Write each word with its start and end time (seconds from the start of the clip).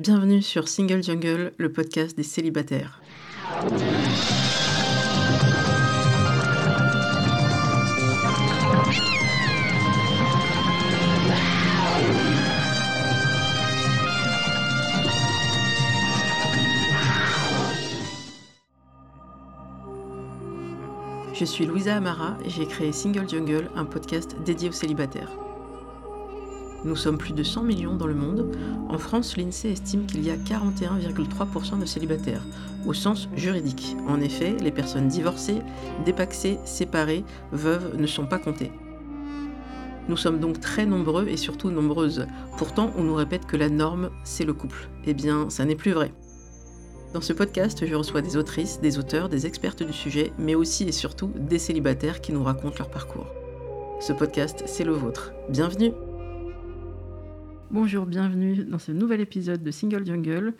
Bienvenue 0.00 0.40
sur 0.40 0.66
Single 0.66 1.02
Jungle, 1.02 1.52
le 1.58 1.70
podcast 1.70 2.16
des 2.16 2.22
célibataires. 2.22 3.02
Je 21.34 21.44
suis 21.44 21.66
Louisa 21.66 21.96
Amara 21.96 22.38
et 22.42 22.48
j'ai 22.48 22.64
créé 22.64 22.92
Single 22.92 23.28
Jungle, 23.28 23.68
un 23.76 23.84
podcast 23.84 24.34
dédié 24.46 24.70
aux 24.70 24.72
célibataires. 24.72 25.28
Nous 26.82 26.96
sommes 26.96 27.18
plus 27.18 27.34
de 27.34 27.42
100 27.42 27.62
millions 27.62 27.94
dans 27.94 28.06
le 28.06 28.14
monde. 28.14 28.56
En 28.88 28.96
France, 28.96 29.36
l'INSEE 29.36 29.72
estime 29.72 30.06
qu'il 30.06 30.24
y 30.24 30.30
a 30.30 30.36
41,3% 30.36 31.78
de 31.78 31.84
célibataires, 31.84 32.42
au 32.86 32.94
sens 32.94 33.28
juridique. 33.36 33.96
En 34.08 34.20
effet, 34.20 34.56
les 34.60 34.70
personnes 34.70 35.08
divorcées, 35.08 35.58
dépaxées, 36.06 36.58
séparées, 36.64 37.24
veuves 37.52 37.96
ne 37.98 38.06
sont 38.06 38.26
pas 38.26 38.38
comptées. 38.38 38.72
Nous 40.08 40.16
sommes 40.16 40.40
donc 40.40 40.58
très 40.58 40.86
nombreux 40.86 41.28
et 41.28 41.36
surtout 41.36 41.70
nombreuses. 41.70 42.26
Pourtant, 42.56 42.90
on 42.96 43.02
nous 43.02 43.14
répète 43.14 43.46
que 43.46 43.58
la 43.58 43.68
norme, 43.68 44.10
c'est 44.24 44.44
le 44.44 44.54
couple. 44.54 44.88
Eh 45.04 45.12
bien, 45.12 45.50
ça 45.50 45.66
n'est 45.66 45.76
plus 45.76 45.92
vrai. 45.92 46.12
Dans 47.12 47.20
ce 47.20 47.34
podcast, 47.34 47.84
je 47.84 47.94
reçois 47.94 48.22
des 48.22 48.38
autrices, 48.38 48.80
des 48.80 48.98
auteurs, 48.98 49.28
des 49.28 49.46
expertes 49.46 49.82
du 49.82 49.92
sujet, 49.92 50.32
mais 50.38 50.54
aussi 50.54 50.84
et 50.84 50.92
surtout 50.92 51.30
des 51.36 51.58
célibataires 51.58 52.22
qui 52.22 52.32
nous 52.32 52.42
racontent 52.42 52.76
leur 52.78 52.90
parcours. 52.90 53.26
Ce 54.00 54.14
podcast, 54.14 54.62
c'est 54.66 54.84
le 54.84 54.92
vôtre. 54.92 55.32
Bienvenue 55.50 55.92
Bonjour, 57.72 58.04
bienvenue 58.04 58.64
dans 58.64 58.80
ce 58.80 58.90
nouvel 58.90 59.20
épisode 59.20 59.62
de 59.62 59.70
Single 59.70 60.04
Jungle. 60.04 60.54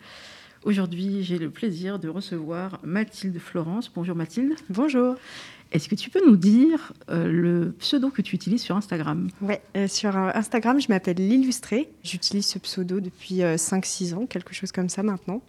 Aujourd'hui, 0.63 1.23
j'ai 1.23 1.37
le 1.37 1.49
plaisir 1.49 1.99
de 1.99 2.07
recevoir 2.07 2.79
Mathilde 2.83 3.37
Florence. 3.37 3.91
Bonjour 3.93 4.15
Mathilde. 4.15 4.53
Bonjour. 4.69 5.15
Est-ce 5.73 5.89
que 5.89 5.95
tu 5.95 6.09
peux 6.09 6.25
nous 6.25 6.37
dire 6.37 6.93
euh, 7.09 7.29
le 7.29 7.75
pseudo 7.79 8.11
que 8.11 8.21
tu 8.21 8.33
utilises 8.37 8.61
sur 8.61 8.77
Instagram? 8.77 9.27
Oui, 9.41 9.55
euh, 9.75 9.89
sur 9.89 10.15
euh, 10.15 10.29
Instagram, 10.33 10.79
je 10.79 10.87
m'appelle 10.87 11.17
l'illustré. 11.17 11.89
J'utilise 12.01 12.45
ce 12.45 12.59
pseudo 12.59 13.01
depuis 13.01 13.39
5-6 13.39 14.13
ans, 14.15 14.25
quelque 14.25 14.53
chose 14.53 14.71
comme 14.71 14.87
ça 14.87 15.03
maintenant. 15.03 15.41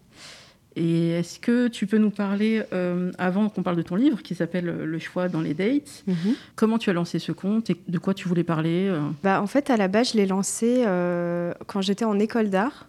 Et 0.76 1.10
est-ce 1.10 1.38
que 1.38 1.68
tu 1.68 1.86
peux 1.86 1.98
nous 1.98 2.10
parler, 2.10 2.62
euh, 2.72 3.12
avant 3.18 3.48
qu'on 3.48 3.62
parle 3.62 3.76
de 3.76 3.82
ton 3.82 3.96
livre 3.96 4.22
qui 4.22 4.34
s'appelle 4.34 4.64
Le 4.64 4.98
choix 4.98 5.28
dans 5.28 5.40
les 5.40 5.54
dates, 5.54 6.04
mhm. 6.06 6.34
comment 6.56 6.78
tu 6.78 6.88
as 6.88 6.94
lancé 6.94 7.18
ce 7.18 7.32
compte 7.32 7.68
et 7.70 7.76
de 7.88 7.98
quoi 7.98 8.14
tu 8.14 8.26
voulais 8.26 8.44
parler 8.44 8.88
euh? 8.88 9.00
Bah, 9.22 9.42
En 9.42 9.46
fait, 9.46 9.68
à 9.68 9.76
la 9.76 9.88
base, 9.88 10.12
je 10.12 10.16
l'ai 10.16 10.26
lancé 10.26 10.84
euh, 10.86 11.52
quand 11.66 11.82
j'étais 11.82 12.04
en 12.04 12.18
école 12.18 12.48
d'art. 12.48 12.88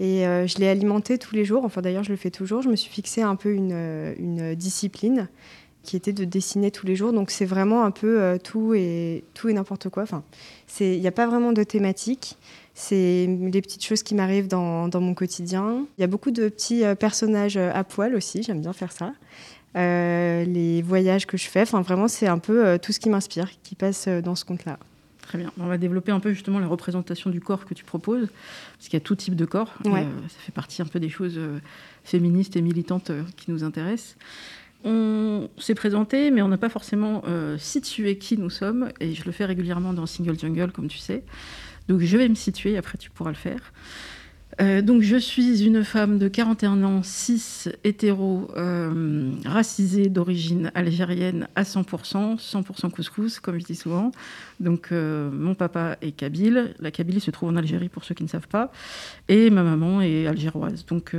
Et 0.00 0.24
je 0.24 0.58
l'ai 0.58 0.66
alimenté 0.66 1.18
tous 1.18 1.36
les 1.36 1.44
jours. 1.44 1.64
Enfin, 1.64 1.80
d'ailleurs, 1.80 2.02
je 2.02 2.10
le 2.10 2.16
fais 2.16 2.32
toujours. 2.32 2.62
Je 2.62 2.68
me 2.68 2.74
suis 2.74 2.90
fixé 2.90 3.22
un 3.22 3.36
peu 3.36 3.52
une, 3.52 4.12
une 4.18 4.56
discipline 4.56 5.28
qui 5.84 5.94
était 5.94 6.12
de 6.12 6.24
dessiner 6.24 6.72
tous 6.72 6.84
les 6.84 6.96
jours. 6.96 7.12
Donc, 7.12 7.30
c'est 7.30 7.44
vraiment 7.44 7.84
un 7.84 7.92
peu 7.92 8.36
tout 8.42 8.74
et, 8.74 9.22
tout 9.34 9.48
et 9.48 9.52
n'importe 9.52 9.90
quoi. 9.90 10.02
Enfin, 10.02 10.24
il 10.80 10.98
n'y 10.98 11.06
a 11.06 11.12
pas 11.12 11.28
vraiment 11.28 11.52
de 11.52 11.62
thématique. 11.62 12.36
C'est 12.74 13.28
les 13.28 13.62
petites 13.62 13.84
choses 13.84 14.02
qui 14.02 14.16
m'arrivent 14.16 14.48
dans, 14.48 14.90
mon 14.92 15.14
quotidien. 15.14 15.86
Il 15.96 16.00
y 16.00 16.04
a 16.04 16.08
beaucoup 16.08 16.32
de 16.32 16.48
petits 16.48 16.84
euh, 16.84 16.96
personnages 16.96 17.56
euh, 17.56 17.70
à 17.72 17.84
poil 17.84 18.16
aussi, 18.16 18.42
j'aime 18.42 18.60
bien 18.60 18.72
faire 18.72 18.90
ça. 18.90 19.12
Euh, 19.76 20.44
les 20.44 20.82
voyages 20.82 21.26
que 21.26 21.36
je 21.36 21.46
fais, 21.46 21.62
enfin 21.62 21.82
vraiment 21.82 22.08
c'est 22.08 22.26
un 22.26 22.38
peu 22.38 22.78
tout 22.80 22.92
ce 22.92 23.00
qui 23.00 23.08
m'inspire 23.08 23.48
qui 23.62 23.74
passe 23.74 24.08
dans 24.08 24.34
ce 24.34 24.44
compte-là. 24.44 24.78
Très 25.22 25.38
bien. 25.38 25.52
On 25.58 25.66
va 25.66 25.78
développer 25.78 26.12
un 26.12 26.20
peu 26.20 26.32
justement 26.32 26.58
la 26.58 26.66
représentation 26.66 27.30
du 27.30 27.40
corps 27.40 27.64
que 27.64 27.74
tu 27.74 27.84
proposes, 27.84 28.28
parce 28.76 28.88
qu'il 28.88 28.94
y 28.94 28.96
a 28.96 29.04
tout 29.04 29.16
type 29.16 29.36
de 29.36 29.44
corps. 29.44 29.72
ça 29.84 30.38
fait 30.40 30.52
partie 30.52 30.82
un 30.82 30.86
peu 30.86 31.00
des 31.00 31.08
choses 31.08 31.40
féministes 32.04 32.56
et 32.56 32.62
militantes 32.62 33.10
qui 33.36 33.50
nous 33.50 33.64
intéressent. 33.64 34.16
On 34.84 35.48
s'est 35.58 35.74
présenté, 35.74 36.30
mais 36.30 36.42
on 36.42 36.48
n'a 36.48 36.58
pas 36.58 36.68
forcément 36.68 37.22
situé 37.58 38.18
qui 38.18 38.36
nous 38.36 38.50
sommes, 38.50 38.90
et 39.00 39.14
je 39.14 39.24
le 39.24 39.32
fais 39.32 39.44
régulièrement 39.44 39.92
dans 39.92 40.06
Single 40.06 40.38
Jungle, 40.38 40.70
comme 40.72 40.88
tu 40.88 40.98
sais. 40.98 41.24
Donc 41.88 42.00
je 42.00 42.16
vais 42.16 42.28
me 42.28 42.34
situer, 42.34 42.76
après 42.76 42.98
tu 42.98 43.10
pourras 43.10 43.30
le 43.30 43.36
faire. 43.36 43.72
Euh, 44.60 44.82
donc 44.82 45.02
je 45.02 45.16
suis 45.16 45.64
une 45.64 45.82
femme 45.84 46.18
de 46.18 46.28
41 46.28 46.82
ans, 46.84 47.02
6 47.02 47.70
hétéro, 47.82 48.48
euh, 48.56 49.32
racisée 49.44 50.08
d'origine 50.08 50.70
algérienne 50.74 51.48
à 51.56 51.64
100%, 51.64 52.38
100% 52.38 52.90
couscous 52.90 53.40
comme 53.40 53.58
je 53.58 53.64
dis 53.64 53.74
souvent. 53.74 54.12
Donc 54.60 54.88
euh, 54.92 55.30
mon 55.30 55.54
papa 55.54 55.96
est 56.02 56.12
kabyle, 56.12 56.74
la 56.78 56.90
Kabylie 56.90 57.20
se 57.20 57.30
trouve 57.30 57.48
en 57.48 57.56
Algérie 57.56 57.88
pour 57.88 58.04
ceux 58.04 58.14
qui 58.14 58.22
ne 58.22 58.28
savent 58.28 58.48
pas, 58.48 58.70
et 59.28 59.50
ma 59.50 59.62
maman 59.62 60.00
est 60.00 60.26
algéroise. 60.26 60.84
Donc 60.86 61.14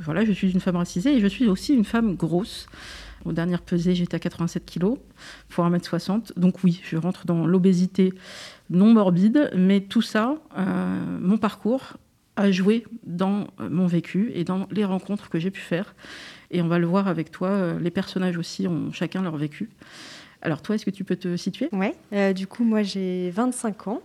voilà, 0.00 0.24
je 0.24 0.32
suis 0.32 0.50
une 0.50 0.60
femme 0.60 0.76
racisée 0.76 1.14
et 1.14 1.20
je 1.20 1.26
suis 1.26 1.46
aussi 1.46 1.74
une 1.74 1.84
femme 1.84 2.14
grosse. 2.14 2.68
Aux 3.24 3.32
dernières 3.32 3.62
pesées, 3.62 3.96
j'étais 3.96 4.14
à 4.14 4.20
87 4.20 4.64
kg 4.64 4.94
pour 5.48 5.64
1m60. 5.64 6.38
Donc 6.38 6.62
oui, 6.62 6.80
je 6.84 6.96
rentre 6.96 7.26
dans 7.26 7.46
l'obésité 7.46 8.12
non 8.70 8.92
morbide, 8.92 9.50
mais 9.56 9.80
tout 9.80 10.02
ça, 10.02 10.36
euh, 10.56 11.18
mon 11.20 11.38
parcours 11.38 11.96
a 12.38 12.52
joué 12.52 12.84
dans 13.04 13.48
euh, 13.60 13.68
mon 13.68 13.86
vécu 13.86 14.30
et 14.32 14.44
dans 14.44 14.68
les 14.70 14.84
rencontres 14.84 15.28
que 15.28 15.38
j'ai 15.38 15.50
pu 15.50 15.60
faire. 15.60 15.94
Et 16.50 16.62
on 16.62 16.68
va 16.68 16.78
le 16.78 16.86
voir 16.86 17.08
avec 17.08 17.30
toi, 17.30 17.48
euh, 17.48 17.80
les 17.80 17.90
personnages 17.90 18.38
aussi 18.38 18.66
ont 18.68 18.92
chacun 18.92 19.22
leur 19.22 19.36
vécu. 19.36 19.68
Alors 20.40 20.62
toi, 20.62 20.76
est-ce 20.76 20.84
que 20.84 20.90
tu 20.90 21.02
peux 21.02 21.16
te 21.16 21.36
situer? 21.36 21.68
Oui, 21.72 21.88
du 22.32 22.46
coup, 22.46 22.62
moi 22.62 22.84
j'ai 22.84 23.30
25 23.30 23.88
ans. 23.88 24.00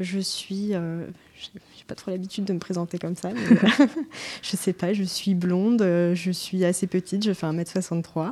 Je 0.00 0.18
suis... 0.18 0.74
Euh, 0.74 1.06
j'ai 1.38 1.84
pas 1.86 1.94
trop 1.94 2.10
l'habitude 2.10 2.44
de 2.44 2.54
me 2.54 2.58
présenter 2.58 2.98
comme 2.98 3.14
ça, 3.14 3.30
mais 3.30 3.58
je 4.42 4.56
sais 4.56 4.72
pas, 4.72 4.94
je 4.94 5.04
suis 5.04 5.34
blonde, 5.34 5.80
je 5.82 6.30
suis 6.32 6.64
assez 6.64 6.86
petite, 6.86 7.24
je 7.24 7.34
fais 7.34 7.46
1m63. 7.46 8.30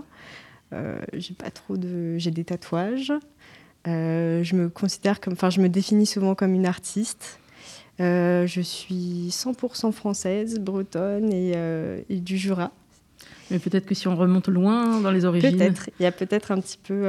j'ai 1.12 1.35
pas 1.35 1.51
trop 1.51 1.77
de... 1.77 2.17
J'ai 2.17 2.31
des 2.31 2.45
tatouages, 2.45 3.12
euh, 3.12 3.19
je 3.87 4.55
me 4.55 4.69
considère 4.69 5.21
comme, 5.21 5.34
enfin, 5.34 5.50
je 5.50 5.61
me 5.61 5.69
définis 5.69 6.06
souvent 6.06 6.34
comme 6.34 6.55
une 6.55 6.67
artiste. 6.67 7.39
Euh, 8.00 8.47
je 8.47 8.61
suis 8.61 9.28
100% 9.31 9.93
française, 9.93 10.59
bretonne 10.59 11.31
euh, 11.33 12.00
et, 12.09 12.19
du 12.19 12.37
Jura. 12.37 12.73
Mais 13.50 13.59
peut-être 13.59 13.87
que 13.87 13.94
si 13.94 14.09
on 14.09 14.17
remonte 14.17 14.49
loin 14.49 15.00
dans 15.00 15.11
les 15.11 15.25
origines. 15.25 15.56
Peut-être. 15.56 15.91
Il 16.00 16.03
y 16.03 16.06
a 16.06 16.12
peut-être 16.12 16.50
un 16.50 16.61
petit 16.61 16.78
peu 16.83 17.05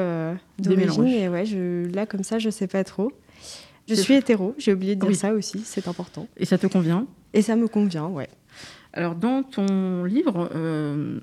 d'origine. 0.60 1.04
Mais 1.04 1.28
ouais, 1.28 1.46
je, 1.46 1.88
là, 1.94 2.06
comme 2.06 2.24
ça, 2.24 2.40
je 2.40 2.50
sais 2.50 2.68
pas 2.68 2.84
trop. 2.84 3.12
Je 3.88 3.94
suis 3.94 4.16
hétéro, 4.16 4.56
j'ai 4.58 4.74
oublié 4.74 4.96
de 4.96 5.06
dire 5.06 5.16
ça 5.16 5.34
aussi, 5.34 5.62
c'est 5.64 5.88
important. 5.88 6.28
Et 6.38 6.46
ça 6.46 6.58
te 6.58 6.66
convient? 6.66 7.06
Et 7.34 7.42
ça 7.42 7.56
me 7.56 7.68
convient, 7.68 8.08
ouais. 8.08 8.30
Alors, 8.94 9.14
dans 9.14 9.44
ton 9.44 10.04
livre, 10.06 10.50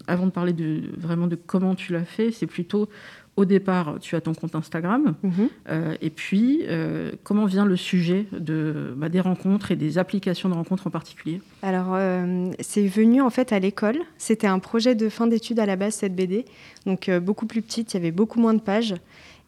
avant 0.07 0.27
de 0.27 0.31
parler 0.31 0.53
de, 0.53 0.83
vraiment 0.97 1.27
de 1.27 1.37
comment 1.37 1.75
tu 1.75 1.93
l'as 1.93 2.05
fait, 2.05 2.31
c'est 2.31 2.47
plutôt 2.47 2.89
au 3.37 3.47
départ, 3.47 3.97
tu 4.01 4.15
as 4.15 4.21
ton 4.21 4.35
compte 4.35 4.55
Instagram. 4.55 5.15
Mhm. 5.23 5.49
Euh, 5.71 5.97
et 6.03 6.11
puis, 6.11 6.65
euh, 6.69 7.13
comment 7.23 7.47
vient 7.47 7.65
le 7.65 7.77
sujet 7.77 8.27
de, 8.33 8.93
bah, 8.97 9.09
des 9.09 9.21
rencontres 9.21 9.71
et 9.71 9.77
des 9.77 9.97
applications 9.97 10.51
de 10.51 10.55
rencontres 10.55 10.87
en 10.87 10.91
particulier? 10.91 11.41
Alors, 11.63 11.95
euh, 11.95 12.51
c'est 12.61 12.87
venu 12.87 13.23
en 13.23 13.31
fait 13.31 13.53
à 13.53 13.59
l'école. 13.59 13.99
C'était 14.19 14.47
un 14.47 14.59
projet 14.59 14.95
de 14.95 15.09
fin 15.09 15.27
d'études 15.27 15.59
à 15.61 15.67
la 15.67 15.77
base, 15.77 15.95
cette 15.95 16.15
BD. 16.15 16.45
Donc, 16.85 17.11
beaucoup 17.11 17.47
plus 17.47 17.63
petite, 17.63 17.95
il 17.95 17.97
y 17.97 18.01
avait 18.01 18.11
beaucoup 18.11 18.39
moins 18.39 18.55
de 18.55 18.61
pages. 18.61 18.95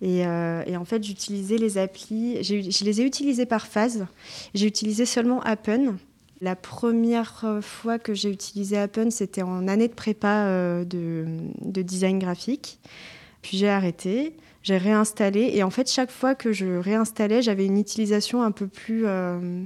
Et, 0.00 0.20
et 0.20 0.76
en 0.76 0.84
fait, 0.84 1.02
j'utilisais 1.02 1.56
les 1.56 1.78
applis. 1.78 2.42
Je 2.42 2.84
les 2.84 3.00
ai 3.00 3.04
utilisées 3.04 3.46
par 3.46 3.66
phase. 3.66 4.06
J'ai 4.54 4.66
utilisé 4.66 5.06
seulement 5.06 5.40
Appen. 5.42 5.96
La 6.40 6.56
première 6.56 7.44
fois 7.62 7.98
que 7.98 8.12
j'ai 8.12 8.30
utilisé 8.30 8.76
Appen, 8.76 9.10
c'était 9.10 9.42
en 9.42 9.66
année 9.66 9.88
de 9.88 9.94
prépa 9.94 10.84
de, 10.84 11.24
de 11.62 11.82
design 11.82 12.18
graphique. 12.18 12.78
Puis 13.44 13.58
j'ai 13.58 13.68
arrêté, 13.68 14.34
j'ai 14.62 14.78
réinstallé. 14.78 15.50
Et 15.52 15.62
en 15.62 15.68
fait, 15.68 15.90
chaque 15.90 16.10
fois 16.10 16.34
que 16.34 16.50
je 16.52 16.64
réinstallais, 16.64 17.42
j'avais 17.42 17.66
une 17.66 17.78
utilisation 17.78 18.42
un 18.42 18.52
peu 18.52 18.66
plus, 18.66 19.02
euh, 19.04 19.62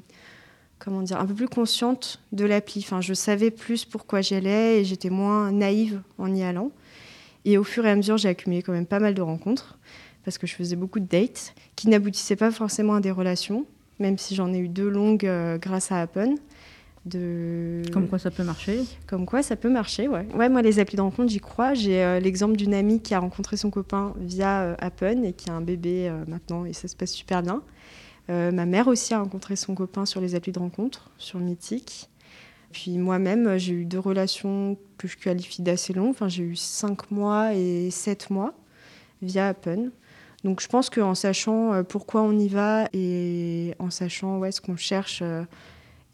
comment 0.80 1.00
dire, 1.00 1.20
un 1.20 1.26
peu 1.26 1.34
plus 1.34 1.48
consciente 1.48 2.20
de 2.32 2.44
l'appli. 2.44 2.82
Enfin, 2.84 3.00
je 3.00 3.14
savais 3.14 3.52
plus 3.52 3.84
pourquoi 3.84 4.20
j'y 4.20 4.34
allais 4.34 4.80
et 4.80 4.84
j'étais 4.84 5.10
moins 5.10 5.52
naïve 5.52 6.02
en 6.18 6.34
y 6.34 6.42
allant. 6.42 6.72
Et 7.44 7.56
au 7.56 7.62
fur 7.62 7.86
et 7.86 7.90
à 7.90 7.94
mesure, 7.94 8.16
j'ai 8.16 8.28
accumulé 8.28 8.62
quand 8.62 8.72
même 8.72 8.84
pas 8.84 8.98
mal 8.98 9.14
de 9.14 9.22
rencontres 9.22 9.78
parce 10.24 10.38
que 10.38 10.48
je 10.48 10.56
faisais 10.56 10.74
beaucoup 10.74 10.98
de 10.98 11.06
dates 11.06 11.54
qui 11.76 11.88
n'aboutissaient 11.88 12.34
pas 12.34 12.50
forcément 12.50 12.96
à 12.96 13.00
des 13.00 13.12
relations, 13.12 13.64
même 14.00 14.18
si 14.18 14.34
j'en 14.34 14.52
ai 14.52 14.58
eu 14.58 14.68
deux 14.68 14.88
longues 14.88 15.24
euh, 15.24 15.56
grâce 15.56 15.92
à 15.92 16.00
Appen. 16.00 16.34
Comme 17.92 18.08
quoi 18.08 18.18
ça 18.18 18.30
peut 18.30 18.44
marcher 18.44 18.84
Comme 19.06 19.26
quoi 19.26 19.42
ça 19.42 19.56
peut 19.56 19.70
marcher, 19.70 20.08
ouais. 20.08 20.26
Ouais, 20.34 20.48
moi, 20.48 20.62
les 20.62 20.78
applis 20.78 20.96
de 20.96 21.02
rencontre, 21.02 21.30
j'y 21.30 21.40
crois. 21.40 21.74
J'ai 21.74 22.02
euh, 22.02 22.20
l'exemple 22.20 22.56
d'une 22.56 22.74
amie 22.74 23.00
qui 23.00 23.14
a 23.14 23.18
rencontré 23.18 23.56
son 23.56 23.70
copain 23.70 24.14
via 24.18 24.62
euh, 24.62 24.74
Appen 24.78 25.24
et 25.24 25.32
qui 25.32 25.50
a 25.50 25.54
un 25.54 25.60
bébé 25.60 26.08
euh, 26.08 26.24
maintenant 26.26 26.64
et 26.64 26.72
ça 26.72 26.88
se 26.88 26.96
passe 26.96 27.12
super 27.12 27.42
bien. 27.42 27.62
ma 28.28 28.66
mère 28.66 28.88
aussi 28.88 29.14
a 29.14 29.20
rencontré 29.20 29.56
son 29.56 29.74
copain 29.74 30.04
sur 30.04 30.20
les 30.20 30.34
applis 30.34 30.52
de 30.52 30.58
rencontre, 30.58 31.10
sur 31.18 31.38
Mythique. 31.38 32.10
Puis 32.72 32.98
moi-même, 32.98 33.56
j'ai 33.56 33.72
eu 33.72 33.84
deux 33.86 33.98
relations 33.98 34.76
que 34.98 35.08
je 35.08 35.16
qualifie 35.16 35.62
d'assez 35.62 35.94
longues. 35.94 36.10
Enfin, 36.10 36.28
j'ai 36.28 36.42
eu 36.42 36.56
cinq 36.56 37.10
mois 37.10 37.54
et 37.54 37.90
sept 37.90 38.28
mois 38.28 38.52
via 39.22 39.48
Appen. 39.48 39.90
Donc 40.44 40.60
je 40.60 40.68
pense 40.68 40.90
qu'en 40.90 41.14
sachant 41.14 41.82
pourquoi 41.84 42.22
on 42.22 42.38
y 42.38 42.48
va 42.48 42.88
et 42.92 43.74
en 43.78 43.90
sachant 43.90 44.38
où 44.38 44.44
est-ce 44.44 44.60
qu'on 44.60 44.76
cherche 44.76 45.22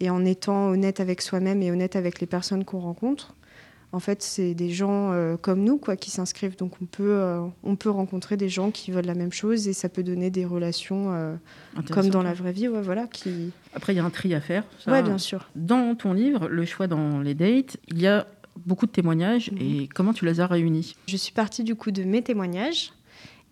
et 0.05 0.11
en 0.11 0.25
étant 0.25 0.69
honnête 0.69 1.01
avec 1.01 1.23
soi-même 1.23 1.63
et 1.63 1.71
honnête 1.71 1.97
avec 1.97 2.21
les 2.21 2.27
personnes 2.27 2.65
qu'on 2.65 2.81
rencontre. 2.81 3.35
En 3.93 4.01
fait, 4.01 4.23
c'est 4.23 4.55
des 4.55 4.71
gens 4.71 5.13
euh, 5.13 5.37
comme 5.37 5.63
nous 5.63 5.79
quoi, 5.79 5.97
qui 5.97 6.11
s'inscrivent. 6.11 6.57
Donc 6.57 6.73
on 6.83 6.85
peut, 6.85 7.15
euh, 7.15 7.41
on 7.63 7.77
peut 7.77 7.89
rencontrer 7.91 8.37
des 8.37 8.49
gens 8.49 8.71
qui 8.71 8.91
veulent 8.91 9.07
la 9.07 9.15
même 9.15 9.33
chose 9.33 9.67
et 9.67 9.73
ça 9.73 9.89
peut 9.89 10.03
donner 10.03 10.31
des 10.31 10.45
relations 10.45 11.15
euh, 11.15 11.37
comme 11.91 12.09
dans 12.09 12.23
la 12.23 12.35
vraie 12.35 12.53
vie. 12.53 12.69
Ouais, 12.69 12.83
voilà, 12.83 13.07
qui... 13.07 13.53
Après, 13.73 13.95
il 13.95 13.97
y 13.97 14.01
a 14.01 14.05
un 14.05 14.11
tri 14.11 14.35
à 14.35 14.41
faire. 14.41 14.65
Oui, 14.89 15.03
bien 15.03 15.17
sûr. 15.17 15.49
Dans 15.55 15.95
ton 15.95 16.13
livre, 16.13 16.49
Le 16.49 16.65
choix 16.65 16.87
dans 16.87 17.21
les 17.21 17.35
dates, 17.35 17.79
il 17.89 18.01
y 18.03 18.07
a 18.07 18.27
beaucoup 18.67 18.87
de 18.87 18.91
témoignages 18.91 19.51
mhm. 19.53 19.59
et 19.61 19.89
comment 19.95 20.13
tu 20.13 20.27
les 20.27 20.41
as 20.41 20.47
réunis? 20.49 20.97
Je 21.07 21.17
suis 21.17 21.33
partie 21.33 21.65
du 21.65 21.77
coup 21.77 21.93
de 21.93 22.03
mes 22.03 22.21
témoignages 22.21 22.93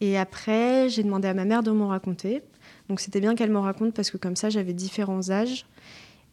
et 0.01 0.19
après 0.19 0.89
j'ai 0.89 1.03
demandé 1.03 1.29
à 1.29 1.35
ma 1.35 1.45
mère 1.45 1.63
de 1.63 1.71
m'en 1.71 1.89
raconter. 1.89 2.43
Donc 2.89 3.01
c'était 3.01 3.21
bien 3.21 3.35
qu'elle 3.35 3.51
m'en 3.51 3.63
raconte 3.63 3.95
parce 3.95 4.11
que 4.11 4.17
comme 4.17 4.37
ça 4.37 4.51
j'avais 4.51 4.75
différents 4.75 5.31
âges 5.31 5.67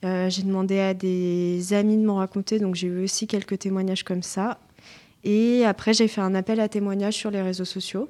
euh, 0.05 0.29
j'ai 0.29 0.43
demandé 0.43 0.79
à 0.79 0.93
des 0.93 1.73
amis 1.73 1.97
de 1.97 2.05
m'en 2.05 2.17
raconter, 2.17 2.59
donc 2.59 2.75
j'ai 2.75 2.87
eu 2.87 3.03
aussi 3.03 3.27
quelques 3.27 3.59
témoignages 3.59 4.03
comme 4.03 4.23
ça. 4.23 4.59
Et 5.23 5.65
après, 5.65 5.93
j'ai 5.93 6.07
fait 6.07 6.21
un 6.21 6.33
appel 6.35 6.59
à 6.59 6.69
témoignages 6.69 7.15
sur 7.15 7.31
les 7.31 7.41
réseaux 7.41 7.65
sociaux. 7.65 8.09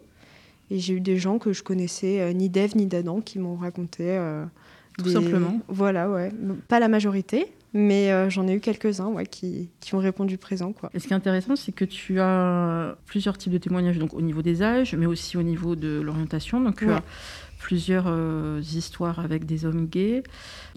Et 0.69 0.77
j'ai 0.77 0.93
eu 0.93 0.99
des 0.99 1.17
gens 1.17 1.39
que 1.39 1.51
je 1.51 1.63
connaissais 1.63 2.21
euh, 2.21 2.31
ni 2.31 2.47
d'Eve 2.47 2.77
ni 2.77 2.85
d'Adam 2.85 3.21
qui 3.21 3.39
m'ont 3.39 3.55
raconté. 3.55 4.03
Euh, 4.07 4.45
Tout 4.99 5.09
simplement. 5.09 5.59
Voilà, 5.67 6.11
ouais. 6.11 6.31
Pas 6.67 6.79
la 6.79 6.87
majorité, 6.87 7.47
mais 7.73 8.29
j'en 8.29 8.47
ai 8.47 8.53
eu 8.53 8.59
quelques-uns 8.59 9.07
ouais, 9.07 9.25
qui, 9.25 9.69
qui, 9.79 9.95
ont 9.95 9.99
répondu 9.99 10.37
présent. 10.37 10.71
Quoi. 10.73 10.91
Et 10.93 10.99
ce 10.99 11.07
qui 11.07 11.13
est 11.13 11.15
intéressant, 11.15 11.55
c'est 11.55 11.71
que 11.71 11.85
tu 11.85 12.19
as 12.19 12.95
plusieurs 13.07 13.39
types 13.39 13.51
de 13.51 13.57
témoignages, 13.57 13.97
donc 13.97 14.13
au 14.13 14.21
niveau 14.21 14.43
des 14.43 14.61
âges, 14.61 14.93
mais 14.93 15.07
aussi 15.07 15.37
au 15.37 15.43
niveau 15.43 15.75
de 15.75 15.99
l'orientation. 16.01 16.61
Donc, 16.61 16.83
plusieurs 17.59 18.05
euh, 18.07 18.61
histoires 18.61 19.19
avec 19.19 19.45
des 19.45 19.65
hommes 19.65 19.85
gays, 19.85 20.23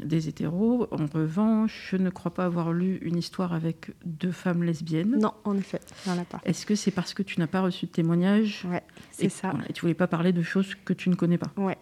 des 0.02 0.28
hétéros. 0.28 0.88
En 0.90 1.06
revanche, 1.06 1.88
je 1.92 1.96
ne 1.96 2.10
crois 2.10 2.34
pas 2.34 2.44
avoir 2.44 2.72
lu 2.72 2.98
une 3.02 3.16
histoire 3.16 3.54
avec 3.54 3.92
deux 4.04 4.32
femmes 4.32 4.62
lesbiennes. 4.64 5.16
Non, 5.18 5.32
en 5.44 5.56
effet, 5.56 5.80
il 6.04 6.12
n'y 6.12 6.18
en 6.18 6.22
a 6.22 6.24
pas. 6.24 6.40
Est-ce 6.44 6.66
que 6.66 6.74
c'est 6.74 6.90
parce 6.90 7.14
que 7.14 7.22
tu 7.22 7.40
n'as 7.40 7.46
pas 7.46 7.60
reçu 7.62 7.86
de 7.86 7.90
témoignage 7.92 8.66
Ouais, 8.68 8.82
c'est 9.12 9.28
ça. 9.30 9.54
et 9.68 9.72
tu 9.72 9.80
voulais 9.80 9.94
pas 9.94 10.08
parler 10.08 10.32
de 10.32 10.42
choses 10.42 10.74
que 10.84 10.92
tu 10.92 11.08
ne 11.08 11.14
connais 11.14 11.38
pas? 11.38 11.52
Ouais, 11.56 11.78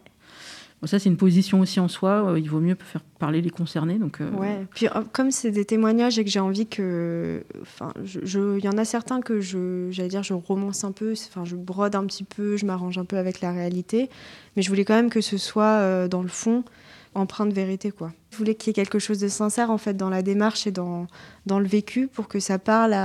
ça, 0.87 0.99
c'est 0.99 1.11
une 1.11 1.19
position 1.19 1.61
aussi 1.61 1.79
en 1.79 1.89
soi. 1.89 2.31
Euh, 2.31 2.39
il 2.39 2.49
vaut 2.49 2.61
mieux 2.61 2.77
faire 2.81 3.03
parler 3.19 3.43
les 3.43 3.51
concernés. 3.51 3.99
Donc, 3.99 4.21
euh, 4.21 4.31
Ouais. 4.31 4.67
Puis, 4.75 4.87
euh, 4.87 5.03
comme 5.13 5.31
c'est 5.31 5.51
des 5.51 5.67
témoignages 5.67 6.19
et 6.19 6.25
que 6.25 6.31
j'ai 6.31 6.41
envie 6.41 6.67
que. 6.67 7.45
Enfin, 7.61 7.93
il 8.03 8.65
y 8.65 8.69
en 8.69 8.79
a 8.79 8.85
certains 8.87 9.21
que 9.21 9.41
je, 9.41 9.89
j'allais 9.91 10.09
dire, 10.09 10.23
je 10.23 10.33
romance 10.33 10.85
un 10.85 10.93
peu. 10.93 11.13
Enfin, 11.13 11.45
je 11.45 11.55
brode 11.55 11.95
un 11.95 12.07
petit 12.07 12.25
peu, 12.25 12.57
je 12.57 12.65
m'arrange 12.65 12.97
un 12.97 13.05
peu 13.05 13.19
avec 13.19 13.43
la 13.43 13.53
réalité. 13.53 14.09
Mais 14.57 14.63
je 14.63 14.71
voulais 14.71 14.87
quand 14.87 14.95
même 14.95 15.11
que 15.11 15.21
ce 15.21 15.37
soit, 15.37 16.09
dans 16.09 16.23
le 16.23 16.29
fond, 16.29 16.65
empreint 17.15 17.47
de 17.47 17.53
vérité, 17.53 17.91
quoi. 17.91 18.13
Je 18.31 18.39
voulais 18.39 18.55
qu'il 18.55 18.71
y 18.71 18.71
ait 18.71 18.75
quelque 18.75 18.99
chose 18.99 19.19
de 19.19 19.29
sincère, 19.29 19.71
en 19.71 19.79
fait, 19.79 19.95
dans 19.95 20.09
la 20.09 20.23
démarche 20.23 20.67
et 20.67 20.71
dans, 20.71 21.09
dans 21.45 21.59
le 21.59 21.67
vécu 21.67 22.07
pour 22.07 22.27
que 22.27 22.41
ça 22.41 22.59
parle 22.59 22.97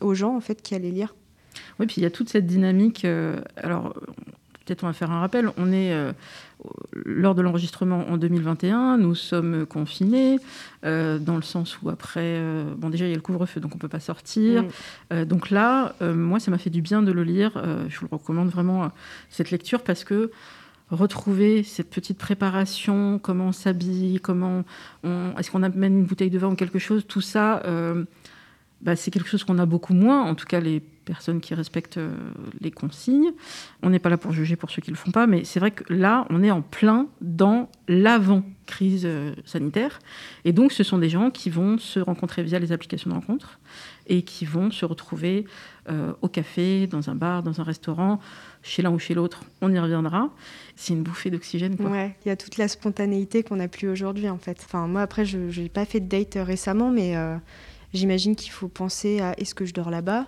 aux 0.00 0.14
gens, 0.14 0.36
en 0.36 0.40
fait, 0.40 0.60
qui 0.60 0.74
allaient 0.74 0.90
lire. 0.90 1.14
Oui, 1.78 1.86
puis 1.86 1.96
il 1.98 2.02
y 2.02 2.06
a 2.06 2.10
toute 2.10 2.28
cette 2.28 2.46
dynamique. 2.46 3.06
alors, 3.56 3.94
peut-être 4.70 4.84
on 4.84 4.86
va 4.86 4.92
faire 4.92 5.10
un 5.10 5.18
rappel. 5.18 5.50
On 5.56 5.72
est 5.72 5.92
euh, 5.92 6.12
lors 6.92 7.34
de 7.34 7.42
l'enregistrement 7.42 8.08
en 8.08 8.16
2021, 8.16 8.98
nous 8.98 9.16
sommes 9.16 9.66
confinés, 9.66 10.38
euh, 10.84 11.18
dans 11.18 11.34
le 11.34 11.42
sens 11.42 11.82
où 11.82 11.90
après, 11.90 12.20
euh, 12.20 12.72
bon 12.76 12.88
déjà 12.88 13.06
il 13.06 13.08
y 13.08 13.12
a 13.12 13.16
le 13.16 13.20
couvre-feu, 13.20 13.60
donc 13.60 13.74
on 13.74 13.78
peut 13.78 13.88
pas 13.88 13.98
sortir. 13.98 14.64
Mm. 15.10 15.24
donc 15.24 15.50
là, 15.50 15.94
moi, 16.00 16.38
ça 16.38 16.52
m'a 16.52 16.58
fait 16.58 16.70
du 16.70 16.82
bien 16.82 17.02
de 17.02 17.10
le 17.10 17.24
lire. 17.24 17.52
je 17.88 17.98
vous 17.98 18.06
le 18.10 18.16
recommande 18.16 18.48
vraiment 18.48 18.92
cette 19.28 19.50
lecture 19.50 19.82
parce 19.82 20.04
que 20.04 20.30
retrouver 20.90 21.62
cette 21.64 21.90
petite 21.90 22.18
préparation, 22.18 23.18
comment 23.20 23.48
on 23.48 23.52
s'habille, 23.52 24.20
comment 24.20 24.64
on, 25.02 25.32
est-ce 25.36 25.50
qu'on 25.50 25.62
amène 25.64 25.98
une 25.98 26.04
bouteille 26.04 26.30
de 26.30 26.38
vin 26.38 26.48
ou 26.48 26.54
quelque 26.54 26.78
chose, 26.78 27.04
tout 27.08 27.20
ça. 27.20 27.62
Bah, 28.82 28.96
c'est 28.96 29.10
quelque 29.10 29.28
chose 29.28 29.44
qu'on 29.44 29.58
a 29.58 29.66
beaucoup 29.66 29.92
moins, 29.92 30.22
en 30.22 30.34
tout 30.34 30.46
cas 30.46 30.58
les 30.58 30.80
personnes 31.10 31.40
qui 31.40 31.54
respectent 31.54 31.98
euh, 31.98 32.14
les 32.60 32.70
consignes. 32.70 33.32
On 33.82 33.90
n'est 33.90 33.98
pas 33.98 34.10
là 34.10 34.16
pour 34.16 34.32
juger 34.32 34.54
pour 34.54 34.70
ceux 34.70 34.80
qui 34.80 34.90
ne 34.90 34.94
le 34.94 35.00
font 35.00 35.10
pas, 35.10 35.26
mais 35.26 35.42
c'est 35.44 35.58
vrai 35.58 35.72
que 35.72 35.82
là, 35.92 36.24
on 36.30 36.44
est 36.44 36.52
en 36.52 36.62
plein 36.62 37.08
dans 37.20 37.68
l'avant-crise 37.88 39.02
euh, 39.06 39.34
sanitaire. 39.44 39.98
Et 40.44 40.52
donc, 40.52 40.70
ce 40.70 40.84
sont 40.84 40.98
des 40.98 41.08
gens 41.08 41.30
qui 41.30 41.50
vont 41.50 41.78
se 41.78 41.98
rencontrer 41.98 42.44
via 42.44 42.60
les 42.60 42.70
applications 42.70 43.10
de 43.10 43.16
rencontre 43.16 43.58
et 44.06 44.22
qui 44.22 44.44
vont 44.44 44.70
se 44.70 44.84
retrouver 44.84 45.46
euh, 45.88 46.12
au 46.22 46.28
café, 46.28 46.86
dans 46.86 47.10
un 47.10 47.16
bar, 47.16 47.42
dans 47.42 47.60
un 47.60 47.64
restaurant, 47.64 48.20
chez 48.62 48.80
l'un 48.80 48.92
ou 48.92 49.00
chez 49.00 49.14
l'autre. 49.14 49.42
On 49.62 49.72
y 49.72 49.80
reviendra. 49.80 50.30
C'est 50.76 50.92
une 50.92 51.02
bouffée 51.02 51.30
d'oxygène. 51.30 51.74
Ouais, 51.80 52.14
il 52.24 52.28
y 52.28 52.30
a 52.30 52.36
toute 52.36 52.56
la 52.56 52.68
spontanéité 52.68 53.42
qu'on 53.42 53.56
n'a 53.56 53.68
plus 53.68 53.88
aujourd'hui, 53.88 54.28
en 54.28 54.38
fait. 54.38 54.58
Enfin, 54.64 54.86
moi, 54.86 55.02
après, 55.02 55.24
je 55.24 55.38
n'ai 55.60 55.68
pas 55.68 55.84
fait 55.84 55.98
de 55.98 56.08
date 56.08 56.38
récemment, 56.40 56.90
mais 56.90 57.16
j'imagine 57.92 58.36
qu'il 58.36 58.52
faut 58.52 58.68
penser 58.68 59.20
à 59.20 59.34
est-ce 59.38 59.56
que 59.56 59.64
je 59.64 59.74
dors 59.74 59.90
là-bas? 59.90 60.26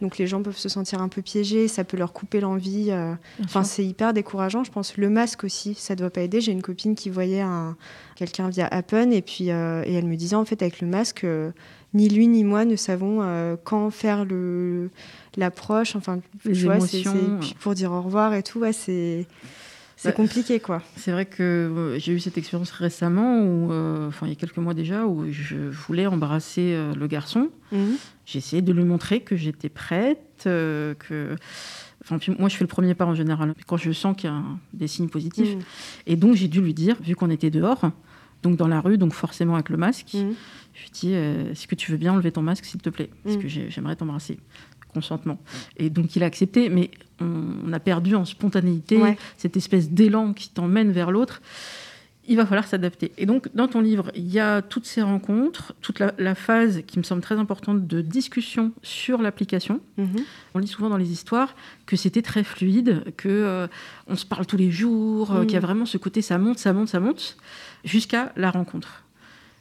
Donc 0.00 0.18
les 0.18 0.26
gens 0.26 0.42
peuvent 0.42 0.56
se 0.56 0.68
sentir 0.68 1.00
un 1.00 1.08
peu 1.08 1.22
piégés, 1.22 1.68
ça 1.68 1.84
peut 1.84 1.96
leur 1.96 2.12
couper 2.12 2.40
l'envie. 2.40 2.90
Euh. 2.90 3.14
Enfin, 3.44 3.64
c'est 3.64 3.84
hyper 3.84 4.12
décourageant. 4.12 4.64
Je 4.64 4.70
pense 4.70 4.96
le 4.96 5.10
masque 5.10 5.44
aussi, 5.44 5.74
ça 5.74 5.96
doit 5.96 6.10
pas 6.10 6.22
aider. 6.22 6.40
J'ai 6.40 6.52
une 6.52 6.62
copine 6.62 6.94
qui 6.94 7.10
voyait 7.10 7.40
un... 7.40 7.76
quelqu'un 8.16 8.48
via 8.48 8.66
Appen 8.66 9.10
et 9.10 9.22
puis 9.22 9.50
euh, 9.50 9.82
et 9.84 9.94
elle 9.94 10.06
me 10.06 10.16
disait 10.16 10.36
en 10.36 10.44
fait 10.44 10.62
avec 10.62 10.80
le 10.80 10.86
masque, 10.88 11.24
euh, 11.24 11.50
ni 11.94 12.08
lui 12.08 12.28
ni 12.28 12.44
moi 12.44 12.64
ne 12.64 12.76
savons 12.76 13.20
quand 13.64 13.90
faire 13.90 14.24
le 14.24 14.90
l'approche. 15.36 15.96
Enfin, 15.96 16.20
les 16.44 16.64
émotions. 16.64 17.40
pour 17.60 17.74
dire 17.74 17.92
au 17.92 18.02
revoir 18.02 18.34
et 18.34 18.42
tout. 18.42 18.60
Ouais, 18.60 18.72
c'est 18.72 19.26
c'est 20.00 20.08
bah, 20.08 20.14
compliqué, 20.14 20.60
quoi. 20.60 20.82
C'est 20.96 21.12
vrai 21.12 21.26
que 21.26 21.42
euh, 21.42 21.98
j'ai 21.98 22.14
eu 22.14 22.20
cette 22.20 22.38
expérience 22.38 22.70
récemment, 22.70 23.42
où, 23.42 23.70
euh, 23.70 24.08
enfin 24.08 24.26
il 24.26 24.30
y 24.30 24.32
a 24.32 24.34
quelques 24.34 24.56
mois 24.56 24.72
déjà, 24.72 25.04
où 25.04 25.30
je 25.30 25.56
voulais 25.56 26.06
embrasser 26.06 26.72
euh, 26.72 26.94
le 26.94 27.06
garçon. 27.06 27.50
Mhm. 27.70 27.96
J'ai 28.24 28.38
essayé 28.38 28.62
de 28.62 28.72
lui 28.72 28.84
montrer 28.84 29.20
que 29.20 29.36
j'étais 29.36 29.68
prête, 29.68 30.44
que. 30.44 31.36
Enfin, 32.02 32.18
moi, 32.38 32.48
je 32.48 32.56
fais 32.56 32.64
le 32.64 32.68
premier 32.68 32.94
pas 32.94 33.04
en 33.04 33.14
général 33.14 33.54
quand 33.66 33.76
je 33.76 33.92
sens 33.92 34.16
qu'il 34.16 34.30
y 34.30 34.32
a 34.32 34.42
des 34.72 34.86
signes 34.86 35.10
positifs. 35.10 35.54
Mhm. 35.54 35.62
Et 36.06 36.16
donc, 36.16 36.34
j'ai 36.34 36.48
dû 36.48 36.62
lui 36.62 36.72
dire, 36.72 36.96
vu 37.02 37.14
qu'on 37.14 37.28
était 37.28 37.50
dehors, 37.50 37.90
donc 38.42 38.56
dans 38.56 38.68
la 38.68 38.80
rue, 38.80 38.96
donc 38.96 39.12
forcément 39.12 39.52
avec 39.52 39.68
le 39.68 39.76
masque, 39.76 40.14
mhm. 40.14 40.32
je 40.72 40.80
lui 40.80 40.86
ai 40.86 40.90
dit 40.92 41.12
Est-ce 41.12 41.66
que 41.66 41.74
tu 41.74 41.92
veux 41.92 41.98
bien 41.98 42.14
enlever 42.14 42.32
ton 42.32 42.40
masque, 42.40 42.64
s'il 42.64 42.80
te 42.80 42.88
plaît? 42.88 43.10
Parce 43.22 43.36
que 43.36 43.48
j'aimerais 43.48 43.96
t'embrasser 43.96 44.38
consentement. 44.90 45.38
Et 45.76 45.90
donc 45.90 46.16
il 46.16 46.22
a 46.22 46.26
accepté, 46.26 46.68
mais 46.68 46.90
on, 47.20 47.72
a 47.72 47.80
perdu 47.80 48.14
en 48.14 48.24
spontanéité 48.24 48.98
cette 49.36 49.56
espèce 49.56 49.90
d'élan 49.90 50.32
qui 50.32 50.50
t'emmène 50.50 50.92
vers 50.92 51.10
l'autre. 51.10 51.42
Il 52.28 52.36
va 52.36 52.46
falloir 52.46 52.66
s'adapter. 52.66 53.12
Et 53.18 53.26
donc, 53.26 53.48
dans 53.54 53.66
ton 53.66 53.80
livre, 53.80 54.12
il 54.14 54.28
y 54.30 54.38
a 54.38 54.62
toutes 54.62 54.86
ces 54.86 55.02
rencontres, 55.02 55.74
toute 55.80 55.98
la, 55.98 56.34
phase 56.34 56.82
qui 56.86 56.98
me 56.98 57.02
semble 57.02 57.22
très 57.22 57.36
importante 57.36 57.88
de 57.88 58.02
discussion 58.02 58.72
sur 58.82 59.20
l'application. 59.20 59.80
Mhm. 59.96 60.18
On 60.54 60.58
lit 60.60 60.68
souvent 60.68 60.90
dans 60.90 60.96
les 60.96 61.10
histoires 61.10 61.56
que 61.86 61.96
c'était 61.96 62.22
très 62.22 62.44
fluide, 62.44 63.02
que 63.16 63.28
euh, 63.28 63.66
on 64.06 64.16
se 64.16 64.26
parle 64.26 64.46
tous 64.46 64.58
les 64.58 64.70
jours, 64.70 65.32
euh, 65.32 65.42
qu'il 65.42 65.54
y 65.54 65.56
a 65.56 65.60
mhm. 65.60 65.66
vraiment 65.66 65.86
ce 65.86 65.98
côté 65.98 66.22
ça 66.22 66.38
monte, 66.38 66.58
ça 66.58 66.72
monte, 66.72 66.88
ça 66.88 67.00
monte, 67.00 67.36
jusqu'à 67.84 68.32
la 68.36 68.50
rencontre. 68.50 69.02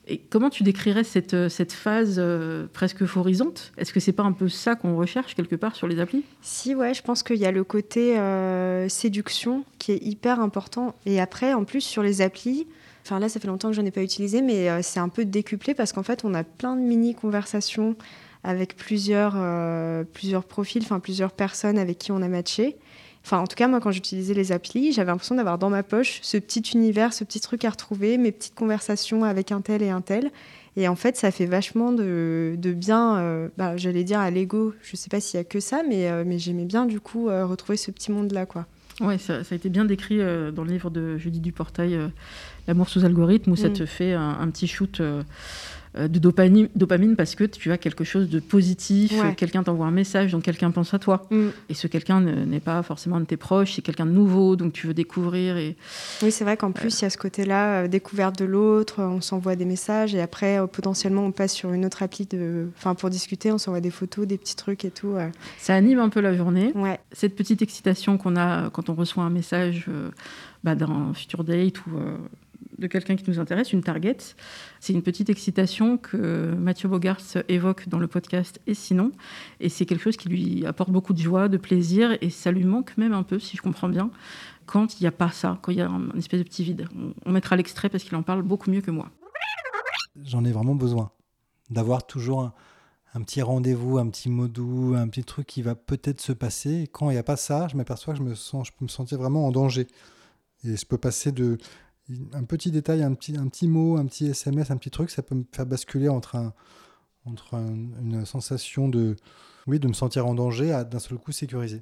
Et 0.09 0.17
comment 0.17 0.49
tu 0.49 0.63
décrirais 0.63 1.03
cette, 1.03 1.35
euh, 1.35 1.49
cette 1.49 1.71
phase 1.71 2.15
euh, 2.17 2.65
presque 2.73 3.03
euphorisante 3.03 3.71
Est-ce 3.77 3.93
que 3.93 3.99
c'est 3.99 4.11
pas 4.11 4.23
un 4.23 4.31
peu 4.31 4.49
ça 4.49 4.75
qu'on 4.75 4.95
recherche 4.95 5.35
quelque 5.35 5.55
part 5.55 5.75
sur 5.75 5.87
les 5.87 5.99
applis? 5.99 6.23
Si, 6.41 6.73
ouais, 6.73 6.95
je 6.95 7.03
pense 7.03 7.21
qu'il 7.21 7.37
y 7.37 7.45
a 7.45 7.51
le 7.51 7.63
côté 7.63 8.17
euh, 8.17 8.89
séduction 8.89 9.63
qui 9.77 9.91
est 9.91 10.03
hyper 10.03 10.39
important. 10.39 10.95
Et 11.05 11.21
après, 11.21 11.53
en 11.53 11.63
plus, 11.63 11.81
sur 11.81 12.01
les 12.01 12.21
applis, 12.21 12.67
enfin 13.05 13.19
là, 13.19 13.29
ça 13.29 13.39
fait 13.39 13.47
longtemps 13.47 13.69
que 13.69 13.75
je 13.75 13.81
n'en 13.81 13.87
ai 13.87 13.91
pas 13.91 14.01
utilisé, 14.01 14.41
mais 14.41 14.81
c'est 14.81 14.99
un 14.99 15.09
peu 15.09 15.25
décuplé 15.25 15.75
parce 15.75 15.93
qu'en 15.93 16.03
fait, 16.03 16.25
on 16.25 16.33
a 16.33 16.43
plein 16.43 16.75
de 16.75 16.81
mini-conversations 16.81 17.95
avec 18.43 18.75
plusieurs, 18.75 19.35
plusieurs 20.13 20.43
profils, 20.43 20.81
enfin 20.81 20.99
plusieurs 20.99 21.31
personnes 21.31 21.77
avec 21.77 21.97
qui 21.97 22.11
on 22.11 22.21
a 22.21 22.27
matché. 22.27 22.77
Enfin, 23.29 23.43
en 23.43 23.45
tout 23.45 23.55
cas, 23.55 23.67
moi, 23.67 23.79
quand 23.79 23.91
j'utilisais 23.91 24.33
les 24.33 24.51
applis, 24.51 24.91
j'avais 24.91 25.11
l'impression 25.11 25.35
d'avoir 25.35 25.59
dans 25.59 25.69
ma 25.69 25.83
poche 25.83 26.17
ce 26.23 26.35
petit 26.37 26.61
univers, 26.73 27.13
ce 27.13 27.23
petit 27.23 27.39
truc 27.39 27.63
à 27.63 27.69
retrouver, 27.69 28.17
mes 28.17 28.31
petites 28.31 28.55
conversations 28.55 29.23
avec 29.23 29.51
un 29.51 29.61
tel 29.61 29.83
et 29.83 29.91
un 29.91 30.01
tel. 30.01 30.31
Et 30.75 30.87
en 30.87 30.95
fait, 30.95 31.15
ça 31.15 31.29
fait 31.29 31.45
vachement 31.45 31.91
de, 31.91 32.57
bien, 32.75 33.19
euh, 33.19 33.49
bah, 33.55 33.77
j'allais 33.77 34.03
dire 34.03 34.19
à 34.19 34.31
l'ego. 34.31 34.73
Je 34.81 34.93
ne 34.93 34.97
sais 34.97 35.09
pas 35.09 35.19
s'il 35.19 35.37
y 35.37 35.41
a 35.41 35.43
que 35.43 35.59
ça, 35.59 35.83
mais, 35.87 36.09
euh, 36.09 36.23
mais 36.25 36.39
j'aimais 36.39 36.65
bien 36.65 36.87
du 36.87 36.99
coup 36.99 37.29
euh, 37.29 37.45
retrouver 37.45 37.77
ce 37.77 37.91
petit 37.91 38.11
monde-là, 38.11 38.47
quoi. 38.47 38.65
Ouais, 38.99 39.19
ça, 39.19 39.35
a 39.35 39.55
été 39.55 39.69
bien 39.69 39.85
décrit 39.85 40.17
dans 40.17 40.63
le 40.63 40.71
livre 40.71 40.89
de 40.89 41.19
Judy 41.19 41.39
Duportail, 41.39 41.99
L'amour 42.67 42.89
sous 42.89 43.05
algorithme, 43.05 43.51
où 43.51 43.55
ça 43.55 43.69
mm. 43.69 43.73
te 43.73 43.85
fait 43.85 44.13
un 44.13 44.49
petit 44.49 44.67
shoot 44.67 45.03
de 45.95 46.19
dopamine, 46.19 46.69
dopamine 46.75 47.15
parce 47.15 47.35
que 47.35 47.43
tu 47.43 47.71
as 47.71 47.77
quelque 47.77 48.03
chose 48.03 48.29
de 48.29 48.39
positif, 48.39 49.13
quelqu'un 49.35 49.63
t'envoie 49.63 49.87
un 49.87 49.91
message, 49.91 50.31
donc 50.31 50.43
quelqu'un 50.43 50.71
pense 50.71 50.93
à 50.93 50.99
toi. 50.99 51.25
Mm. 51.31 51.47
Et 51.69 51.73
ce 51.73 51.87
quelqu'un 51.87 52.21
n'est 52.21 52.59
pas 52.59 52.83
forcément 52.83 53.17
un 53.17 53.21
de 53.21 53.25
tes 53.25 53.37
proches, 53.37 53.73
c'est 53.75 53.81
quelqu'un 53.81 54.05
de 54.05 54.11
nouveau, 54.11 54.55
donc 54.55 54.73
tu 54.73 54.87
veux 54.87 54.93
découvrir. 54.93 55.57
Et... 55.57 55.75
Oui, 56.21 56.31
c'est 56.31 56.43
vrai 56.43 56.57
qu'en 56.57 56.71
plus, 56.71 56.99
il 56.99 57.03
y 57.03 57.05
a 57.05 57.09
ce 57.09 57.17
côté-là, 57.17 57.83
euh, 57.83 57.87
découverte 57.87 58.37
de 58.39 58.45
l'autre, 58.45 59.01
on 59.01 59.21
s'envoie 59.21 59.55
des 59.55 59.65
messages 59.65 60.13
et 60.13 60.21
après, 60.21 60.59
euh, 60.59 60.67
potentiellement, 60.67 61.25
on 61.25 61.31
passe 61.31 61.53
sur 61.53 61.73
une 61.73 61.85
autre 61.85 62.03
appli 62.03 62.25
de... 62.25 62.67
enfin, 62.77 62.95
pour 62.95 63.09
discuter, 63.09 63.51
on 63.51 63.57
s'envoie 63.57 63.81
des 63.81 63.91
photos, 63.91 64.27
des 64.27 64.37
petits 64.37 64.55
trucs 64.55 64.85
et 64.85 64.91
tout. 64.91 65.15
Ça 65.57 65.75
anime 65.75 65.99
un 65.99 66.09
peu 66.09 66.19
la 66.19 66.35
journée. 66.35 66.71
Ouais. 66.75 66.99
Cette 67.11 67.35
petite 67.35 67.61
excitation 67.61 68.17
qu'on 68.17 68.35
a 68.35 68.69
quand 68.69 68.89
on 68.89 68.93
reçoit 68.93 69.23
un 69.23 69.29
message 69.29 69.87
bah, 70.63 70.75
d'un 70.75 71.13
futur 71.13 71.43
date 71.43 71.85
ou 71.87 71.91
de 72.77 72.87
quelqu'un 72.87 73.15
qui 73.15 73.29
nous 73.29 73.39
intéresse, 73.39 73.73
une 73.73 73.83
target. 73.83 74.17
C'est 74.79 74.93
une 74.93 75.01
petite 75.01 75.29
excitation 75.29 75.97
que 75.97 76.53
Mathieu 76.57 76.89
Bogart 76.89 77.19
évoque 77.47 77.87
dans 77.89 77.99
le 77.99 78.07
podcast 78.07 78.59
Et 78.67 78.73
sinon. 78.73 79.11
Et 79.59 79.69
c'est 79.69 79.85
quelque 79.85 80.01
chose 80.01 80.17
qui 80.17 80.29
lui 80.29 80.65
apporte 80.65 80.91
beaucoup 80.91 81.13
de 81.13 81.19
joie, 81.19 81.49
de 81.49 81.57
plaisir, 81.57 82.17
et 82.21 82.29
ça 82.29 82.51
lui 82.51 82.63
manque 82.63 82.97
même 82.97 83.13
un 83.13 83.23
peu, 83.23 83.39
si 83.39 83.57
je 83.57 83.61
comprends 83.61 83.89
bien, 83.89 84.11
quand 84.65 84.99
il 84.99 85.03
n'y 85.03 85.07
a 85.07 85.11
pas 85.11 85.31
ça, 85.31 85.57
quand 85.61 85.71
il 85.71 85.79
y 85.79 85.81
a 85.81 85.89
un, 85.89 86.11
espèce 86.11 86.39
de 86.39 86.43
petit 86.43 86.63
vide. 86.63 86.87
On, 87.25 87.31
mettra 87.31 87.55
l'extrait 87.55 87.89
parce 87.89 88.03
qu'il 88.03 88.15
en 88.15 88.23
parle 88.23 88.43
beaucoup 88.43 88.69
mieux 88.69 88.81
que 88.81 88.91
moi. 88.91 89.09
J'en 90.23 90.45
ai 90.45 90.51
vraiment 90.51 90.75
besoin 90.75 91.11
d'avoir 91.69 92.05
toujours 92.05 92.51
un, 93.13 93.21
petit 93.21 93.41
rendez-vous, 93.41 93.97
un 93.97 94.07
petit 94.09 94.29
mot 94.29 94.47
doux, 94.47 94.93
un 94.95 95.07
petit 95.07 95.23
truc 95.23 95.47
qui 95.47 95.61
va 95.61 95.75
peut-être 95.75 96.21
se 96.21 96.33
passer. 96.33 96.87
Quand 96.91 97.09
il 97.09 97.13
n'y 97.13 97.19
a 97.19 97.23
pas 97.23 97.35
ça, 97.37 97.67
je 97.67 97.75
m'aperçois 97.75 98.13
que 98.13 98.19
je, 98.19 98.23
me 98.23 98.35
sens, 98.35 98.67
je 98.67 98.73
peux 98.77 98.85
me 98.85 98.89
sentir 98.89 99.17
vraiment 99.17 99.47
en 99.47 99.51
danger. 99.51 99.87
Et 100.63 100.75
je 100.75 100.85
peux 100.85 100.97
passer 100.97 101.31
de 101.31 101.57
un 102.33 102.43
petit 102.43 102.71
détail, 102.71 103.03
un 103.03 103.13
petit, 103.13 103.37
un 103.37 103.47
petit 103.47 103.67
mot, 103.67 103.97
un 103.97 104.05
petit 104.05 104.27
SMS, 104.27 104.71
un 104.71 104.77
petit 104.77 104.91
truc, 104.91 105.09
ça 105.09 105.21
peut 105.21 105.35
me 105.35 105.43
faire 105.51 105.65
basculer 105.65 106.09
entre, 106.09 106.35
un, 106.35 106.53
entre 107.25 107.55
une 107.55 108.25
sensation 108.25 108.89
de, 108.89 109.15
oui, 109.67 109.79
de 109.79 109.87
me 109.87 109.93
sentir 109.93 110.25
en 110.27 110.33
danger 110.33 110.71
à 110.71 110.83
d'un 110.83 110.99
seul 110.99 111.17
coup 111.17 111.31
sécurisé. 111.31 111.81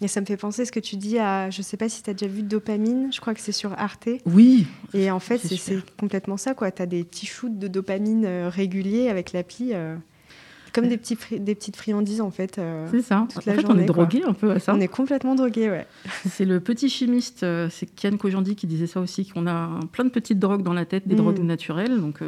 Et 0.00 0.06
ça 0.06 0.20
me 0.20 0.26
fait 0.26 0.36
penser 0.36 0.64
ce 0.64 0.70
que 0.70 0.78
tu 0.78 0.96
dis 0.96 1.18
à, 1.18 1.50
je 1.50 1.60
sais 1.60 1.76
pas 1.76 1.88
si 1.88 2.04
tu 2.04 2.10
as 2.10 2.14
déjà 2.14 2.30
vu 2.30 2.42
Dopamine, 2.42 3.12
je 3.12 3.20
crois 3.20 3.34
que 3.34 3.40
c'est 3.40 3.52
sur 3.52 3.72
Arte. 3.72 4.08
Oui. 4.26 4.66
Et 4.94 5.10
en 5.10 5.18
fait, 5.18 5.38
c'est 5.38 5.96
complètement 5.96 6.36
ça, 6.36 6.54
quoi. 6.54 6.70
Tu 6.70 6.82
as 6.82 6.86
des 6.86 7.02
petits 7.02 7.26
shoots 7.26 7.58
de 7.58 7.66
dopamine 7.66 8.24
euh, 8.24 8.48
réguliers 8.48 9.08
avec 9.08 9.32
l'appli. 9.32 9.74
Euh, 9.74 9.96
comme 10.80 10.88
des, 10.88 10.96
petits 10.96 11.16
des 11.38 11.54
petites 11.54 11.76
friandises, 11.76 12.20
en 12.20 12.30
fait. 12.30 12.58
Euh, 12.58 12.86
c'est 12.90 13.02
ça. 13.02 13.26
en 13.34 13.40
fait, 13.40 13.64
on 13.68 13.78
est 13.78 13.84
drogué 13.84 14.22
un 14.24 14.32
peu 14.32 14.50
à 14.50 14.58
ça. 14.58 14.74
On 14.74 14.80
est 14.80 14.88
complètement 14.88 15.34
drogué, 15.34 15.70
ouais. 15.70 15.86
c'est 16.28 16.44
le 16.44 16.60
petit 16.60 16.88
chimiste, 16.88 17.44
c'est 17.70 17.86
Kian 17.94 18.16
Kojandi 18.16 18.56
qui 18.56 18.66
disait 18.66 18.86
ça 18.86 19.00
aussi, 19.00 19.26
qu'on 19.26 19.46
a 19.46 19.80
plein 19.92 20.04
de 20.04 20.10
petites 20.10 20.38
drogues 20.38 20.62
dans 20.62 20.74
la 20.74 20.84
tête, 20.84 21.06
des 21.06 21.14
mm. 21.14 21.18
drogues 21.18 21.38
naturelles. 21.40 22.00
Donc, 22.00 22.20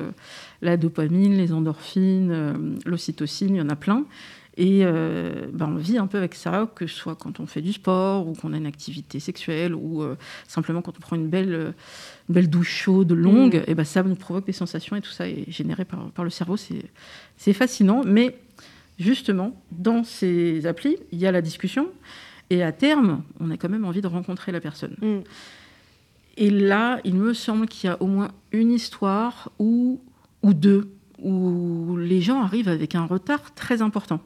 la 0.62 0.76
dopamine, 0.76 1.36
les 1.36 1.52
endorphines, 1.52 2.78
l'ocytocine, 2.84 3.54
il 3.54 3.58
y 3.58 3.62
en 3.62 3.68
a 3.68 3.76
plein. 3.76 4.04
Et 4.60 4.82
euh, 4.84 5.46
ben, 5.54 5.72
on 5.74 5.76
vit 5.76 5.96
un 5.96 6.06
peu 6.06 6.18
avec 6.18 6.34
ça, 6.34 6.70
que 6.74 6.86
ce 6.86 6.94
soit 6.94 7.16
quand 7.16 7.40
on 7.40 7.46
fait 7.46 7.62
du 7.62 7.72
sport 7.72 8.28
ou 8.28 8.34
qu'on 8.34 8.52
a 8.52 8.58
une 8.58 8.66
activité 8.66 9.18
sexuelle 9.18 9.74
ou 9.74 10.02
euh, 10.02 10.16
simplement 10.46 10.82
quand 10.82 10.92
on 10.98 11.00
prend 11.00 11.16
une 11.16 11.28
belle, 11.28 11.54
euh, 11.54 11.72
belle 12.28 12.50
douche 12.50 12.70
chaude, 12.70 13.10
longue, 13.12 13.56
mm. 13.56 13.70
et 13.70 13.74
ben, 13.74 13.84
ça 13.84 14.02
nous 14.02 14.16
provoque 14.16 14.44
des 14.44 14.52
sensations 14.52 14.96
et 14.96 15.00
tout 15.00 15.12
ça 15.12 15.26
est 15.26 15.50
généré 15.50 15.86
par, 15.86 16.10
par 16.10 16.26
le 16.26 16.30
cerveau. 16.30 16.58
C'est 16.58 17.52
fascinant. 17.54 18.02
Mais 18.04 18.36
justement, 18.98 19.58
dans 19.72 20.04
ces 20.04 20.66
applis, 20.66 20.98
il 21.10 21.18
y 21.18 21.26
a 21.26 21.32
la 21.32 21.40
discussion. 21.40 21.88
Et 22.50 22.62
à 22.62 22.70
terme, 22.70 23.22
on 23.40 23.50
a 23.50 23.56
quand 23.56 23.70
même 23.70 23.86
envie 23.86 24.02
de 24.02 24.08
rencontrer 24.08 24.52
la 24.52 24.60
personne. 24.60 24.94
Mm. 25.00 25.20
Et 26.36 26.50
là, 26.50 27.00
il 27.04 27.14
me 27.14 27.32
semble 27.32 27.66
qu'il 27.66 27.88
y 27.88 27.90
a 27.90 28.02
au 28.02 28.06
moins 28.06 28.32
une 28.52 28.72
histoire 28.72 29.50
ou, 29.58 30.02
ou 30.42 30.52
deux 30.52 30.92
où 31.18 31.96
les 31.96 32.20
gens 32.20 32.42
arrivent 32.42 32.68
avec 32.68 32.94
un 32.94 33.06
retard 33.06 33.54
très 33.54 33.80
important. 33.80 34.20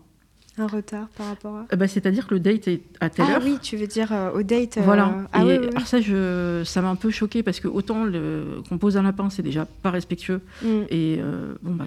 Un 0.56 0.68
retard 0.68 1.08
par 1.16 1.26
rapport 1.26 1.64
à 1.68 1.76
ben, 1.76 1.88
C'est-à-dire 1.88 2.28
que 2.28 2.34
le 2.34 2.40
date 2.40 2.68
est 2.68 2.82
à 3.00 3.10
telle 3.10 3.24
ah, 3.28 3.32
heure. 3.32 3.40
Ah 3.42 3.44
oui, 3.44 3.58
tu 3.60 3.76
veux 3.76 3.88
dire 3.88 4.12
euh, 4.12 4.30
au 4.30 4.44
date. 4.44 4.78
Euh, 4.78 4.82
voilà. 4.82 5.12
Ah, 5.32 5.44
oui, 5.44 5.56
Alors 5.56 5.86
ça, 5.86 6.00
je, 6.00 6.62
ça 6.64 6.80
m'a 6.80 6.90
un 6.90 6.94
peu 6.94 7.10
choqué 7.10 7.42
parce 7.42 7.58
que 7.58 7.66
autant 7.66 8.06
qu'on 8.68 8.78
pose 8.78 8.96
un 8.96 9.02
lapin, 9.02 9.30
c'est 9.30 9.42
déjà 9.42 9.66
pas 9.66 9.90
respectueux. 9.90 10.40
Mm. 10.62 10.68
Et 10.90 11.18
euh, 11.18 11.54
bon, 11.62 11.74
bah, 11.74 11.86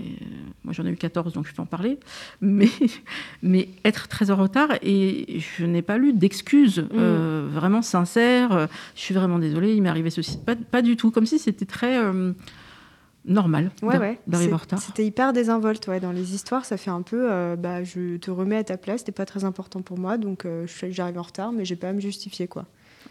moi 0.65 0.73
j'en 0.73 0.85
ai 0.85 0.89
eu 0.89 0.97
14, 0.97 1.31
donc 1.31 1.47
je 1.47 1.53
peux 1.53 1.61
en 1.61 1.65
parler. 1.65 1.97
Mais, 2.41 2.67
mais 3.41 3.69
être 3.85 4.09
très 4.09 4.31
en 4.31 4.35
retard, 4.35 4.69
et 4.81 5.39
je 5.39 5.65
n'ai 5.65 5.81
pas 5.81 5.97
lu 5.97 6.11
d'excuses 6.11 6.79
mm. 6.79 7.47
vraiment 7.53 7.81
sincères. 7.81 8.67
je 8.95 9.01
suis 9.01 9.15
vraiment 9.15 9.39
désolée, 9.39 9.75
il 9.75 9.81
m'est 9.81 9.89
arrivé 9.89 10.09
ceci. 10.09 10.37
Pas, 10.45 10.55
pas, 10.57 10.81
du 10.81 10.97
tout. 10.97 11.09
Comme 11.09 11.25
si 11.25 11.39
c'était 11.39 11.65
très 11.65 11.97
normal 13.27 13.71
ouais, 13.81 14.19
d'arriver 14.25 14.53
en 14.53 14.57
retard. 14.57 14.79
C'était 14.79 15.05
hyper 15.05 15.33
désinvolte. 15.33 15.87
Ouais. 15.87 15.99
Dans 15.99 16.11
les 16.11 16.33
histoires, 16.33 16.65
ça 16.65 16.77
fait 16.77 16.89
un 16.89 17.01
peu 17.01 17.27
euh, 17.29 17.55
bah, 17.55 17.83
je 17.83 18.17
te 18.17 18.31
remets 18.31 18.57
à 18.57 18.63
ta 18.63 18.77
place, 18.77 19.03
t'es 19.03 19.11
pas 19.11 19.25
très 19.25 19.43
important 19.43 19.81
pour 19.81 19.97
moi, 19.99 20.17
donc 20.17 20.45
euh, 20.45 20.65
j'arrive 20.89 21.19
en 21.19 21.23
retard, 21.23 21.51
mais 21.51 21.65
j'ai 21.65 21.75
pas 21.75 21.89
à 21.89 21.93
me 21.93 21.99
justifier. 21.99 22.47
quoi. 22.47 22.65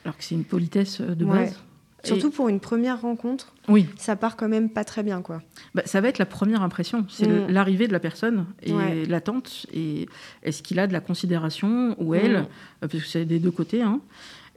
Alors 0.05 0.17
que 0.17 0.25
c'est 0.25 0.35
une 0.35 0.45
politesse 0.45 1.01
euh, 1.01 1.15
de 1.15 1.25
base. 1.25 1.61
Surtout 2.05 2.31
pour 2.31 2.49
une 2.49 2.61
première 2.61 3.01
rencontre, 3.01 3.53
oui. 3.69 3.89
ça 3.97 4.15
part 4.15 4.37
quand 4.37 4.49
même 4.49 4.71
pas 4.71 4.85
très 4.85 5.03
bien. 5.03 5.23
quoi. 5.23 5.43
Bah, 5.75 5.83
ça 5.87 6.01
va 6.01 6.07
être 6.07 6.19
la 6.19 6.27
première 6.27 6.63
impression. 6.63 7.05
C'est 7.09 7.27
mm. 7.27 7.49
l'arrivée 7.49 7.89
de 7.89 7.93
la 7.93 7.99
personne 7.99 8.47
et 8.63 9.07
l'attente. 9.07 9.67
Et 9.75 10.09
est-ce 10.45 10.63
qu'il 10.63 10.79
a 10.79 10.87
de 10.87 10.93
la 10.93 11.01
considération 11.01 11.97
ou 11.99 12.15
elle 12.15 12.43
mm. 12.43 12.47
Parce 12.83 12.93
que 12.93 13.09
c'est 13.09 13.25
des 13.25 13.41
deux 13.41 13.51
côtés. 13.51 13.83
Hein. 13.83 14.01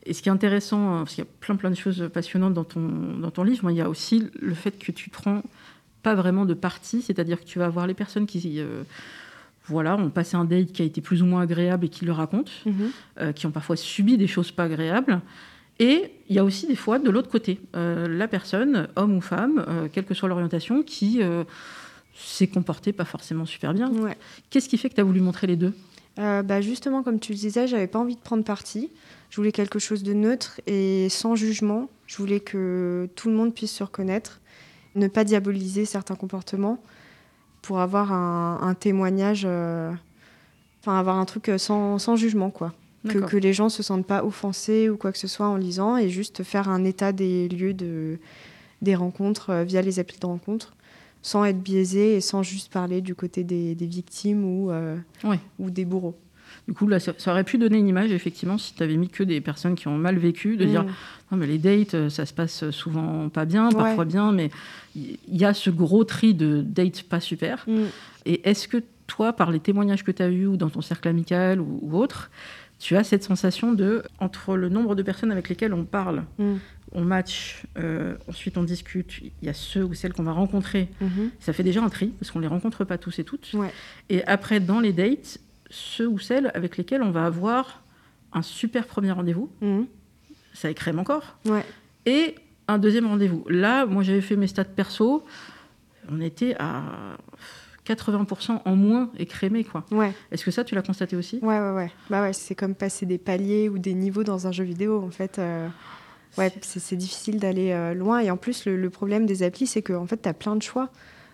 Et 0.05 0.13
ce 0.13 0.21
qui 0.21 0.29
est 0.29 0.31
intéressant, 0.31 0.93
euh, 0.93 0.97
parce 0.99 1.15
qu'il 1.15 1.23
y 1.23 1.27
a 1.27 1.29
plein 1.39 1.55
plein 1.55 1.69
de 1.69 1.75
choses 1.75 2.09
passionnantes 2.13 2.53
dans 2.53 2.63
ton, 2.63 3.17
dans 3.19 3.31
ton 3.31 3.43
livre, 3.43 3.69
il 3.69 3.77
y 3.77 3.81
a 3.81 3.89
aussi 3.89 4.29
le 4.39 4.53
fait 4.53 4.71
que 4.71 4.91
tu 4.91 5.09
prends 5.09 5.43
pas 6.03 6.15
vraiment 6.15 6.45
de 6.45 6.53
parti, 6.53 7.01
c'est-à-dire 7.01 7.39
que 7.39 7.45
tu 7.45 7.59
vas 7.59 7.69
voir 7.69 7.85
les 7.85 7.93
personnes 7.93 8.25
qui 8.25 8.59
euh, 8.59 8.83
voilà, 9.65 9.97
ont 9.97 10.09
passé 10.09 10.37
un 10.37 10.45
date 10.45 10.71
qui 10.71 10.81
a 10.81 10.85
été 10.85 11.01
plus 11.01 11.21
ou 11.21 11.25
moins 11.25 11.41
agréable 11.41 11.85
et 11.85 11.89
qui 11.89 12.05
le 12.05 12.13
racontent, 12.13 12.51
mhm. 12.65 12.73
euh, 13.19 13.31
qui 13.33 13.45
ont 13.45 13.51
parfois 13.51 13.75
subi 13.75 14.17
des 14.17 14.27
choses 14.27 14.51
pas 14.51 14.63
agréables. 14.63 15.21
Et 15.79 16.11
il 16.29 16.35
y 16.35 16.39
a 16.39 16.43
aussi 16.43 16.67
des 16.67 16.75
fois 16.75 16.99
de 16.99 17.09
l'autre 17.09 17.29
côté, 17.29 17.61
la 17.73 18.27
personne, 18.27 18.89
homme 18.97 19.15
ou 19.15 19.21
femme, 19.21 19.65
quelle 19.93 20.03
que 20.03 20.13
soit 20.13 20.27
l'orientation, 20.27 20.83
qui 20.83 21.21
s'est 22.13 22.47
comportée 22.47 22.91
pas 22.91 23.05
forcément 23.05 23.45
super 23.45 23.73
bien. 23.73 23.89
Qu'est-ce 24.49 24.67
qui 24.67 24.77
fait 24.77 24.89
que 24.89 24.95
tu 24.95 24.99
as 24.99 25.05
voulu 25.05 25.21
montrer 25.21 25.47
les 25.47 25.55
deux? 25.55 25.73
Bah 26.19 26.61
Justement, 26.61 27.03
comme 27.03 27.19
tu 27.19 27.31
le 27.31 27.37
disais, 27.37 27.67
j'avais 27.67 27.87
pas 27.87 27.99
envie 27.99 28.15
de 28.15 28.21
prendre 28.21 28.43
parti. 28.43 28.89
Je 29.29 29.35
voulais 29.37 29.51
quelque 29.51 29.79
chose 29.79 30.03
de 30.03 30.13
neutre 30.13 30.59
et 30.67 31.07
sans 31.09 31.35
jugement. 31.35 31.89
Je 32.07 32.17
voulais 32.17 32.39
que 32.39 33.07
tout 33.15 33.29
le 33.29 33.35
monde 33.35 33.53
puisse 33.53 33.71
se 33.71 33.83
reconnaître, 33.83 34.41
ne 34.95 35.07
pas 35.07 35.23
diaboliser 35.23 35.85
certains 35.85 36.15
comportements 36.15 36.81
pour 37.61 37.79
avoir 37.79 38.11
un, 38.11 38.73
témoignage, 38.73 39.43
euh, 39.45 39.91
enfin 40.81 40.97
avoir 40.97 41.17
un 41.17 41.25
truc 41.25 41.51
sans, 41.57 41.99
sans 41.99 42.15
jugement, 42.15 42.49
quoi. 42.49 42.73
Que, 43.07 43.19
que, 43.19 43.37
les 43.37 43.53
gens 43.53 43.69
se 43.69 43.81
sentent 43.81 44.05
pas 44.05 44.25
offensés 44.25 44.89
ou 44.89 44.97
quoi 44.97 45.13
que 45.13 45.17
ce 45.17 45.27
soit 45.27 45.47
en 45.47 45.55
lisant 45.55 45.95
et 45.95 46.09
juste 46.09 46.43
faire 46.43 46.67
un 46.67 46.83
état 46.83 47.13
des 47.13 47.47
lieux 47.47 47.73
de, 47.73 48.19
des 48.81 48.93
rencontres 48.93 49.51
euh, 49.51 49.63
via 49.63 49.81
les 49.81 49.99
applis 49.99 50.19
de 50.19 50.25
rencontres 50.25 50.73
sans 51.21 51.45
être 51.45 51.61
biaisé 51.61 52.15
et 52.15 52.21
sans 52.21 52.43
juste 52.43 52.71
parler 52.71 53.01
du 53.01 53.15
côté 53.15 53.43
des, 53.43 53.75
victimes 53.75 54.43
ou, 54.45 54.71
euh, 54.71 54.97
ou 55.59 55.69
des 55.69 55.85
bourreaux. 55.85 56.17
Du 56.67 56.73
coup, 56.73 56.87
là, 56.87 56.99
ça, 56.99 57.13
aurait 57.27 57.43
pu 57.43 57.57
donner 57.57 57.77
une 57.77 57.87
image, 57.87 58.11
effectivement, 58.11 58.57
si 58.57 58.73
tu 58.73 58.83
avais 58.83 58.97
mis 58.97 59.09
que 59.09 59.23
des 59.23 59.41
personnes 59.41 59.75
qui 59.75 59.87
ont 59.87 59.97
mal 59.97 60.17
vécu, 60.17 60.57
de 60.57 60.65
dire 60.65 60.83
mm. 60.83 60.91
non, 61.31 61.37
mais 61.37 61.47
les 61.47 61.57
dates, 61.57 61.93
euh, 61.95 62.09
ça 62.09 62.25
se 62.25 62.33
passe 62.33 62.69
souvent 62.71 63.29
pas 63.29 63.45
bien, 63.45 63.69
parfois 63.69 64.05
bien, 64.05 64.31
mais 64.31 64.49
il 64.95 65.17
y 65.27 65.45
a 65.45 65.53
ce 65.53 65.69
gros 65.69 66.03
tri 66.03 66.33
de 66.33 66.61
dates 66.61 67.03
pas 67.03 67.19
super. 67.19 67.65
Mm. 67.67 67.81
Et 68.25 68.49
est-ce 68.49 68.67
que 68.67 68.83
toi, 69.07 69.33
par 69.33 69.51
les 69.51 69.59
témoignages 69.59 70.03
que 70.03 70.11
tu 70.11 70.21
as 70.21 70.29
eus 70.29 70.45
ou 70.45 70.57
dans 70.57 70.69
ton 70.69 70.81
cercle 70.81 71.07
amical 71.07 71.59
ou, 71.59 71.97
autre, 71.97 72.29
tu 72.77 72.95
as 72.95 73.03
cette 73.03 73.23
sensation 73.23 73.73
de, 73.73 74.03
entre 74.19 74.55
le 74.55 74.69
nombre 74.69 74.95
de 74.95 75.01
personnes 75.01 75.31
avec 75.31 75.49
lesquelles 75.49 75.73
on 75.73 75.85
parle, 75.85 76.23
mm. 76.37 76.55
On 76.91 77.03
match, 77.03 77.63
euh, 77.77 78.15
ensuite 78.27 78.57
on 78.57 78.63
discute, 78.63 79.19
il 79.21 79.31
y 79.41 79.49
a 79.49 79.53
ceux 79.53 79.83
ou 79.83 79.93
celles 79.93 80.13
qu'on 80.13 80.23
va 80.23 80.31
rencontrer, 80.31 80.89
mm-hmm. 81.01 81.29
ça 81.39 81.53
fait 81.53 81.63
déjà 81.63 81.83
un 81.83 81.89
tri, 81.89 82.07
parce 82.19 82.31
qu'on 82.31 82.39
ne 82.39 82.43
les 82.43 82.49
rencontre 82.49 82.83
pas 82.83 82.97
tous 82.97 83.19
et 83.19 83.23
toutes. 83.23 83.51
Et 84.09 84.23
après, 84.25 84.59
dans 84.59 84.79
les 84.79 84.93
dates, 84.93 85.39
ceux 85.69 86.07
ou 86.07 86.19
celles 86.19 86.51
avec 86.53 86.77
lesquels 86.77 87.03
on 87.03 87.11
va 87.11 87.25
avoir 87.25 87.83
un 88.33 88.41
super 88.41 88.85
premier 88.85 89.11
rendez-vous. 89.11 89.49
Mhm. 89.61 89.87
Ça 90.53 90.69
écrème 90.69 90.99
encore. 90.99 91.37
Et 92.05 92.35
un 92.67 92.77
deuxième 92.77 93.07
rendez-vous. 93.07 93.45
Là, 93.49 93.85
moi, 93.85 94.03
j'avais 94.03 94.21
fait 94.21 94.35
mes 94.35 94.47
stats 94.47 94.65
perso. 94.65 95.25
On 96.11 96.19
était 96.21 96.55
à 96.59 97.17
80% 97.87 98.61
en 98.65 98.75
moins 98.75 99.11
écrémé, 99.17 99.63
quoi. 99.63 99.85
Ouais. 99.91 100.13
Est-ce 100.31 100.43
que 100.43 100.51
ça, 100.51 100.63
tu 100.63 100.75
l'as 100.75 100.81
constaté 100.81 101.15
aussi? 101.15 101.39
Ouais, 101.41 101.59
ouais, 101.59 101.71
ouais. 101.71 101.91
Bah 102.09 102.21
ouais, 102.21 102.33
c'est 102.33 102.55
comme 102.55 102.75
passer 102.75 103.05
des 103.05 103.17
paliers 103.17 103.69
ou 103.69 103.77
des 103.77 103.93
niveaux 103.93 104.23
dans 104.23 104.47
un 104.47 104.51
jeu 104.51 104.63
vidéo, 104.63 105.03
en 105.03 105.11
fait. 105.11 105.39
Euh, 105.39 105.67
ouais, 106.37 106.53
c'est 106.61 106.95
difficile 106.95 107.39
d'aller 107.39 107.71
euh, 107.71 107.93
loin. 107.93 108.19
Et 108.19 108.31
en 108.31 108.37
plus, 108.37 108.65
le, 108.65 108.89
problème 108.89 109.25
des 109.25 109.43
applis, 109.43 109.67
c'est 109.67 109.81
que 109.81 109.93
en 109.93 110.05
fait, 110.05 110.21
tu 110.21 110.29
as 110.29 110.33
plein 110.33 110.55
de 110.55 110.61
choix. 110.61 110.89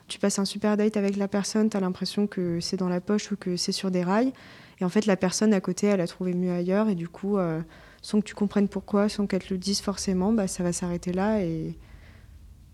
Tu 0.07 0.19
passes 0.19 0.37
un 0.37 0.45
super 0.45 0.77
date 0.77 0.97
avec 0.97 1.17
la 1.17 1.27
personne, 1.27 1.69
tu 1.69 1.77
as 1.77 1.79
l'impression 1.79 2.27
que 2.27 2.59
c'est 2.59 2.77
dans 2.77 2.89
la 2.89 3.01
poche 3.01 3.31
ou 3.31 3.35
que 3.35 3.55
c'est 3.55 3.71
sur 3.71 3.89
des 3.89 4.03
rails. 4.03 4.33
Et 4.79 4.85
en 4.85 4.89
fait, 4.89 5.05
la 5.05 5.15
personne 5.15 5.53
à 5.53 5.61
côté, 5.61 5.87
elle 5.87 6.01
a 6.01 6.07
trouvé 6.07 6.33
mieux 6.33 6.51
ailleurs. 6.51 6.89
Et 6.89 6.95
du 6.95 7.07
coup, 7.07 7.37
euh, 7.37 7.61
sans 8.01 8.19
que 8.19 8.25
tu 8.25 8.35
comprennes 8.35 8.67
pourquoi, 8.67 9.09
sans 9.09 9.25
qu'elle 9.25 9.43
te 9.43 9.53
le 9.53 9.57
dise 9.57 9.81
forcément, 9.81 10.31
bah, 10.31 10.47
ça 10.47 10.63
va 10.63 10.73
s'arrêter 10.73 11.11
là. 11.11 11.41
Et 11.41 11.75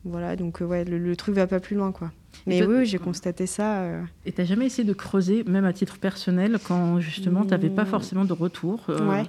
voilà, 0.03 0.35
donc 0.35 0.61
euh, 0.61 0.65
ouais, 0.65 0.83
le, 0.83 0.97
le, 0.97 1.15
truc 1.15 1.35
va 1.35 1.47
pas 1.47 1.59
plus 1.59 1.75
loin, 1.75 1.91
quoi. 1.91 2.11
Mais 2.47 2.63
oui, 2.63 2.85
j'ai 2.85 2.97
constaté 2.97 3.45
ça. 3.45 3.81
Euh... 3.81 4.03
Et 4.25 4.31
t'as 4.31 4.45
jamais 4.45 4.65
essayé 4.65 4.87
de 4.87 4.93
creuser, 4.93 5.43
même 5.43 5.65
à 5.65 5.73
titre 5.73 5.99
personnel, 5.99 6.59
quand 6.65 6.99
justement 6.99 7.43
tu 7.43 7.49
n'avais 7.49 7.69
pas 7.69 7.83
mmh. 7.83 7.87
forcément 7.87 8.25
de 8.25 8.33
retour 8.33 8.81
ouais. 8.87 9.25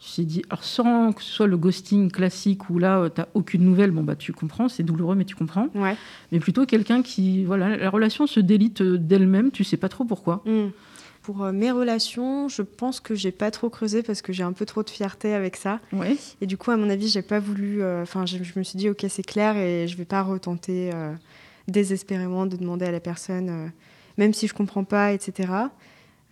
Je 0.00 0.22
dit, 0.22 0.42
alors 0.48 0.62
sans 0.62 1.12
que 1.12 1.22
ce 1.22 1.30
soit 1.30 1.48
le 1.48 1.56
ghosting 1.56 2.10
classique 2.10 2.70
où 2.70 2.78
là, 2.78 3.00
euh, 3.00 3.08
tu 3.08 3.20
n'as 3.20 3.26
aucune 3.34 3.64
nouvelle, 3.64 3.90
bon, 3.90 4.04
bah, 4.04 4.14
tu 4.14 4.32
comprends, 4.32 4.68
c'est 4.68 4.84
douloureux, 4.84 5.16
mais 5.16 5.24
tu 5.24 5.34
comprends. 5.34 5.68
Ouais. 5.74 5.96
Mais 6.30 6.38
plutôt 6.38 6.66
quelqu'un 6.66 7.02
qui, 7.02 7.44
voilà, 7.44 7.76
la 7.76 7.90
relation 7.90 8.28
se 8.28 8.38
délite 8.38 8.80
euh, 8.80 8.96
d'elle-même, 8.96 9.50
tu 9.50 9.64
sais 9.64 9.76
pas 9.76 9.88
trop 9.88 10.04
pourquoi. 10.04 10.42
Hmm. 10.44 10.68
pour 11.22 11.42
euh, 11.42 11.52
mes 11.52 11.72
relations, 11.72 12.48
je 12.48 12.62
pense 12.62 13.00
que 13.00 13.16
j'ai 13.16 13.32
pas 13.32 13.50
trop 13.50 13.70
creusé 13.70 14.04
parce 14.04 14.22
que 14.22 14.32
j'ai 14.32 14.44
un 14.44 14.52
peu 14.52 14.66
trop 14.66 14.84
de 14.84 14.90
fierté 14.90 15.34
avec 15.34 15.56
ça. 15.56 15.80
Ouais. 15.92 16.16
Et 16.40 16.46
du 16.46 16.56
coup, 16.56 16.70
à 16.70 16.76
mon 16.76 16.88
avis, 16.90 17.08
j'ai 17.08 17.22
pas 17.22 17.40
voulu. 17.40 17.82
Enfin, 17.84 18.24
je, 18.24 18.42
je 18.42 18.56
me 18.56 18.62
suis 18.62 18.78
dit, 18.78 18.88
ok, 18.88 19.04
c'est 19.08 19.26
clair 19.26 19.56
et 19.56 19.88
je 19.88 19.96
vais 19.96 20.04
pas 20.04 20.22
retenter 20.22 20.92
désespérément 21.66 22.46
de 22.46 22.56
demander 22.56 22.86
à 22.86 22.92
la 22.92 23.00
personne, 23.00 23.72
même 24.16 24.32
si 24.32 24.46
je 24.46 24.54
comprends 24.54 24.84
pas, 24.84 25.12
etc. 25.12 25.48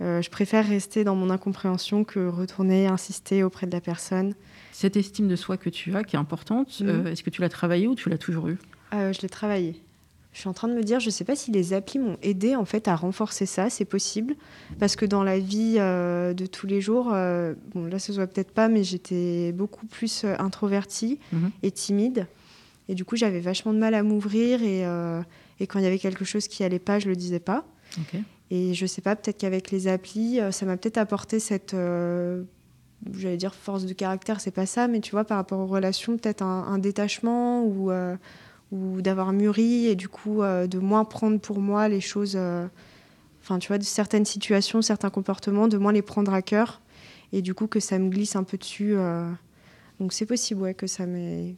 je 0.01 0.29
préfère 0.31 0.67
rester 0.67 1.05
dans 1.05 1.15
mon 1.17 1.31
incompréhension 1.31 2.05
que 2.05 2.29
retourner 2.29 2.87
insister 2.87 3.43
auprès 3.43 3.67
de 3.67 3.73
la 3.73 3.81
personne. 3.81 4.35
Cette 4.73 4.97
estime 4.97 5.27
de 5.29 5.37
soi 5.37 5.57
que 5.57 5.71
tu 5.71 5.95
as, 5.97 6.05
qui 6.05 6.17
est 6.17 6.19
importante, 6.19 6.81
Mhm. 6.81 7.07
est-ce 7.07 7.23
que 7.23 7.31
tu 7.31 7.41
l'as 7.41 7.49
travaillée 7.49 7.87
ou 7.89 7.95
tu 7.95 8.09
l'as 8.11 8.19
toujours 8.19 8.49
eue? 8.49 8.59
Euh, 8.95 9.13
je 9.13 9.23
l'ai 9.23 9.29
travaillé. 9.29 9.81
Je 10.33 10.41
suis 10.41 10.49
en 10.51 10.53
train 10.53 10.69
de 10.69 10.75
me 10.75 10.83
dire, 10.83 11.01
je 11.01 11.07
ne 11.07 11.11
sais 11.11 11.25
pas 11.25 11.35
si 11.35 11.51
les 11.51 11.73
applis 11.73 11.99
m'ont 11.99 12.19
aidé 12.23 12.57
en 12.57 12.67
fait 12.67 12.89
à 12.89 12.95
renforcer 12.95 13.47
ça, 13.47 13.71
c'est 13.71 13.87
possible, 13.87 14.35
parce 14.79 14.95
que 14.95 15.07
dans 15.07 15.25
la 15.25 15.39
vie 15.39 15.77
euh, 15.79 16.35
de 16.35 16.45
tous 16.45 16.67
les 16.67 16.83
jours, 16.83 17.11
euh, 17.15 17.55
bon 17.75 17.87
là 17.87 17.99
ça 17.99 18.09
se 18.13 18.19
voit 18.19 18.27
peut-être 18.27 18.51
pas, 18.53 18.69
mais 18.69 18.85
j'étais 18.85 19.53
beaucoup 19.53 19.87
plus 19.87 20.25
euh, 20.25 20.35
introvertie 20.39 21.19
Mhm. 21.33 21.51
et 21.63 21.71
timide, 21.71 22.27
et 22.91 22.95
du 22.95 23.07
coup 23.07 23.17
j'avais 23.17 23.41
vachement 23.41 23.73
de 23.73 23.79
mal 23.79 23.95
à 23.95 24.03
m'ouvrir 24.03 24.63
et, 24.63 24.85
euh, 24.85 25.23
et 25.59 25.67
quand 25.67 25.79
il 25.79 25.85
y 25.85 25.89
avait 25.89 25.99
quelque 25.99 26.27
chose 26.27 26.49
qui 26.49 26.63
allait 26.65 26.79
pas, 26.81 26.99
je 26.99 27.09
le 27.09 27.17
disais 27.17 27.41
pas. 27.41 27.65
Et 28.51 28.75
je 28.75 28.87
sais 28.87 29.01
pas, 29.01 29.17
peut-être 29.17 29.39
qu'avec 29.39 29.71
les 29.71 29.89
applis, 29.89 30.41
euh, 30.41 30.53
ça 30.53 30.67
m'a 30.67 30.77
peut-être 30.77 30.99
apporté 30.99 31.41
cette, 31.41 31.75
euh, 31.75 32.45
j'allais 33.13 33.37
dire 33.37 33.55
force 33.55 33.85
de 33.85 33.93
caractère, 33.93 34.41
c'est 34.41 34.53
pas 34.53 34.67
ça, 34.67 34.87
mais 34.87 35.01
tu 35.01 35.11
vois, 35.11 35.25
par 35.25 35.39
rapport 35.39 35.59
aux 35.59 35.67
relations, 35.67 36.17
peut-être 36.17 36.43
un, 36.43 36.79
détachement 36.79 37.65
ou, 37.65 37.91
euh, 37.91 38.17
ou 38.71 39.03
d'avoir 39.03 39.33
mûri 39.33 39.87
et 39.87 39.97
du 39.97 40.09
coup 40.09 40.43
de 40.43 40.79
moins 40.79 41.05
prendre 41.05 41.41
pour 41.41 41.61
moi 41.61 41.89
les 41.89 42.01
choses, 42.01 42.39
enfin 43.43 43.59
tu 43.59 43.69
vois, 43.69 43.79
de 43.79 43.85
certaines 43.85 44.25
situations, 44.25 44.81
certains 44.83 45.11
comportements, 45.11 45.69
de 45.69 45.77
moins 45.77 45.93
les 45.93 46.03
prendre 46.03 46.33
à 46.33 46.43
cœur 46.43 46.81
et 47.33 47.43
du 47.43 47.55
coup 47.55 47.67
que 47.67 47.81
ça 47.81 47.99
me 47.99 48.09
glisse 48.09 48.37
un 48.37 48.45
peu 48.45 48.57
dessus. 48.57 48.95
donc 50.01 50.13
c'est 50.13 50.27
possible, 50.27 50.63
ouais, 50.63 50.75
que 50.75 50.87
ça 50.87 51.05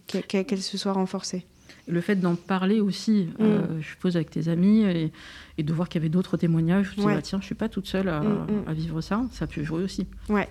qu'elle 0.06 0.62
se 0.62 0.78
soit 0.78 0.92
renforcée. 0.92 1.46
Le 1.88 2.00
fait 2.00 2.16
d'en 2.16 2.34
parler 2.34 2.80
aussi, 2.80 3.28
Mm. 3.38 3.42
euh, 3.42 3.80
je 3.80 3.88
suppose, 3.88 4.16
avec 4.16 4.30
tes 4.30 4.48
amis 4.48 4.82
et, 4.82 5.10
et 5.56 5.62
de 5.62 5.72
voir 5.72 5.88
qu'il 5.88 6.00
y 6.00 6.02
avait 6.02 6.10
d'autres 6.10 6.36
témoignages, 6.36 6.92
je 6.96 7.00
me 7.00 7.06
Ouais. 7.06 7.14
bah, 7.14 7.22
tiens, 7.22 7.38
je 7.40 7.46
suis 7.46 7.54
pas 7.54 7.68
toute 7.68 7.86
seule 7.86 8.08
à, 8.08 8.20
Mm, 8.20 8.46
mm. 8.64 8.68
à 8.68 8.72
vivre 8.74 9.00
ça, 9.00 9.22
ça 9.32 9.46
peut 9.46 9.62
jouer 9.64 9.82
aussi. 9.82 10.06
Ouais. 10.28 10.48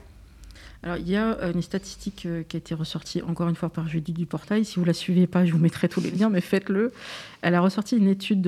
Alors, 0.84 0.98
il 0.98 1.10
y 1.10 1.15
a 1.15 1.38
euh, 1.39 1.53
une 1.53 1.62
statistique 1.63 2.25
euh, 2.27 2.44
qui 2.44 2.56
a 2.56 2.60
été 2.60 2.75
ressortie 2.75 3.22
encore 3.24 3.50
une 3.50 3.56
fois 3.56 3.70
par 3.70 3.88
Judy 3.88 4.13
du 4.13 4.25
Portail. 4.27 4.63
Si 4.63 4.77
vous 4.79 4.86
la 4.86 4.94
suivez 4.94 5.25
pas, 5.25 5.44
je 5.46 5.51
vous 5.51 5.58
mettrai 5.58 5.89
tous 5.89 6.01
les 6.01 6.12
liens, 6.12 6.29
mais 6.29 6.39
faites-le. 6.41 6.91
Elle 7.41 7.56
a 7.56 7.62
ressorti 7.62 7.98
une 7.98 8.08
étude 8.08 8.48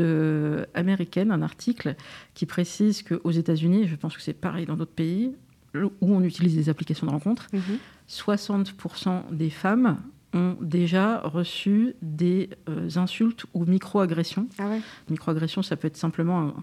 américaine, 0.75 1.31
un 1.31 1.41
article 1.41 1.96
qui 2.36 2.46
précise 2.46 3.01
qu'aux 3.03 3.31
États-Unis, 3.31 3.88
je 3.88 3.96
pense 3.96 4.15
que 4.15 4.22
c'est 4.22 4.34
pareil 4.34 4.65
dans 4.67 4.75
d'autres 4.75 4.91
pays, 4.91 5.31
où 5.75 5.91
on 6.01 6.24
utilise 6.24 6.55
des 6.55 6.69
applications 6.69 7.08
de 7.08 7.12
rencontres, 7.12 7.48
Mhm. 7.53 7.77
60% 8.08 9.25
des 9.31 9.50
femmes 9.50 9.98
ont 10.33 10.55
déjà 10.62 11.19
reçu 11.21 11.95
des 12.01 12.50
euh, 12.69 12.88
insultes 12.98 13.45
ou 13.53 13.65
micro-agressions. 13.65 14.48
Ah 14.59 14.67
ouais. 14.69 14.81
Microagression, 15.09 15.62
ça 15.63 15.75
peut 15.75 15.88
être 15.88 15.98
simplement 15.98 16.39
un- 16.41 16.53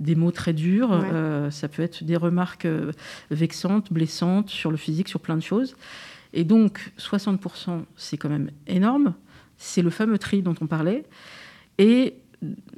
des 0.00 0.14
mots 0.14 0.30
très 0.30 0.52
durs, 0.52 0.90
Ouais. 0.90 1.10
euh, 1.12 1.50
ça 1.50 1.68
peut 1.68 1.82
être 1.82 2.04
des 2.04 2.16
remarques 2.16 2.64
euh, 2.66 2.92
vexantes, 3.32 3.92
blessantes 3.92 4.48
sur 4.50 4.70
le 4.70 4.76
physique, 4.76 5.08
sur 5.08 5.18
plein 5.20 5.36
de 5.36 5.42
choses. 5.42 5.74
Et 6.32 6.44
donc, 6.44 6.92
60%, 6.98 7.84
c'est 7.96 8.16
quand 8.16 8.28
même 8.28 8.50
énorme. 8.68 9.14
C'est 9.56 9.82
le 9.82 9.90
fameux 9.90 10.18
tri 10.18 10.42
dont 10.42 10.54
on 10.60 10.66
parlait. 10.68 11.04
Et 11.78 12.14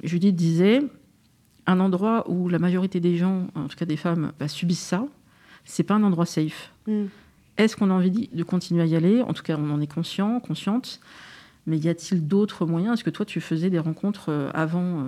Judith 0.03 0.35
disait, 0.35 0.81
un 1.67 1.79
endroit 1.79 2.27
où 2.27 2.49
la 2.49 2.57
majorité 2.57 2.99
des 2.99 3.17
gens, 3.17 3.47
en 3.53 3.67
tout 3.67 3.75
cas 3.77 3.85
des 3.85 3.97
femmes, 3.97 4.31
bah, 4.39 4.47
subissent 4.47 4.79
ça, 4.79 5.05
c'est 5.65 5.83
pas 5.83 5.93
un 5.93 6.01
endroit 6.03 6.25
safe. 6.25 6.71
Mm. 6.87 7.03
Est-ce 7.57 7.75
qu'on 7.75 7.89
a 7.89 7.93
envie 7.93 8.29
de 8.33 8.43
continuer 8.43 8.81
à 8.81 8.85
y 8.85 8.95
aller? 8.95 9.21
En 9.21 9.33
tout 9.33 9.43
cas, 9.43 9.57
on 9.59 9.69
en 9.71 9.81
est 9.81 9.91
conscient, 9.91 10.39
consciente. 10.39 10.99
Mais 11.67 11.77
y 11.77 11.89
a-t-il 11.89 12.27
d'autres 12.27 12.65
moyens? 12.65 12.95
Est-ce 12.95 13.03
que 13.03 13.09
toi, 13.11 13.25
tu 13.25 13.39
faisais 13.39 13.69
des 13.69 13.77
rencontres 13.79 14.29
euh, 14.29 14.49
avant, 14.53 15.01
euh, 15.01 15.03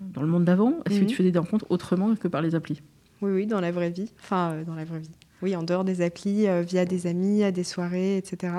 dans 0.00 0.22
le 0.22 0.28
monde 0.28 0.44
d'avant? 0.44 0.74
Est-ce 0.84 0.96
que 0.98 1.04
Mhm. 1.04 1.06
tu 1.10 1.16
faisais 1.16 1.30
des 1.30 1.38
rencontres 1.38 1.66
autrement 1.68 2.14
que 2.16 2.26
par 2.26 2.42
les 2.42 2.54
applis? 2.56 2.82
Oui, 3.20 3.30
oui, 3.30 3.46
dans 3.46 3.60
la 3.60 3.70
vraie 3.70 3.90
vie. 3.90 4.10
Enfin, 4.20 4.52
euh, 4.52 4.64
dans 4.64 4.74
la 4.74 4.84
vraie 4.84 4.98
vie. 4.98 5.10
Oui, 5.42 5.54
en 5.54 5.62
dehors 5.62 5.84
des 5.84 6.00
applis, 6.02 6.46
via 6.66 6.84
des 6.84 7.06
amis, 7.08 7.42
à 7.44 7.50
des 7.52 7.64
soirées, 7.64 8.16
etc. 8.16 8.52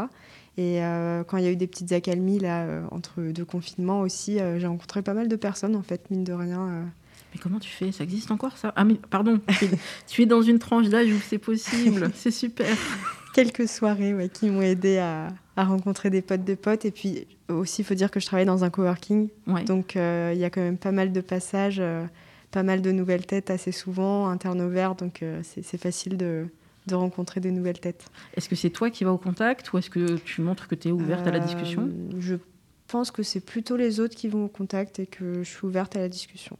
Et 0.57 0.83
euh, 0.83 1.23
quand 1.23 1.37
il 1.37 1.43
y 1.43 1.47
a 1.47 1.51
eu 1.51 1.55
des 1.55 1.65
petites 1.67 1.91
accalmies 1.93 2.39
là, 2.39 2.63
euh, 2.63 2.83
entre 2.91 3.21
deux 3.31 3.45
confinements 3.45 4.01
aussi, 4.01 4.39
euh, 4.39 4.59
j'ai 4.59 4.67
rencontré 4.67 5.01
pas 5.01 5.13
mal 5.13 5.27
de 5.29 5.35
personnes, 5.37 5.75
en 5.77 5.81
fait, 5.81 6.09
mine 6.11 6.23
de 6.25 6.33
rien. 6.33 6.85
Mais 7.33 7.39
comment 7.41 7.59
tu 7.59 7.69
fais? 7.69 7.91
Ça 7.93 8.03
existe 8.03 8.31
encore 8.31 8.57
ça? 8.57 8.73
Ah 8.75 8.83
mais 8.83 8.95
pardon, 8.95 9.39
tu 10.07 10.21
es 10.21 10.25
dans 10.25 10.41
une 10.41 10.59
tranche 10.59 10.89
d'âge 10.89 11.07
où 11.11 11.19
c'est 11.27 11.37
possible. 11.39 12.11
C'est 12.15 12.31
super. 12.31 12.67
Quelques 13.33 13.67
soirées 13.67 14.13
ouais, 14.13 14.29
qui 14.29 14.49
m'ont 14.49 14.61
aidé 14.61 14.99
à, 14.99 15.27
à 15.55 15.63
rencontrer 15.65 16.09
des 16.09 16.21
potes 16.21 16.43
de 16.43 16.55
potes. 16.55 16.85
Et 16.85 16.91
puis 16.91 17.27
aussi, 17.49 17.81
il 17.81 17.85
faut 17.85 17.95
dire 17.95 18.11
que 18.11 18.19
je 18.19 18.25
travaille 18.25 18.45
dans 18.45 18.63
un 18.63 18.69
coworking. 18.69 19.29
Ouais. 19.47 19.63
Donc 19.63 19.95
euh, 19.95 20.31
il 20.33 20.39
y 20.39 20.45
a 20.45 20.49
quand 20.49 20.61
même 20.61 20.77
pas 20.77 20.91
mal 20.91 21.11
de 21.11 21.21
passages, 21.21 21.79
euh, 21.79 22.05
pas 22.51 22.63
mal 22.63 22.81
de 22.81 22.91
nouvelles 22.91 23.25
têtes 23.25 23.49
assez 23.49 23.71
souvent, 23.71 24.27
un 24.27 24.37
turnover. 24.37 24.91
Donc 24.97 25.23
euh, 25.23 25.41
c'est 25.43 25.77
facile 25.77 26.15
de, 26.15 26.45
de 26.87 26.95
rencontrer 26.95 27.39
des 27.39 27.51
nouvelles 27.51 27.79
têtes. 27.79 28.05
Est-ce 28.37 28.47
que 28.47 28.55
c'est 28.55 28.69
toi 28.69 28.89
qui 28.89 29.03
vas 29.03 29.11
au 29.11 29.17
contact 29.17 29.73
ou 29.73 29.77
est-ce 29.79 29.89
que 29.89 30.17
tu 30.17 30.41
montres 30.41 30.67
que 30.67 30.75
tu 30.75 30.89
es 30.89 30.91
ouverte 30.91 31.25
à 31.25 31.31
la 31.31 31.39
discussion? 31.39 31.89
Je 32.19 32.35
pense 32.93 33.09
que 33.11 33.23
c'est 33.23 33.39
plutôt 33.53 33.75
les 33.75 33.99
autres 33.99 34.15
qui 34.15 34.27
vont 34.29 34.45
au 34.45 34.47
contact 34.47 34.99
et 34.99 35.07
que 35.07 35.25
je 35.43 35.49
suis 35.49 35.65
ouverte 35.65 35.95
à 35.95 35.99
la 35.99 36.09
discussion. 36.09 36.57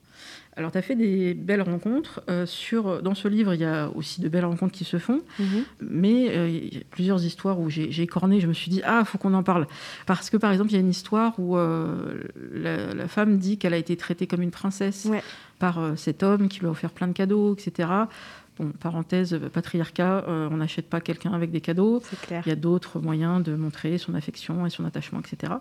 Alors, 0.55 0.71
tu 0.71 0.77
as 0.77 0.81
fait 0.81 0.95
des 0.95 1.33
belles 1.33 1.61
rencontres. 1.61 2.21
euh, 2.29 2.45
sur, 2.45 3.01
dans 3.01 3.15
ce 3.15 3.27
livre, 3.27 3.53
il 3.53 3.61
y 3.61 3.65
a 3.65 3.89
aussi 3.95 4.19
de 4.21 4.29
belles 4.29 4.45
rencontres 4.45 4.73
qui 4.73 4.83
se 4.83 4.97
font. 4.97 5.21
Mais 5.79 6.29
euh, 6.35 6.47
il 6.49 6.73
y 6.75 6.77
a 6.77 6.83
plusieurs 6.91 7.23
histoires 7.23 7.59
où 7.59 7.69
j'ai 7.69 8.07
corné, 8.07 8.39
je 8.39 8.47
me 8.47 8.53
suis 8.53 8.69
dit, 8.69 8.81
ah, 8.83 9.03
faut 9.05 9.17
qu'on 9.17 9.33
en 9.33 9.43
parle. 9.43 9.67
Parce 10.05 10.29
que, 10.29 10.37
par 10.37 10.51
exemple, 10.51 10.71
il 10.71 10.73
y 10.73 10.77
a 10.77 10.81
une 10.81 10.89
histoire 10.89 11.33
où 11.39 11.57
euh, 11.57 12.23
la, 12.51 12.93
la 12.93 13.07
femme 13.07 13.37
dit 13.37 13.57
qu'elle 13.57 13.73
a 13.73 13.77
été 13.77 13.95
traitée 13.97 14.27
comme 14.27 14.41
une 14.41 14.51
princesse 14.51 15.05
Ouais. 15.05 15.23
par 15.59 15.75
cet 15.97 16.23
homme 16.23 16.47
qui 16.49 16.59
lui 16.59 16.67
a 16.67 16.69
offert 16.71 16.91
plein 16.91 17.07
de 17.07 17.13
cadeaux, 17.13 17.53
etc. 17.55 17.89
Bon, 18.59 18.71
parenthèse, 18.79 19.33
euh, 19.33 19.49
patriarcat, 19.49 20.25
euh, 20.27 20.47
on 20.51 20.57
n'achète 20.57 20.87
pas 20.87 21.01
quelqu'un 21.01 21.33
avec 21.33 21.49
des 21.51 21.61
cadeaux. 21.61 22.01
C'est 22.03 22.19
clair. 22.21 22.43
Il 22.45 22.49
y 22.49 22.51
a 22.51 22.55
d'autres 22.55 22.99
moyens 22.99 23.43
de 23.43 23.55
montrer 23.55 23.97
son 23.97 24.13
affection 24.13 24.65
et 24.65 24.69
son 24.69 24.85
attachement, 24.85 25.19
etc. 25.19 25.53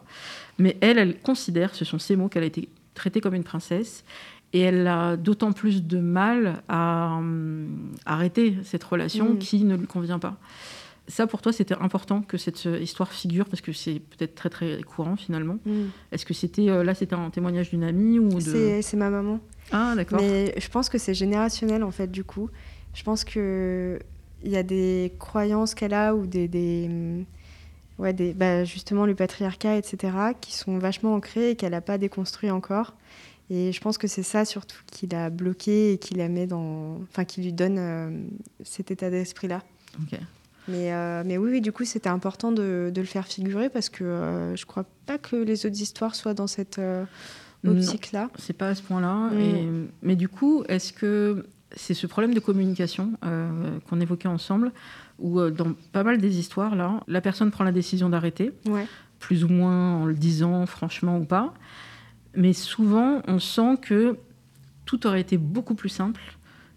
Mais 0.58 0.76
elle, 0.80 0.98
elle 0.98 1.18
considère, 1.18 1.74
ce 1.74 1.84
sont 1.84 1.98
ces 1.98 2.16
mots, 2.16 2.28
qu'elle 2.28 2.42
a 2.42 2.46
été 2.46 2.68
traitée 2.94 3.20
comme 3.20 3.34
une 3.34 3.44
princesse. 3.44 4.04
Et 4.52 4.60
elle 4.60 4.86
a 4.86 5.16
d'autant 5.16 5.52
plus 5.52 5.82
de 5.82 5.98
mal 5.98 6.62
à 6.68 7.14
hum, 7.18 7.92
arrêter 8.04 8.56
cette 8.64 8.84
relation 8.84 9.30
Mm. 9.34 9.38
qui 9.38 9.64
ne 9.64 9.76
lui 9.76 9.86
convient 9.86 10.18
pas. 10.18 10.36
Ça, 11.08 11.26
pour 11.26 11.42
toi, 11.42 11.52
c'était 11.52 11.74
important 11.74 12.20
que 12.22 12.36
cette 12.36 12.64
histoire 12.80 13.10
figure 13.12 13.46
parce 13.46 13.60
que 13.60 13.72
c'est 13.72 14.00
peut-être 14.00 14.34
très 14.34 14.50
très 14.50 14.82
courant 14.82 15.16
finalement. 15.16 15.58
Mm. 15.64 15.84
Est-ce 16.12 16.24
que 16.26 16.34
c'était 16.34 16.68
euh, 16.68 16.84
là, 16.84 16.94
c'était 16.94 17.14
un 17.14 17.30
témoignage 17.30 17.70
d'une 17.70 17.82
amie 17.82 18.18
ou 18.18 18.28
de 18.28 18.40
C'est 18.40 18.82
c'est 18.82 18.96
ma 18.96 19.10
maman. 19.10 19.40
Ah, 19.72 19.94
d'accord. 19.96 20.20
Mais 20.20 20.54
je 20.58 20.68
pense 20.68 20.88
que 20.88 20.98
c'est 20.98 21.14
générationnel 21.14 21.82
en 21.82 21.90
fait 21.90 22.10
du 22.10 22.22
coup. 22.24 22.50
Je 22.94 23.02
pense 23.02 23.24
que 23.24 23.98
il 24.44 24.50
y 24.50 24.56
a 24.56 24.62
des 24.62 25.12
croyances 25.18 25.74
qu'elle 25.74 25.94
a 25.94 26.14
ou 26.14 26.26
des, 26.26 26.48
des 26.48 26.90
ouais 27.98 28.12
des 28.12 28.32
bah, 28.32 28.64
justement 28.64 29.06
le 29.06 29.14
patriarcat 29.14 29.76
etc 29.76 30.12
qui 30.40 30.52
sont 30.54 30.78
vachement 30.78 31.14
ancrées 31.14 31.50
et 31.50 31.56
qu'elle 31.56 31.72
n'a 31.72 31.80
pas 31.80 31.98
déconstruit 31.98 32.50
encore. 32.50 32.94
Et 33.50 33.70
je 33.72 33.80
pense 33.80 33.98
que 33.98 34.06
c'est 34.06 34.22
ça 34.22 34.44
surtout 34.44 34.78
qui 34.90 35.06
l'a 35.06 35.28
bloquée 35.30 35.92
et 35.92 35.98
qui 35.98 36.14
la 36.14 36.28
met 36.28 36.46
dans, 36.46 37.00
enfin 37.02 37.24
qui 37.24 37.42
lui 37.42 37.52
donne 37.52 37.76
euh, 37.78 38.10
cet 38.64 38.90
état 38.90 39.10
d'esprit 39.10 39.48
là. 39.48 39.62
Ok. 40.00 40.18
Mais, 40.68 40.92
euh, 40.92 41.22
mais 41.26 41.38
oui, 41.38 41.50
oui, 41.50 41.60
du 41.60 41.72
coup, 41.72 41.84
c'était 41.84 42.08
important 42.08 42.52
de, 42.52 42.90
de 42.94 43.00
le 43.00 43.06
faire 43.06 43.26
figurer 43.26 43.68
parce 43.68 43.88
que 43.90 44.04
euh, 44.04 44.54
je 44.56 44.64
crois 44.64 44.84
pas 45.06 45.18
que 45.18 45.34
les 45.36 45.66
autres 45.66 45.80
histoires 45.82 46.14
soient 46.14 46.34
dans 46.34 46.46
cette 46.46 46.78
euh, 46.78 47.04
optique-là. 47.66 48.30
C'est 48.38 48.52
pas 48.56 48.68
à 48.68 48.74
ce 48.74 48.82
point-là. 48.82 49.30
Mm. 49.32 49.40
Et- 49.40 49.68
Mais 50.02 50.16
du 50.16 50.28
coup, 50.28 50.62
est-ce 50.68 50.92
que 50.92 51.46
c'est 51.74 51.94
ce 51.94 52.06
problème 52.06 52.34
de 52.34 52.40
communication 52.40 53.12
euh, 53.24 53.78
qu'on 53.88 54.00
évoquait 54.00 54.28
ensemble, 54.28 54.72
où 55.18 55.40
euh, 55.40 55.50
dans 55.50 55.72
pas 55.92 56.02
mal 56.04 56.18
des 56.18 56.38
histoires, 56.38 56.74
là, 56.76 57.00
la 57.08 57.20
personne 57.20 57.50
prend 57.50 57.64
la 57.64 57.72
décision 57.72 58.08
d'arrêter, 58.08 58.52
Ouais. 58.66 58.86
plus 59.18 59.44
ou 59.44 59.48
moins 59.48 59.96
en 59.96 60.04
le 60.06 60.14
disant 60.14 60.66
franchement 60.66 61.18
ou 61.18 61.24
pas. 61.24 61.54
Mais 62.34 62.52
souvent, 62.52 63.22
on 63.28 63.38
sent 63.38 63.76
que 63.82 64.16
tout 64.84 65.06
aurait 65.06 65.20
été 65.20 65.36
beaucoup 65.38 65.74
plus 65.74 65.88
simple 65.90 66.20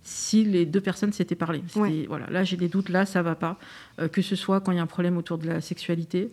si 0.03 0.43
les 0.45 0.65
deux 0.67 0.81
personnes 0.81 1.12
s'étaient 1.13 1.34
parlé. 1.36 1.63
Ouais. 1.75 2.05
Voilà, 2.08 2.27
là 2.29 2.43
j'ai 2.43 2.58
des 2.58 2.67
doutes, 2.67 2.89
là 2.89 3.05
ça 3.05 3.21
va 3.23 3.34
pas. 3.36 3.58
Euh, 3.99 4.08
que 4.08 4.21
ce 4.21 4.36
soit 4.36 4.62
quand 4.62 4.71
il 4.71 4.75
y 4.75 4.79
a 4.79 4.84
un 4.84 4.88
problème 4.88 5.17
autour 5.17 5.38
de 5.39 5.47
la 5.47 5.62
sexualité, 5.62 6.29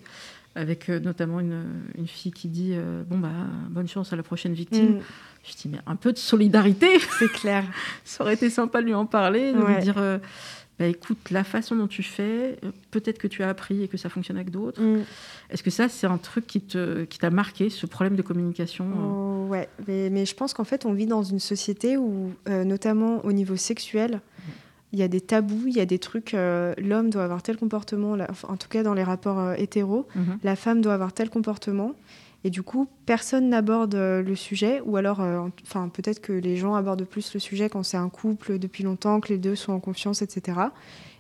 avec 0.55 0.89
euh, 0.89 1.01
notamment 1.01 1.41
une, 1.41 1.65
une 1.97 2.07
fille 2.07 2.33
qui 2.33 2.49
dit 2.49 2.73
euh, 2.75 3.03
bon 3.09 3.19
bah 3.19 3.31
bonne 3.71 3.89
chance 3.89 4.13
à 4.13 4.17
la 4.17 4.23
prochaine 4.23 4.53
victime. 4.53 4.97
Mm, 4.97 5.01
Je 5.45 5.53
dis 5.57 5.69
mais 5.69 5.79
un 5.87 5.97
peu 5.97 6.13
de 6.13 6.19
solidarité, 6.19 6.99
c'est 7.19 7.31
clair. 7.33 7.65
ça 8.05 8.23
aurait 8.25 8.35
été 8.35 8.51
sympa 8.51 8.81
de 8.81 8.87
lui 8.87 8.95
en 8.95 9.07
parler, 9.07 9.53
de 9.53 9.59
Ouais. 9.59 9.75
lui 9.77 9.83
dire 9.83 9.99
euh, 9.99 10.19
bah, 10.79 10.87
écoute 10.87 11.31
la 11.31 11.45
façon 11.45 11.77
dont 11.77 11.87
tu 11.87 12.03
fais, 12.03 12.59
peut-être 12.91 13.19
que 13.19 13.29
tu 13.29 13.43
as 13.43 13.49
appris 13.49 13.83
et 13.83 13.89
que 13.89 13.97
ça 13.97 14.09
fonctionne 14.09 14.37
avec 14.37 14.51
d'autres. 14.51 14.81
Mm. 14.83 15.03
Est-ce 15.51 15.63
que 15.63 15.71
ça, 15.71 15.89
c'est 15.89 16.07
un 16.07 16.19
truc 16.19 16.47
qui 16.47 16.61
te, 16.61 17.05
qui 17.05 17.19
t'a 17.19 17.31
marqué, 17.31 17.69
ce 17.71 17.87
problème 17.87 18.17
de 18.17 18.23
communication 18.23 18.87
Oh, 18.99 19.47
ouais, 19.51 19.69
mais, 19.87 20.09
mais 20.11 20.25
je 20.27 20.35
pense 20.35 20.55
qu'en 20.55 20.65
fait, 20.65 20.87
on 20.87 20.93
vit 20.95 21.07
dans 21.07 21.23
une 21.23 21.39
société 21.41 21.97
où, 21.99 22.33
notamment 22.49 23.23
au 23.25 23.33
niveau 23.33 23.57
sexuel, 23.57 24.21
il 24.93 24.99
y 24.99 25.03
a 25.03 25.09
des 25.09 25.21
tabous, 25.21 25.67
il 25.67 25.75
y 25.75 25.81
a 25.81 25.87
des 25.87 25.99
trucs. 25.99 26.35
Euh, 26.35 26.75
l'homme 26.79 27.11
doit 27.11 27.25
avoir 27.25 27.43
tel 27.43 27.57
comportement, 27.57 28.17
en 28.49 28.57
tout 28.57 28.69
cas 28.69 28.83
dans 28.83 28.95
les 28.95 29.03
rapports 29.03 29.39
euh, 29.39 29.55
hétéros, 29.57 30.07
mhm. 30.15 30.39
la 30.43 30.57
femme 30.57 30.81
doit 30.81 30.95
avoir 30.95 31.13
tel 31.13 31.31
comportement. 31.31 31.93
Et 32.45 32.51
du 32.51 32.63
coup, 32.63 32.89
personne 33.07 33.49
n'aborde 33.49 33.95
euh, 33.95 34.21
le 34.21 34.35
sujet, 34.35 34.83
ou 34.85 34.97
alors, 34.97 35.21
enfin, 35.63 35.89
peut-être 35.89 36.21
que 36.21 36.33
les 36.33 36.57
gens 36.57 36.75
abordent 36.75 37.05
plus 37.05 37.33
le 37.35 37.41
sujet 37.41 37.69
quand 37.69 37.85
c'est 37.85 37.97
un 37.97 38.09
couple 38.09 38.59
depuis 38.59 38.83
longtemps, 38.83 39.21
que 39.21 39.29
les 39.29 39.39
deux 39.39 39.55
sont 39.55 39.73
en 39.73 39.81
confiance, 39.81 40.23
etc. 40.23 40.59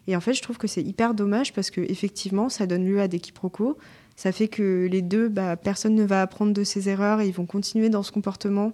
Et 0.08 0.16
en 0.16 0.20
fait, 0.20 0.34
je 0.34 0.42
trouve 0.42 0.58
que 0.58 0.66
c'est 0.66 0.82
hyper 0.82 1.14
dommage 1.14 1.52
parce 1.52 1.70
que 1.70 1.80
effectivement, 1.80 2.48
ça 2.48 2.66
donne 2.66 2.84
lieu 2.84 3.00
à 3.00 3.08
des 3.08 3.20
quiproquos. 3.20 3.78
Ça 4.16 4.32
fait 4.32 4.48
que 4.48 4.88
les 4.90 5.00
deux, 5.00 5.28
bah, 5.28 5.56
personne 5.56 5.94
ne 5.94 6.04
va 6.04 6.22
apprendre 6.22 6.52
de 6.52 6.64
ses 6.64 6.88
erreurs 6.88 7.20
et 7.20 7.28
ils 7.28 7.34
vont 7.34 7.46
continuer 7.46 7.88
dans 7.88 8.02
ce 8.02 8.12
comportement 8.12 8.72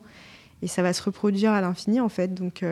et 0.63 0.67
ça 0.67 0.83
va 0.83 0.93
se 0.93 1.03
reproduire 1.03 1.53
à 1.53 1.61
l'infini 1.61 2.01
en 2.01 2.09
fait. 2.09 2.35
Donc 2.35 2.63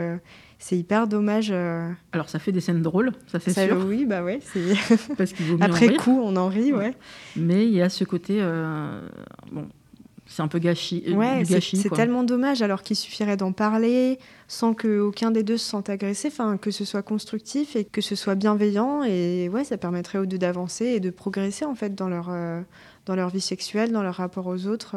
c'est 0.58 0.76
hyper 0.76 1.06
dommage. 1.06 1.48
Euh. 1.50 1.90
Alors 2.12 2.28
ça 2.28 2.38
fait 2.38 2.52
des 2.52 2.60
scènes 2.60 2.82
drôles, 2.82 3.12
ça 3.26 3.40
c'est 3.40 3.52
sûr. 3.52 3.84
Oui, 3.86 4.04
bah 4.04 4.22
ouais. 4.22 4.40
Parce 5.16 5.32
qu'il 5.32 5.46
vaut 5.46 5.56
mieux 5.56 5.62
Après 5.62 5.94
coup, 5.96 6.20
on 6.22 6.36
en 6.36 6.48
rit, 6.48 6.72
ouais. 6.72 6.94
Mais 7.36 7.66
il 7.66 7.72
y 7.72 7.82
a 7.82 7.88
ce 7.88 8.04
côté, 8.04 8.38
euh, 8.40 9.00
bon, 9.52 9.66
c'est 10.26 10.42
un 10.42 10.48
peu 10.48 10.58
gâchis. 10.58 11.04
Euh, 11.08 11.44
c'est 11.60 11.90
tellement 11.90 12.24
dommage 12.24 12.62
alors 12.62 12.82
qu'il 12.82 12.96
suffirait 12.96 13.36
d'en 13.36 13.52
parler 13.52 14.18
sans 14.48 14.74
que 14.74 15.00
aucun 15.00 15.30
des 15.30 15.42
deux 15.42 15.56
se 15.56 15.68
sente 15.68 15.88
agressé, 15.88 16.28
enfin 16.28 16.56
que 16.56 16.70
ce 16.70 16.84
soit 16.84 17.02
constructif 17.02 17.76
et 17.76 17.84
que 17.84 18.00
ce 18.00 18.14
soit 18.14 18.34
bienveillant 18.34 19.02
et 19.04 19.48
ouais, 19.48 19.64
ça 19.64 19.76
permettrait 19.76 20.18
aux 20.18 20.26
deux 20.26 20.38
d'avancer 20.38 20.86
et 20.86 21.00
de 21.00 21.10
progresser 21.10 21.64
en 21.64 21.74
fait 21.74 21.94
dans 21.94 22.08
leur 22.08 22.30
dans 23.06 23.14
leur 23.14 23.28
vie 23.28 23.40
sexuelle, 23.40 23.92
dans 23.92 24.02
leur 24.02 24.16
rapport 24.16 24.46
aux 24.46 24.66
autres. 24.66 24.96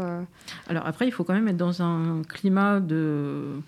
Alors 0.68 0.86
après, 0.86 1.08
il 1.08 1.12
faut 1.12 1.24
quand 1.24 1.34
même 1.34 1.48
être 1.48 1.58
dans 1.58 1.82
un 1.82 2.22
climat 2.28 2.80
de 2.80 3.62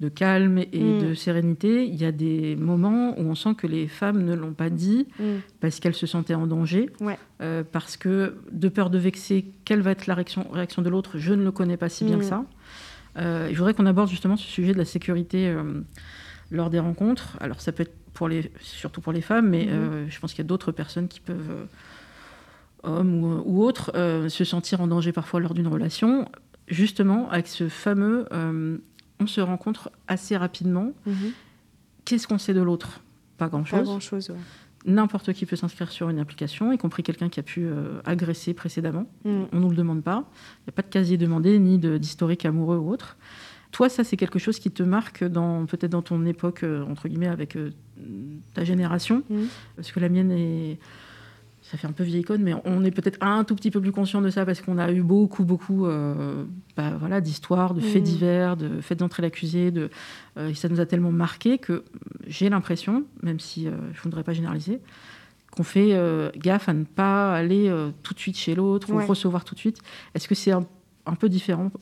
de 0.00 0.08
calme 0.08 0.58
et 0.58 0.82
mm. 0.82 1.08
de 1.08 1.14
sérénité, 1.14 1.84
il 1.84 1.94
y 1.94 2.06
a 2.06 2.12
des 2.12 2.56
moments 2.56 3.18
où 3.18 3.22
on 3.22 3.34
sent 3.34 3.54
que 3.56 3.66
les 3.66 3.86
femmes 3.86 4.24
ne 4.24 4.34
l'ont 4.34 4.54
pas 4.54 4.70
dit 4.70 5.06
mm. 5.18 5.24
parce 5.60 5.78
qu'elles 5.78 5.94
se 5.94 6.06
sentaient 6.06 6.34
en 6.34 6.46
danger, 6.46 6.90
euh, 7.42 7.62
parce 7.70 7.98
que 7.98 8.36
de 8.50 8.68
peur 8.70 8.88
de 8.88 8.98
vexer, 8.98 9.44
quelle 9.66 9.82
va 9.82 9.90
être 9.90 10.06
la 10.06 10.14
réaction, 10.14 10.46
réaction 10.50 10.80
de 10.80 10.88
l'autre, 10.88 11.18
je 11.18 11.34
ne 11.34 11.44
le 11.44 11.52
connais 11.52 11.76
pas 11.76 11.90
si 11.90 12.04
bien 12.04 12.18
que 12.18 12.24
mm. 12.24 12.28
ça. 12.28 12.44
Euh, 13.18 13.48
je 13.52 13.56
voudrais 13.58 13.74
qu'on 13.74 13.86
aborde 13.86 14.08
justement 14.08 14.36
ce 14.36 14.46
sujet 14.46 14.72
de 14.72 14.78
la 14.78 14.86
sécurité 14.86 15.48
euh, 15.48 15.82
lors 16.50 16.70
des 16.70 16.78
rencontres. 16.78 17.36
Alors 17.40 17.60
ça 17.60 17.70
peut 17.70 17.82
être 17.82 17.94
pour 18.14 18.28
les, 18.28 18.50
surtout 18.60 19.02
pour 19.02 19.12
les 19.12 19.20
femmes, 19.20 19.50
mais 19.50 19.68
je 20.08 20.18
pense 20.18 20.32
qu'il 20.32 20.42
y 20.42 20.46
a 20.46 20.48
d'autres 20.48 20.72
personnes 20.72 21.08
qui 21.08 21.20
peuvent, 21.20 21.68
hommes 22.82 23.22
ou, 23.22 23.42
ou 23.44 23.62
autres, 23.62 23.92
se 24.28 24.44
sentir 24.44 24.80
en 24.80 24.88
danger 24.88 25.12
parfois 25.12 25.40
lors 25.40 25.54
d'une 25.54 25.68
relation 25.68 26.26
justement 26.66 27.30
avec 27.30 27.46
ce 27.46 27.68
fameux 27.68 28.26
on 29.20 29.26
se 29.26 29.40
rencontre 29.40 29.90
assez 30.08 30.36
rapidement. 30.36 30.92
Mhm. 31.06 31.32
Qu'est-ce 32.04 32.26
qu'on 32.26 32.38
sait 32.38 32.54
de 32.54 32.62
l'autre? 32.62 33.00
Pas 33.38 33.48
grand-chose. 33.48 33.80
Pas 33.80 33.84
grand-chose, 33.84 34.32
N'importe 34.86 35.34
qui 35.34 35.44
peut 35.44 35.56
s'inscrire 35.56 35.92
sur 35.92 36.08
une 36.08 36.18
application, 36.18 36.72
y 36.72 36.78
compris 36.78 37.02
quelqu'un 37.02 37.28
qui 37.28 37.38
a 37.38 37.42
pu 37.42 37.66
euh, 37.66 38.00
agresser 38.06 38.54
précédemment. 38.54 39.06
Mhm. 39.24 39.46
On 39.52 39.56
ne 39.56 39.60
nous 39.60 39.70
le 39.70 39.76
demande 39.76 40.02
pas. 40.02 40.24
Il 40.60 40.68
n'y 40.68 40.70
a 40.70 40.72
pas 40.72 40.82
de 40.82 40.88
casier 40.88 41.18
demandé, 41.18 41.58
ni 41.58 41.78
d'historique 41.78 42.46
amoureux 42.46 42.78
ou 42.78 42.90
autre. 42.90 43.18
Toi, 43.72 43.88
ça, 43.88 44.04
c'est 44.04 44.16
quelque 44.16 44.38
chose 44.38 44.58
qui 44.58 44.70
te 44.70 44.82
marque 44.82 45.22
dans 45.22 45.66
peut-être 45.66 45.92
dans 45.92 46.02
ton 46.02 46.24
époque, 46.24 46.64
euh, 46.64 46.82
entre 46.86 47.08
guillemets, 47.08 47.28
avec 47.28 47.56
euh, 47.56 47.70
ta 48.54 48.64
génération? 48.64 49.22
Mhm. 49.28 49.48
Parce 49.76 49.92
que 49.92 50.00
la 50.00 50.08
mienne 50.08 50.32
est 50.32 50.78
ça 51.70 51.78
fait 51.78 51.86
un 51.86 51.92
peu 51.92 52.02
vieille 52.02 52.22
icône, 52.22 52.42
mais 52.42 52.54
on 52.64 52.84
est 52.84 52.90
peut-être 52.90 53.18
un 53.20 53.44
tout 53.44 53.54
petit 53.54 53.70
peu 53.70 53.80
plus 53.80 53.92
conscient 53.92 54.20
de 54.20 54.30
ça 54.30 54.44
parce 54.44 54.60
qu'on 54.60 54.76
a 54.76 54.90
eu 54.90 55.02
beaucoup, 55.02 55.44
beaucoup 55.44 55.86
euh, 55.86 56.44
bah, 56.76 56.94
voilà, 56.98 57.20
d'histoires, 57.20 57.74
de 57.74 57.80
faits 57.80 58.02
mmh. 58.02 58.04
divers, 58.04 58.56
de 58.56 58.80
faits 58.80 58.98
d'entrée 58.98 59.22
l'accusé. 59.22 59.70
De, 59.70 59.88
euh, 60.36 60.52
ça 60.54 60.68
nous 60.68 60.80
a 60.80 60.86
tellement 60.86 61.12
marqué 61.12 61.58
que 61.58 61.84
j'ai 62.26 62.50
l'impression, 62.50 63.04
même 63.22 63.38
si 63.38 63.68
euh, 63.68 63.70
je 63.92 63.98
ne 64.00 64.02
voudrais 64.02 64.24
pas 64.24 64.32
généraliser, 64.32 64.80
qu'on 65.52 65.62
fait 65.62 65.96
gaffe 66.36 66.68
à 66.68 66.72
ne 66.72 66.84
pas 66.84 67.34
aller 67.34 67.72
tout 68.04 68.14
de 68.14 68.20
suite 68.20 68.36
chez 68.36 68.54
l'autre 68.54 68.92
ou 68.92 69.04
recevoir 69.04 69.44
tout 69.44 69.56
de 69.56 69.58
suite. 69.58 69.78
Est-ce 70.14 70.28
que 70.28 70.36
c'est 70.36 70.52
un, 70.52 70.64
peu 71.18 71.28
différent 71.28 71.72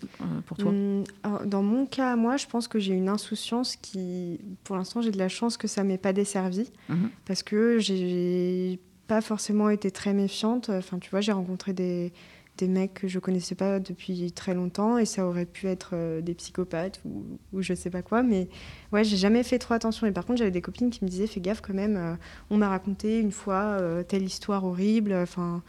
pour 0.46 0.57
toi? 0.57 0.72
Mmh, 0.72 1.05
Dans 1.44 1.62
mon 1.62 1.85
cas, 1.85 2.16
moi, 2.16 2.38
je 2.38 2.46
pense 2.46 2.66
que 2.66 2.79
j'ai 2.79 2.94
une 2.94 3.11
insouciance 3.11 3.77
qui, 3.77 4.40
pour 4.64 4.77
l'instant, 4.77 5.03
j'ai 5.03 5.11
de 5.11 5.18
la 5.18 5.29
chance 5.29 5.59
que 5.59 5.68
ça 5.68 5.85
m'ait 5.85 5.98
pas 5.98 6.14
desservi 6.14 6.70
mmh. 6.88 6.94
parce 7.27 7.42
que 7.42 7.79
j'ai 7.79 8.81
pas 9.09 9.21
forcément 9.21 9.71
été 9.71 9.90
très 9.90 10.14
méfiante. 10.14 10.71
Enfin, 10.71 10.99
tu 10.99 11.11
vois, 11.11 11.21
j'ai 11.21 11.33
rencontré 11.33 11.73
des, 11.73 12.12
des 12.59 12.68
mecs 12.68 12.94
que 12.94 13.09
je 13.09 13.18
connaissais 13.18 13.55
pas 13.55 13.79
depuis 13.81 14.31
très 14.33 14.53
longtemps 14.53 14.99
et 14.99 15.07
ça 15.07 15.27
aurait 15.27 15.47
pu 15.47 15.66
être 15.68 15.90
euh, 15.94 16.21
des 16.21 16.35
psychopathes 16.35 17.01
ou, 17.05 17.25
ou, 17.53 17.62
je 17.62 17.73
sais 17.73 17.88
pas 17.88 18.03
quoi. 18.03 18.23
Mais 18.23 18.49
ouais, 18.92 19.05
j'ai 19.05 19.16
jamais 19.16 19.42
fait 19.42 19.59
trop 19.59 19.75
attention. 19.75 20.07
Et 20.07 20.12
par 20.12 20.27
contre, 20.27 20.40
j'avais 20.40 20.51
des 20.51 20.61
copines 20.61 20.90
qui 20.90 21.05
me 21.05 21.09
disaient 21.09 21.27
fais 21.27 21.40
gaffe 21.40 21.61
quand 21.61 21.75
même. 21.75 21.97
Euh, 21.97 22.14
on 22.51 22.59
m'a 22.59 22.68
raconté 22.68 23.21
une 23.21 23.33
fois 23.33 23.79
euh, 23.81 24.03
telle 24.03 24.25
histoire 24.25 24.64
horrible. 24.64 25.14
Enfin, 25.14 25.62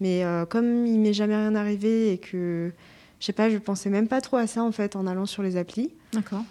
mais 0.00 0.24
comme 0.48 0.86
il 0.86 0.98
m'est 0.98 1.12
jamais 1.12 1.36
rien 1.36 1.54
arrivé 1.54 2.12
et 2.12 2.18
que 2.18 2.72
je 3.20 3.26
sais 3.26 3.34
pas, 3.34 3.50
je 3.50 3.58
pensais 3.58 3.90
même 3.90 4.08
pas 4.08 4.22
trop 4.22 4.38
à 4.38 4.46
ça 4.46 4.62
en 4.62 4.72
fait 4.72 4.96
en 4.96 5.06
allant 5.06 5.26
sur 5.26 5.42
les 5.42 5.58
applis. 5.58 5.92
D'accord. 6.14 6.42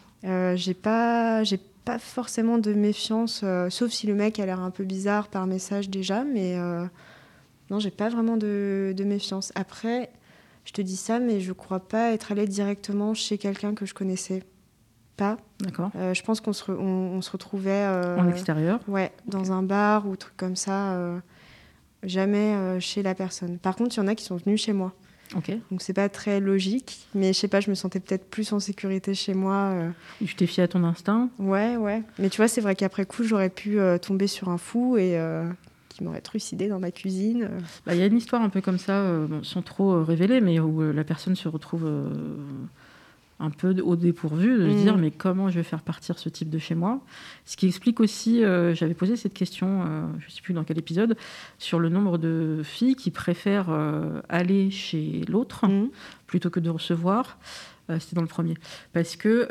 j'ai 0.55 0.75
pas, 0.75 1.43
j'ai 1.43 1.59
pas 1.89 1.97
forcément 1.97 2.59
de 2.59 2.71
méfiance, 2.71 3.41
euh, 3.43 3.71
sauf 3.71 3.89
si 3.89 4.05
le 4.05 4.13
mec 4.13 4.39
a 4.39 4.45
l'air 4.45 4.59
un 4.59 4.69
peu 4.69 4.83
bizarre 4.83 5.27
par 5.27 5.47
message 5.47 5.89
déjà, 5.89 6.23
mais 6.23 6.55
euh, 6.55 6.85
non, 7.71 7.79
j'ai 7.79 7.89
pas 7.89 8.09
vraiment 8.09 8.37
de, 8.37 8.93
méfiance. 9.07 9.51
Après, 9.55 10.11
je 10.65 10.71
te 10.71 10.83
dis 10.83 10.97
ça, 10.97 11.17
mais 11.17 11.39
je 11.39 11.51
crois 11.51 11.79
pas 11.79 12.11
être 12.11 12.31
allée 12.31 12.45
directement 12.45 13.15
chez 13.15 13.39
quelqu'un 13.39 13.73
que 13.73 13.87
je 13.87 13.95
connaissais 13.95 14.43
pas. 15.17 15.37
D'accord. 15.61 15.89
Euh, 15.95 16.13
je 16.13 16.21
pense 16.21 16.41
qu'on 16.41 16.53
se, 16.53 16.71
on, 16.71 17.23
se 17.23 17.31
retrouvait. 17.31 17.87
en 17.87 18.29
extérieur 18.29 18.79
Ouais, 18.87 19.11
dans 19.25 19.51
un 19.51 19.63
bar 19.63 20.07
ou 20.07 20.15
truc 20.15 20.37
comme 20.37 20.55
ça. 20.55 20.95
jamais 22.03 22.79
chez 22.79 23.01
la 23.01 23.15
personne. 23.15 23.57
Par 23.57 23.75
contre, 23.75 23.97
il 23.97 23.99
y 23.99 24.03
en 24.03 24.07
a 24.07 24.13
qui 24.13 24.25
sont 24.25 24.37
venus 24.37 24.61
chez 24.61 24.73
moi. 24.73 24.93
Donc 25.33 25.81
c'est 25.81 25.93
pas 25.93 26.09
très 26.09 26.39
logique, 26.39 27.07
mais 27.13 27.33
je 27.33 27.39
sais 27.39 27.47
pas, 27.47 27.59
je 27.59 27.69
me 27.69 27.75
sentais 27.75 27.99
peut-être 27.99 28.29
plus 28.29 28.51
en 28.51 28.59
sécurité 28.59 29.13
chez 29.13 29.33
moi. 29.33 29.71
Euh. 29.73 29.89
Tu 30.25 30.35
t'es 30.35 30.47
fié 30.47 30.63
à 30.63 30.67
ton 30.67 30.83
instinct 30.83 31.29
Ouais, 31.37 31.77
ouais. 31.77 32.03
Mais 32.17 32.29
tu 32.29 32.37
vois, 32.37 32.47
c'est 32.47 32.61
vrai 32.61 32.75
qu'après 32.75 33.05
coup, 33.05 33.23
j'aurais 33.23 33.49
pu 33.49 33.79
euh, 33.79 33.97
tomber 33.97 34.27
sur 34.27 34.49
un 34.49 34.57
fou 34.57 34.97
et 34.97 35.17
euh, 35.17 35.47
qui 35.89 36.03
m'aurait 36.03 36.21
trucidé 36.21 36.67
dans 36.67 36.79
ma 36.79 36.91
cuisine. 36.91 37.49
Bah, 37.85 37.93
il 37.93 37.99
y 37.99 38.03
a 38.03 38.07
une 38.07 38.17
histoire 38.17 38.41
un 38.41 38.49
peu 38.49 38.61
comme 38.61 38.79
ça, 38.79 39.05
sans 39.43 39.61
trop 39.61 40.03
révéler, 40.03 40.41
mais 40.41 40.59
où 40.59 40.91
la 40.91 41.03
personne 41.03 41.35
se 41.35 41.47
retrouve 41.47 41.87
un 43.39 43.49
peu 43.49 43.75
au 43.81 43.95
dépourvu, 43.95 44.57
de 44.57 44.69
se 44.69 44.83
dire 44.83 44.97
mm. 44.97 45.01
mais 45.01 45.11
comment 45.11 45.49
je 45.49 45.55
vais 45.55 45.63
faire 45.63 45.81
partir 45.81 46.19
ce 46.19 46.29
type 46.29 46.49
de 46.49 46.59
chez 46.59 46.75
moi? 46.75 47.01
Ce 47.45 47.55
qui 47.55 47.67
explique 47.67 47.99
aussi, 47.99 48.43
euh, 48.43 48.75
j'avais 48.75 48.93
posé 48.93 49.15
cette 49.15 49.33
question, 49.33 49.83
euh, 49.83 50.05
je 50.19 50.25
ne 50.25 50.31
sais 50.31 50.41
plus 50.41 50.53
dans 50.53 50.63
quel 50.63 50.77
épisode, 50.77 51.15
sur 51.57 51.79
le 51.79 51.89
nombre 51.89 52.17
de 52.17 52.61
filles 52.63 52.95
qui 52.95 53.11
préfèrent 53.11 53.69
euh, 53.69 54.21
aller 54.27 54.71
chez 54.71 55.23
l'autre 55.29 55.67
mm. 55.67 55.89
plutôt 56.27 56.49
que 56.49 56.59
de 56.59 56.69
recevoir. 56.69 57.37
C'était 57.99 58.15
dans 58.15 58.21
le 58.21 58.27
premier. 58.27 58.53
Parce 58.93 59.15
qu'il 59.15 59.47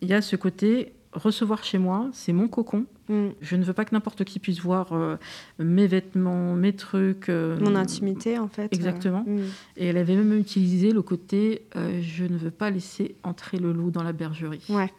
il 0.00 0.08
y 0.08 0.14
a 0.14 0.22
ce 0.22 0.36
côté 0.36 0.94
recevoir 1.18 1.64
chez 1.64 1.78
moi, 1.78 2.08
c'est 2.12 2.32
mon 2.32 2.48
cocon. 2.48 2.86
Mm. 3.08 3.28
Je 3.40 3.56
ne 3.56 3.64
veux 3.64 3.72
pas 3.72 3.84
que 3.84 3.94
n'importe 3.94 4.24
qui 4.24 4.38
puisse 4.38 4.60
voir 4.60 4.92
euh, 4.92 5.16
mes 5.58 5.86
vêtements, 5.86 6.54
mes 6.54 6.72
trucs. 6.72 7.28
Euh, 7.28 7.58
Mon 7.60 7.74
intimité, 7.74 8.38
en 8.38 8.48
fait. 8.48 8.72
Exactement. 8.72 9.24
Mm. 9.26 9.40
Et 9.76 9.86
elle 9.86 9.96
avait 9.96 10.16
même 10.16 10.38
utilisé 10.38 10.92
le 10.92 11.02
côté 11.02 11.62
euh, 11.76 12.00
je 12.02 12.24
ne 12.24 12.36
veux 12.36 12.50
pas 12.50 12.70
laisser 12.70 13.16
entrer 13.22 13.58
le 13.58 13.72
loup 13.72 13.90
dans 13.90 14.02
la 14.02 14.12
bergerie. 14.12 14.64
Ouais. 14.68 14.92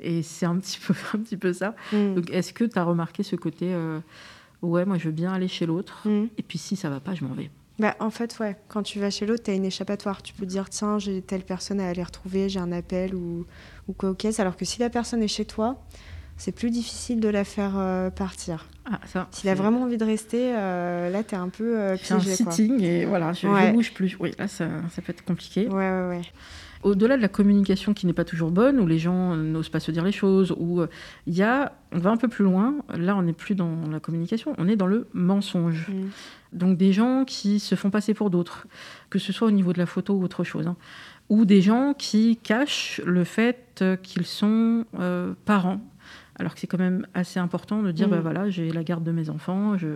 Et 0.00 0.22
c'est 0.22 0.46
un 0.46 0.56
petit 0.56 0.78
peu, 0.86 0.94
un 1.14 1.18
petit 1.18 1.36
peu 1.36 1.52
ça. 1.52 1.74
Mm. 1.92 2.14
Donc, 2.14 2.30
est-ce 2.30 2.52
que 2.52 2.64
tu 2.64 2.78
as 2.78 2.84
remarqué 2.84 3.22
ce 3.22 3.36
côté 3.36 3.74
ouais, 4.62 4.84
moi, 4.84 4.96
je 4.98 5.04
veux 5.04 5.12
bien 5.12 5.32
aller 5.32 5.48
chez 5.48 5.66
l'autre. 5.66 6.06
Et 6.38 6.42
puis, 6.42 6.58
si 6.58 6.76
ça 6.76 6.88
va 6.88 7.00
pas, 7.00 7.14
je 7.14 7.24
m'en 7.24 7.34
vais? 7.34 7.50
Bah, 7.78 7.96
en 7.98 8.10
fait, 8.10 8.38
ouais, 8.38 8.56
quand 8.68 8.82
tu 8.82 9.00
vas 9.00 9.10
chez 9.10 9.26
l'autre, 9.26 9.42
tu 9.44 9.50
as 9.50 9.54
une 9.54 9.64
échappatoire. 9.64 10.22
Tu 10.22 10.32
peux 10.32 10.46
dire, 10.46 10.70
tiens, 10.70 10.98
j'ai 10.98 11.22
telle 11.22 11.42
personne 11.42 11.80
à 11.80 11.88
aller 11.88 12.02
retrouver, 12.02 12.48
j'ai 12.48 12.60
un 12.60 12.70
appel 12.70 13.14
ou, 13.14 13.46
ou 13.88 13.92
quoi 13.92 14.10
au 14.10 14.14
caisse. 14.14 14.38
Alors 14.38 14.56
que 14.56 14.64
si 14.64 14.78
la 14.78 14.90
personne 14.90 15.22
est 15.22 15.28
chez 15.28 15.44
toi, 15.44 15.78
c'est 16.36 16.52
plus 16.52 16.70
difficile 16.70 17.20
de 17.20 17.28
la 17.28 17.44
faire 17.44 17.72
euh, 17.76 18.10
partir. 18.10 18.66
Ah, 18.86 19.00
ça, 19.06 19.28
S'il 19.30 19.48
a 19.48 19.54
vraiment 19.54 19.82
envie 19.82 19.96
de 19.96 20.04
rester, 20.04 20.52
euh, 20.54 21.10
là, 21.10 21.22
tu 21.22 21.34
es 21.34 21.38
un 21.38 21.48
peu 21.48 21.78
euh, 21.78 21.96
piégé. 21.96 22.32
un 22.32 22.34
sitting 22.34 22.82
et 22.82 23.06
voilà, 23.06 23.32
je 23.32 23.46
ne 23.46 23.72
bouge 23.72 23.94
plus. 23.94 24.16
Oui, 24.20 24.32
là, 24.38 24.46
ça, 24.46 24.68
ça, 24.90 25.02
peut 25.02 25.12
être 25.12 25.24
compliqué. 25.24 25.68
Ouais, 25.68 25.74
ouais, 25.74 26.08
ouais. 26.08 26.22
Au-delà 26.82 27.16
de 27.16 27.22
la 27.22 27.28
communication 27.28 27.94
qui 27.94 28.06
n'est 28.06 28.12
pas 28.12 28.26
toujours 28.26 28.50
bonne, 28.50 28.78
où 28.78 28.86
les 28.86 28.98
gens 28.98 29.36
n'osent 29.36 29.70
pas 29.70 29.80
se 29.80 29.90
dire 29.90 30.04
les 30.04 30.12
choses, 30.12 30.54
où 30.58 30.82
il 31.26 31.34
y 31.34 31.42
a, 31.42 31.72
on 31.92 31.98
va 31.98 32.10
un 32.10 32.18
peu 32.18 32.28
plus 32.28 32.44
loin, 32.44 32.74
là 32.94 33.16
on 33.16 33.22
n'est 33.22 33.32
plus 33.32 33.54
dans 33.54 33.88
la 33.90 34.00
communication, 34.00 34.54
on 34.58 34.68
est 34.68 34.76
dans 34.76 34.86
le 34.86 35.08
mensonge. 35.14 35.88
Mm. 35.88 36.08
Donc 36.54 36.78
des 36.78 36.92
gens 36.92 37.24
qui 37.24 37.60
se 37.60 37.74
font 37.74 37.90
passer 37.90 38.14
pour 38.14 38.30
d'autres, 38.30 38.66
que 39.10 39.18
ce 39.18 39.32
soit 39.32 39.48
au 39.48 39.50
niveau 39.50 39.72
de 39.72 39.78
la 39.78 39.86
photo 39.86 40.14
ou 40.14 40.22
autre 40.22 40.44
chose. 40.44 40.66
Hein 40.66 40.76
ou 41.28 41.44
des 41.44 41.62
gens 41.62 41.94
qui 41.94 42.38
cachent 42.42 43.00
le 43.04 43.24
fait 43.24 43.84
qu'ils 44.02 44.26
sont 44.26 44.84
euh, 44.98 45.32
parents. 45.44 45.80
Alors 46.36 46.54
que 46.54 46.60
c'est 46.60 46.66
quand 46.66 46.78
même 46.78 47.06
assez 47.14 47.38
important 47.38 47.82
de 47.82 47.92
dire, 47.92 48.08
mm. 48.08 48.10
bah, 48.10 48.20
voilà, 48.20 48.50
j'ai 48.50 48.70
la 48.70 48.82
garde 48.82 49.04
de 49.04 49.12
mes 49.12 49.30
enfants, 49.30 49.78
je, 49.78 49.86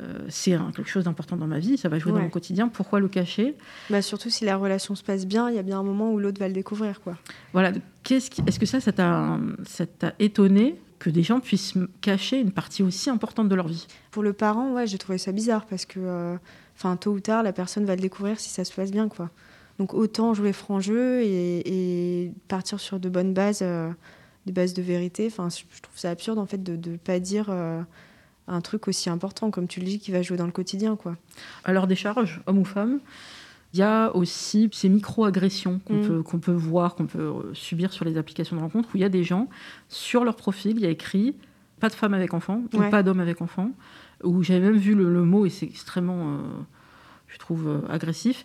euh, 0.00 0.18
c'est 0.28 0.50
quelque 0.74 0.88
chose 0.88 1.04
d'important 1.04 1.36
dans 1.36 1.46
ma 1.46 1.60
vie, 1.60 1.78
ça 1.78 1.88
va 1.88 1.98
jouer 2.00 2.12
dans 2.12 2.20
mon 2.20 2.28
quotidien, 2.28 2.68
pourquoi 2.68 2.98
le 2.98 3.08
cacher? 3.08 3.54
Bah 3.88 4.02
Surtout 4.02 4.28
si 4.28 4.44
la 4.44 4.56
relation 4.56 4.96
se 4.96 5.04
passe 5.04 5.24
bien, 5.24 5.48
il 5.50 5.54
y 5.54 5.58
a 5.58 5.62
bien 5.62 5.78
un 5.78 5.84
moment 5.84 6.12
où 6.12 6.18
l'autre 6.18 6.40
va 6.40 6.48
le 6.48 6.54
découvrir. 6.54 7.00
Quoi. 7.00 7.16
Voilà, 7.52 7.72
est-ce 8.10 8.58
que 8.58 8.66
ça, 8.66 8.80
ça 8.80 8.92
t'a 8.92 10.14
étonné 10.18 10.80
que 10.98 11.10
des 11.10 11.22
gens 11.22 11.40
puissent 11.40 11.74
cacher 12.00 12.40
une 12.40 12.52
partie 12.52 12.82
aussi 12.82 13.10
importante 13.10 13.48
de 13.48 13.54
leur 13.54 13.68
vie. 13.68 13.86
Pour 14.10 14.22
le 14.22 14.32
parent, 14.32 14.72
ouais, 14.72 14.86
j'ai 14.86 14.98
trouvé 14.98 15.18
ça 15.18 15.32
bizarre 15.32 15.66
parce 15.66 15.84
que, 15.84 16.00
euh, 16.00 16.36
enfin, 16.76 16.96
tôt 16.96 17.12
ou 17.12 17.20
tard, 17.20 17.42
la 17.42 17.52
personne 17.52 17.84
va 17.84 17.94
le 17.94 18.00
découvrir 18.00 18.40
si 18.40 18.50
ça 18.50 18.64
se 18.64 18.72
passe 18.72 18.90
bien, 18.90 19.08
quoi. 19.08 19.30
Donc 19.78 19.94
autant 19.94 20.34
jouer 20.34 20.52
franc 20.52 20.80
jeu 20.80 21.22
et, 21.22 22.32
partir 22.48 22.80
sur 22.80 22.98
de 22.98 23.08
bonnes 23.08 23.32
bases, 23.32 23.60
euh, 23.62 23.90
des 24.46 24.52
bases 24.52 24.74
de 24.74 24.82
vérité. 24.82 25.28
Enfin, 25.28 25.48
je 25.50 25.80
trouve 25.80 25.96
ça 25.96 26.10
absurde 26.10 26.38
en 26.38 26.46
fait 26.46 26.62
de 26.62 26.90
ne 26.90 26.96
pas 26.96 27.20
dire 27.20 27.46
euh, 27.48 27.80
un 28.48 28.60
truc 28.60 28.88
aussi 28.88 29.08
important, 29.08 29.50
comme 29.50 29.68
tu 29.68 29.78
le 29.78 29.86
dis, 29.86 29.98
qui 30.00 30.10
va 30.10 30.22
jouer 30.22 30.36
dans 30.36 30.46
le 30.46 30.52
quotidien, 30.52 30.96
quoi. 30.96 31.16
Alors 31.64 31.86
des 31.86 31.94
charges, 31.94 32.40
homme 32.46 32.58
ou 32.58 32.64
femme. 32.64 32.98
Il 33.78 33.82
y 33.82 33.84
a 33.84 34.10
aussi 34.16 34.68
ces 34.72 34.88
micro-agressions 34.88 35.80
qu'on 35.84 35.94
mm. 35.94 36.40
peut, 36.40 36.52
voir, 36.52 36.96
qu'on 36.96 37.06
peut 37.06 37.32
subir 37.52 37.92
sur 37.92 38.04
les 38.04 38.16
applications 38.16 38.56
de 38.56 38.60
rencontre, 38.60 38.88
où 38.92 38.96
il 38.96 39.02
y 39.02 39.04
a 39.04 39.08
des 39.08 39.22
gens, 39.22 39.48
sur 39.86 40.24
leur 40.24 40.34
profil, 40.34 40.72
il 40.78 40.82
y 40.82 40.86
a 40.86 40.90
écrit 40.90 41.36
pas 41.78 41.88
de 41.88 41.94
femme 41.94 42.12
avec 42.12 42.34
enfant, 42.34 42.64
ou 42.74 42.78
pas 42.90 43.04
d'homme 43.04 43.20
avec 43.20 43.40
enfant, 43.40 43.70
où 44.24 44.42
j'avais 44.42 44.58
même 44.58 44.78
vu 44.78 44.96
le, 44.96 45.22
mot, 45.22 45.46
et 45.46 45.50
c'est 45.50 45.66
extrêmement, 45.66 46.32
euh, 46.32 46.38
je 47.28 47.38
trouve, 47.38 47.84
agressif, 47.88 48.44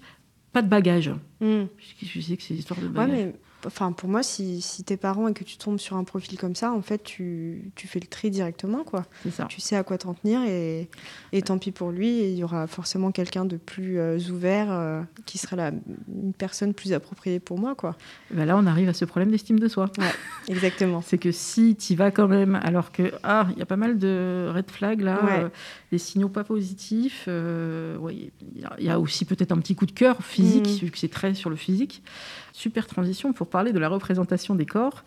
pas 0.51 0.61
de 0.61 0.69
bagage. 0.69 1.09
Mm. 1.41 1.63
Je, 1.79 2.21
sais 2.21 2.37
que 2.37 2.43
c'est 2.43 2.53
l'histoire 2.53 2.79
de 2.79 2.87
bagage. 2.87 3.33
Enfin, 3.65 3.91
pour 3.91 4.09
moi, 4.09 4.23
si, 4.23 4.61
si 4.61 4.83
t'es 4.83 4.97
parent 4.97 5.27
et 5.27 5.33
que 5.33 5.43
tu 5.43 5.57
tombes 5.57 5.79
sur 5.79 5.97
un 5.97 6.03
profil 6.03 6.37
comme 6.37 6.55
ça, 6.55 6.71
en 6.71 6.81
fait, 6.81 7.03
tu, 7.03 7.71
tu 7.75 7.87
fais 7.87 7.99
le 7.99 8.07
tri 8.07 8.29
directement, 8.29 8.83
quoi. 8.83 9.05
Ça. 9.31 9.45
Tu 9.45 9.61
sais 9.61 9.75
à 9.75 9.83
quoi 9.83 9.97
t'en 9.97 10.13
tenir 10.13 10.41
et, 10.43 10.89
et 11.31 11.41
tant 11.41 11.57
pis 11.57 11.71
pour 11.71 11.91
lui. 11.91 12.23
Il 12.23 12.35
y 12.35 12.43
aura 12.43 12.67
forcément 12.67 13.11
quelqu'un 13.11 13.45
de 13.45 13.57
plus 13.57 13.99
euh, 13.99 14.17
ouvert 14.29 14.67
euh, 14.71 15.01
qui 15.25 15.37
sera 15.37 15.55
la, 15.55 15.69
une 15.69 16.33
personne 16.33 16.73
plus 16.73 16.93
appropriée 16.93 17.39
pour 17.39 17.59
moi, 17.59 17.75
quoi. 17.75 17.95
Ben 18.31 18.45
là, 18.45 18.57
on 18.57 18.65
arrive 18.65 18.89
à 18.89 18.93
ce 18.93 19.05
problème 19.05 19.31
d'estime 19.31 19.59
de 19.59 19.67
soi. 19.67 19.89
Ouais, 19.97 20.05
exactement. 20.47 21.01
C'est 21.05 21.17
que 21.17 21.31
si 21.31 21.75
tu 21.75 21.95
vas 21.95 22.11
quand 22.11 22.27
même, 22.27 22.55
alors 22.63 22.91
que 22.91 23.13
ah, 23.23 23.47
il 23.51 23.59
y 23.59 23.61
a 23.61 23.65
pas 23.65 23.77
mal 23.77 23.97
de 23.97 24.51
red 24.53 24.69
flags 24.69 25.01
là, 25.01 25.19
euh, 25.29 25.49
des 25.91 25.97
signaux 25.97 26.29
pas 26.29 26.43
positifs. 26.43 27.27
Il 27.27 28.31
y, 28.79 28.89
a 28.89 28.99
aussi 28.99 29.25
peut-être 29.25 29.51
un 29.51 29.59
petit 29.59 29.75
coup 29.75 29.85
de 29.85 29.91
cœur 29.91 30.23
physique, 30.23 30.67
mm. 30.67 30.85
vu 30.85 30.91
que 30.91 30.97
c'est 30.97 31.09
très 31.09 31.33
sur 31.33 31.49
le 31.49 31.55
physique. 31.55 32.03
Super 32.55 32.85
transition 32.85 33.33
pour 33.33 33.47
parler 33.47 33.73
de 33.73 33.79
la 33.79 33.89
représentation 33.89 34.53
des 34.53 34.67
corps. 34.67 35.03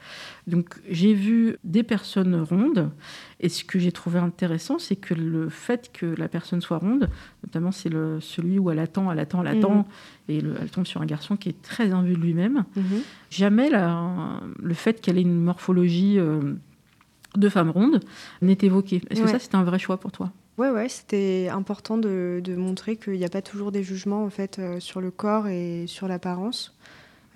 Donc 0.49 0.81
j'ai 0.91 1.15
vu 1.15 1.57
des 1.63 1.85
personnes 1.85 2.35
rondes 2.43 2.91
et 3.39 3.49
ce 3.49 3.65
que 3.65 3.79
j'ai 3.79 3.93
trouvé 3.93 4.19
intéressant, 4.19 4.81
c'est 4.81 4.97
que 4.97 5.15
le 5.15 5.49
fait 5.49 5.91
que 5.93 6.07
la 6.07 6.27
personne 6.27 6.61
soit 6.61 6.79
ronde, 6.79 7.09
notamment 7.45 7.71
c'est 7.71 7.89
le, 7.89 8.21
celui 8.21 8.59
où 8.59 8.71
elle 8.71 8.81
attend, 8.81 9.13
elle 9.13 9.21
attend, 9.21 9.43
elle 9.43 9.59
attend, 9.59 9.77
mhm. 9.77 9.85
et 10.29 10.39
elle 10.39 10.71
tombe 10.71 10.87
sur 10.87 11.01
un 11.03 11.07
garçon 11.07 11.37
qui 11.37 11.51
est 11.51 11.63
très 11.63 11.93
imbu 11.93 12.15
de 12.15 12.21
lui-même. 12.21 12.65
Mhm. 12.75 13.03
Jamais 13.31 13.71
la, 13.71 14.41
le 14.61 14.75
fait 14.75 15.01
qu'elle 15.01 15.17
ait 15.17 15.23
une 15.23 15.41
morphologie 15.41 16.19
euh, 16.19 16.55
de 17.37 17.49
femme 17.49 17.71
ronde 17.71 18.01
n'est 18.43 18.59
évoqué. 18.63 19.03
Est-ce 19.09 19.23
que 19.23 19.29
ça 19.29 19.39
c'était 19.39 19.57
un 19.57 19.65
vrai 19.65 19.79
choix 19.79 19.99
pour 19.99 20.11
toi? 20.11 20.33
Ouais, 20.59 20.71
ouais, 20.71 20.89
c'était 20.89 21.49
important 21.53 21.99
de, 21.99 22.41
de 22.43 22.57
montrer 22.57 22.97
qu'il 22.97 23.19
n'y 23.19 23.27
a 23.27 23.29
pas 23.29 23.43
toujours 23.43 23.73
des 23.73 23.83
jugements 23.83 24.25
en 24.25 24.31
fait 24.31 24.59
euh, 24.59 24.81
sur 24.81 25.03
le 25.03 25.11
corps 25.11 25.49
et 25.49 25.85
sur 25.87 26.09
l'apparence. 26.09 26.76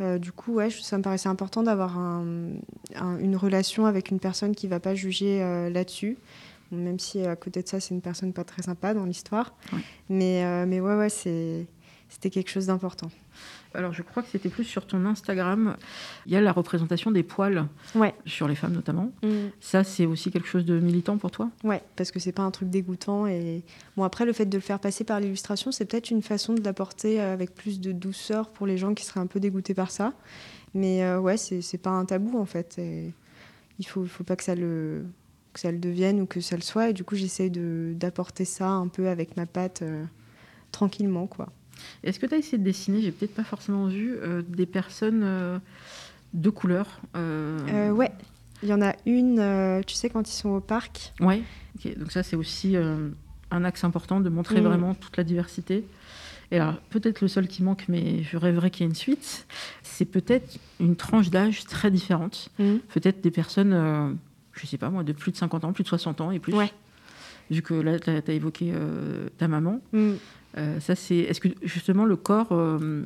Euh, 0.00 0.18
du 0.18 0.32
coup, 0.32 0.54
ouais, 0.54 0.70
ça 0.70 0.96
me 0.98 1.02
paraissait 1.02 1.28
important 1.28 1.62
d'avoir 1.62 1.98
une 1.98 3.36
relation 3.36 3.86
avec 3.86 4.10
une 4.10 4.20
personne 4.20 4.54
qui 4.54 4.66
ne 4.66 4.70
va 4.70 4.80
pas 4.80 4.94
juger 4.94 5.42
euh, 5.42 5.70
là-dessus. 5.70 6.16
Même 6.72 6.98
si 6.98 7.20
à 7.26 7.36
côté 7.36 7.62
de 7.62 7.68
ça, 7.68 7.80
c'est 7.80 7.94
une 7.94 8.00
personne 8.00 8.32
pas 8.32 8.44
très 8.44 8.62
sympa 8.62 8.94
dans 8.94 9.04
l'histoire. 9.04 9.54
Mais, 10.08 10.44
euh, 10.44 10.66
mais 10.66 10.80
ouais, 10.80 10.94
ouais, 10.94 11.08
c'était 11.08 12.30
quelque 12.30 12.50
chose 12.50 12.66
d'important. 12.66 13.10
Alors, 13.74 13.92
je 13.92 14.02
crois 14.02 14.22
que 14.22 14.28
c'était 14.28 14.48
plus 14.48 14.64
sur 14.64 14.87
ton 14.87 15.04
Instagram. 15.06 15.76
Il 16.26 16.33
y 16.33 16.37
a 16.37 16.40
la 16.40 16.52
représentation 16.52 17.11
des 17.11 17.22
poils 17.22 17.66
ouais. 17.94 18.14
sur 18.26 18.48
les 18.48 18.54
femmes 18.54 18.72
notamment. 18.72 19.12
Mm. 19.22 19.48
Ça, 19.61 19.85
c'est 19.85 20.06
aussi 20.06 20.30
quelque 20.30 20.48
chose 20.48 20.64
de 20.64 20.78
militant 20.80 21.18
pour 21.18 21.30
toi? 21.30 21.50
Ouais, 21.62 21.83
parce 21.96 22.11
que 22.11 22.18
c'est 22.18 22.33
pas 22.33 22.42
un 22.42 22.50
truc 22.50 22.70
dégoûtant. 22.70 23.26
Et 23.26 23.62
bon, 23.96 24.04
après, 24.04 24.24
le 24.24 24.33
fait 24.33 24.46
de 24.46 24.56
le 24.56 24.62
faire 24.62 24.80
passer 24.80 25.04
par 25.04 25.20
l'illustration, 25.20 25.70
c'est 25.72 25.85
peut-être 25.85 26.11
une 26.11 26.22
façon 26.22 26.54
de 26.54 26.62
l'apporter 26.62 27.20
avec 27.20 27.54
plus 27.54 27.80
de 27.80 27.92
douceur 27.92 28.48
pour 28.48 28.66
les 28.66 28.76
gens 28.76 28.94
qui 28.94 29.04
seraient 29.04 29.20
un 29.20 29.26
peu 29.26 29.40
dégoûtés 29.40 29.74
par 29.74 29.90
ça. 29.90 30.12
Mais 30.74 31.04
euh, 31.04 31.18
ouais, 31.18 31.37
c'est 31.37 31.78
pas 31.78 31.90
un 31.90 32.04
tabou 32.04 32.38
en 32.38 32.46
fait. 32.46 32.78
Et 32.78 33.12
il 33.78 33.87
faut, 33.87 34.04
faut 34.04 34.24
pas 34.24 34.37
que 34.37 34.44
ça 34.44 34.54
le 34.54 35.04
que 35.52 35.61
ça 35.61 35.72
le 35.72 35.78
devienne 35.78 36.20
ou 36.20 36.26
que 36.26 36.40
ça 36.40 36.56
le 36.56 36.62
soit. 36.62 36.90
Et 36.90 36.92
du 36.92 37.04
coup, 37.04 37.16
j'essaie 37.16 37.50
d'apporter 37.50 38.44
ça 38.44 38.68
un 38.68 38.88
peu 38.88 39.09
avec 39.09 39.37
ma 39.37 39.46
patte 39.46 39.83
euh, 39.83 40.04
tranquillement, 40.70 41.26
quoi. 41.26 41.48
Est-ce 42.03 42.19
que 42.19 42.27
tu 42.27 42.35
as 42.35 42.38
essayé 42.38 42.59
de 42.59 42.64
dessiner, 42.64 43.03
j'ai 43.03 43.12
peut-être 43.12 43.35
pas 43.35 43.45
forcément 43.45 43.87
vu, 43.87 44.16
euh, 44.16 44.43
des 44.47 44.66
personnes 44.66 45.23
euh, 45.23 45.59
de 46.35 46.51
couleur 46.51 47.01
euh... 47.16 47.90
Ouais, 47.90 48.12
il 48.62 48.69
y 48.69 48.75
en 48.75 48.83
a 48.83 48.95
une, 49.07 49.83
tu 49.87 49.95
sais, 49.95 50.11
quand 50.11 50.29
ils 50.29 50.35
sont 50.35 50.51
au 50.51 50.61
parc. 50.61 51.12
Ouais, 51.21 51.43
donc 51.97 52.12
ça 52.12 52.23
c'est 52.23 52.37
aussi 52.37 52.77
un 52.77 53.64
axe 53.64 53.85
important 53.85 54.21
de 54.21 54.29
montrer 54.29 54.61
mm. 54.61 54.64
vraiment 54.64 54.95
toute 54.95 55.16
la 55.16 55.25
diversité. 55.25 55.85
Et 56.53 56.59
alors, 56.59 56.77
peut-être 56.90 57.21
le 57.21 57.29
seul 57.29 57.47
qui 57.47 57.62
manque, 57.62 57.85
mais 57.88 58.23
je 58.25 58.37
rêverais 58.37 58.71
qu'il 58.71 58.83
y 58.83 58.85
ait 58.85 58.90
une 58.90 58.97
suite, 58.97 59.47
c'est 59.83 60.05
peut-être 60.05 60.59
une 60.81 60.97
tranche 60.97 61.31
d'âge 61.31 61.64
très 61.64 61.90
différente. 61.90 62.51
Mm. 62.59 62.77
Peut-être 62.93 63.21
des 63.23 63.31
personnes, 63.31 64.19
je 64.53 64.66
sais 64.66 64.79
pas 64.79 64.90
moi, 64.90 65.05
de 65.05 65.12
plus 65.12 65.33
de 65.33 65.37
50 65.37 65.64
ans, 65.64 65.73
plus 65.73 65.85
de 65.85 65.88
60 65.88 66.21
ans 66.21 66.31
et 66.31 66.38
plus. 66.38 66.55
Ouais. 66.55 66.73
Vu 67.51 67.62
que 67.62 67.75
là, 67.75 67.99
tu 67.99 68.11
as, 68.11 68.33
évoqué 68.33 68.75
ta 69.38 69.49
maman. 69.49 69.81
Mm. 69.93 70.14
Euh, 70.58 70.80
ça, 70.80 70.94
c'est. 70.94 71.16
Est-ce 71.16 71.40
que 71.40 71.48
justement 71.62 72.04
le 72.04 72.16
corps. 72.16 72.48
Euh, 72.50 73.02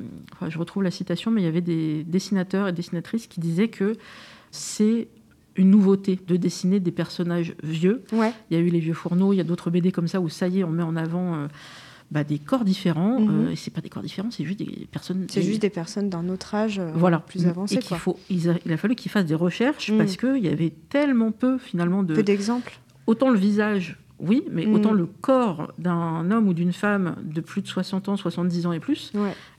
je 0.47 0.57
retrouve 0.57 0.83
la 0.83 0.91
citation, 0.91 1.31
mais 1.31 1.41
il 1.41 1.45
y 1.45 1.47
avait 1.47 1.61
des 1.61 2.03
dessinateurs 2.03 2.67
et 2.67 2.73
dessinatrices 2.73 3.27
qui 3.27 3.39
disaient 3.39 3.67
que 3.67 3.95
c'est 4.51 5.07
une 5.55 5.69
nouveauté 5.69 6.19
de 6.27 6.35
dessiner 6.35 6.79
des 6.79 6.91
personnages 6.91 7.55
vieux. 7.63 8.03
Ouais. 8.11 8.33
Il 8.49 8.57
y 8.57 8.59
a 8.59 8.63
eu 8.63 8.69
les 8.69 8.79
vieux 8.79 8.93
fourneaux, 8.93 9.31
il 9.31 9.37
y 9.37 9.41
a 9.41 9.45
d'autres 9.45 9.69
BD 9.69 9.91
comme 9.91 10.07
ça 10.07 10.19
où 10.19 10.27
ça 10.27 10.47
y 10.47 10.59
est, 10.59 10.63
on 10.63 10.71
met 10.71 10.83
en 10.83 10.95
avant. 10.95 11.35
Euh, 11.35 11.47
bah, 12.11 12.23
des 12.23 12.37
corps 12.37 12.63
différents, 12.63 13.19
mhm. 13.19 13.49
et 13.49 13.55
c'est 13.55 13.71
pas 13.71 13.81
des 13.81 13.89
corps 13.89 14.03
différents, 14.03 14.29
c'est 14.29 14.45
juste 14.45 14.59
des 14.59 14.87
personnes. 14.91 15.25
C'est 15.27 15.41
juste 15.41 15.63
des 15.63 15.71
personnes 15.71 16.07
d'un 16.07 16.29
autre 16.29 16.53
âge, 16.53 16.79
voilà. 16.93 17.17
plus 17.17 17.47
avancé. 17.47 17.75
Et 17.75 17.79
qu'il 17.79 17.97
faut, 17.97 18.19
il 18.29 18.47
a, 18.47 18.77
fallu 18.77 18.93
qu'ils 18.93 19.09
fassent 19.09 19.25
des 19.25 19.33
recherches 19.33 19.89
mhm. 19.89 19.97
parce 19.97 20.15
qu'il 20.15 20.37
y 20.37 20.47
avait 20.47 20.71
tellement 20.89 21.31
peu 21.31 21.57
finalement 21.57 22.03
de. 22.03 22.13
Peu 22.13 22.21
d'exemples. 22.21 22.77
Autant 23.07 23.31
le 23.31 23.39
visage 23.39 23.97
oui, 24.19 24.43
mais 24.49 24.65
autant 24.65 24.93
mm. 24.93 24.97
le 24.97 25.05
corps 25.05 25.73
d'un 25.77 26.31
homme 26.31 26.47
ou 26.47 26.53
d'une 26.53 26.73
femme 26.73 27.15
de 27.23 27.41
plus 27.41 27.61
de 27.61 27.67
60 27.67 28.09
ans, 28.09 28.17
70 28.17 28.65
ans 28.65 28.71
et 28.71 28.79
plus 28.79 29.11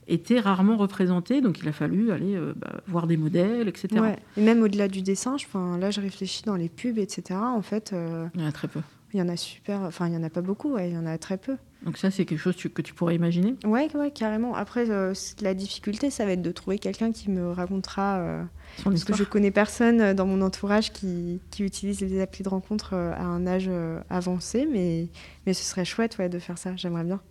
était 0.07 0.39
rarement 0.39 0.77
représenté. 0.77 1.41
Donc 1.41 1.59
il 1.59 1.67
a 1.67 1.71
fallu 1.71 2.11
aller 2.11 2.35
euh, 2.35 2.53
bah, 2.55 2.81
voir 2.87 3.07
des 3.07 3.17
modèles, 3.17 3.67
etc. 3.67 4.15
Et 4.35 4.41
même 4.41 4.61
au-delà 4.61 4.87
du 4.87 5.01
dessin, 5.01 5.37
je, 5.37 5.45
là 5.79 5.91
je 5.91 6.01
réfléchis 6.01 6.43
dans 6.43 6.55
les 6.55 6.69
pubs, 6.69 6.97
etc. 6.97 7.39
En 7.39 7.61
fait, 7.61 7.93
euh, 7.93 8.27
il 8.33 8.41
y 8.41 8.43
en 8.43 8.47
a 8.47 8.51
très 8.51 8.67
peu. 8.67 8.79
Il 9.13 9.19
y 9.19 9.21
en 9.21 9.29
a 9.29 9.37
super, 9.37 9.81
enfin 9.81 10.07
il 10.07 10.13
y 10.13 10.17
en 10.17 10.23
a 10.23 10.29
pas 10.29 10.41
beaucoup, 10.41 10.77
il 10.77 10.93
y 10.93 10.97
en 10.97 11.05
a 11.05 11.17
très 11.17 11.37
peu. 11.37 11.55
Donc 11.83 11.97
ça, 11.97 12.09
c'est 12.09 12.25
quelque 12.25 12.39
chose 12.39 12.55
que 12.55 12.81
tu 12.81 12.93
pourrais 12.93 13.15
imaginer? 13.15 13.55
Ouais, 13.63 13.87
ouais, 13.95 14.11
carrément. 14.11 14.55
Après, 14.55 14.89
euh, 14.89 15.13
la 15.41 15.53
difficulté, 15.53 16.09
ça 16.09 16.25
va 16.25 16.31
être 16.31 16.41
de 16.41 16.51
trouver 16.51 16.79
quelqu'un 16.79 17.11
qui 17.11 17.29
me 17.29 17.51
racontera... 17.51 18.17
Euh, 18.19 18.43
parce 18.83 19.03
que 19.03 19.15
je 19.15 19.23
connais 19.23 19.51
personne 19.51 20.01
euh, 20.01 20.13
dans 20.13 20.25
mon 20.25 20.41
entourage 20.41 20.91
qui, 20.91 21.39
qui 21.51 21.63
utilise 21.63 22.01
les 22.01 22.21
applis 22.21 22.43
de 22.43 22.49
rencontre 22.49 22.95
à 22.95 23.23
un 23.23 23.45
âge 23.47 23.69
avancé, 24.09 24.67
mais, 24.71 25.07
mais 25.45 25.53
ce 25.53 25.63
serait 25.63 25.85
chouette 25.85 26.17
ouais, 26.17 26.29
de 26.29 26.39
faire 26.39 26.57
ça, 26.57 26.75
j'aimerais 26.75 27.03
bien. 27.03 27.21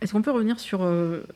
Est-ce 0.00 0.12
qu'on 0.12 0.22
peut 0.22 0.32
revenir 0.32 0.58
sur 0.58 0.86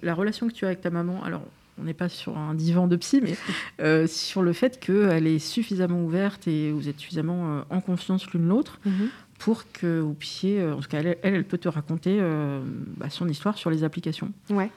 la 0.03 0.15
relation 0.15 0.49
que 0.49 0.53
tu 0.53 0.65
as 0.65 0.69
avec 0.69 0.81
ta 0.81 0.91
maman? 0.91 1.23
Alors, 1.23 1.43
on 1.81 1.85
n'est 1.85 1.95
pas 1.95 2.09
sur 2.09 2.37
un 2.37 2.55
divan 2.55 2.89
de 2.89 2.97
psy, 2.97 3.23
mais 3.23 4.07
sur 4.07 4.43
le 4.43 4.53
fait 4.53 4.81
qu'elle 4.81 5.27
est 5.27 5.39
suffisamment 5.39 6.03
ouverte 6.05 6.49
et 6.49 6.73
vous 6.73 6.89
êtes 6.89 6.99
suffisamment 6.99 7.63
en 7.71 7.81
confiance 7.81 8.29
l'une 8.33 8.49
l'autre. 8.49 8.81
Mhm 8.85 9.09
pour 9.39 9.71
que 9.73 10.01
vous 10.01 10.15
puissiez, 10.15 10.61
euh, 10.61 10.75
en 10.75 10.81
tout 10.81 10.89
cas, 10.89 10.99
elle, 10.99 11.17
elle, 11.23 11.45
peut 11.45 11.59
te 11.59 11.69
raconter 11.69 12.19
euh, 12.21 12.61
bah, 12.97 13.09
son 13.09 13.29
histoire 13.29 13.57
sur 13.57 13.71
les 13.71 13.85
applications. 13.85 14.33
Ouais. 14.51 14.71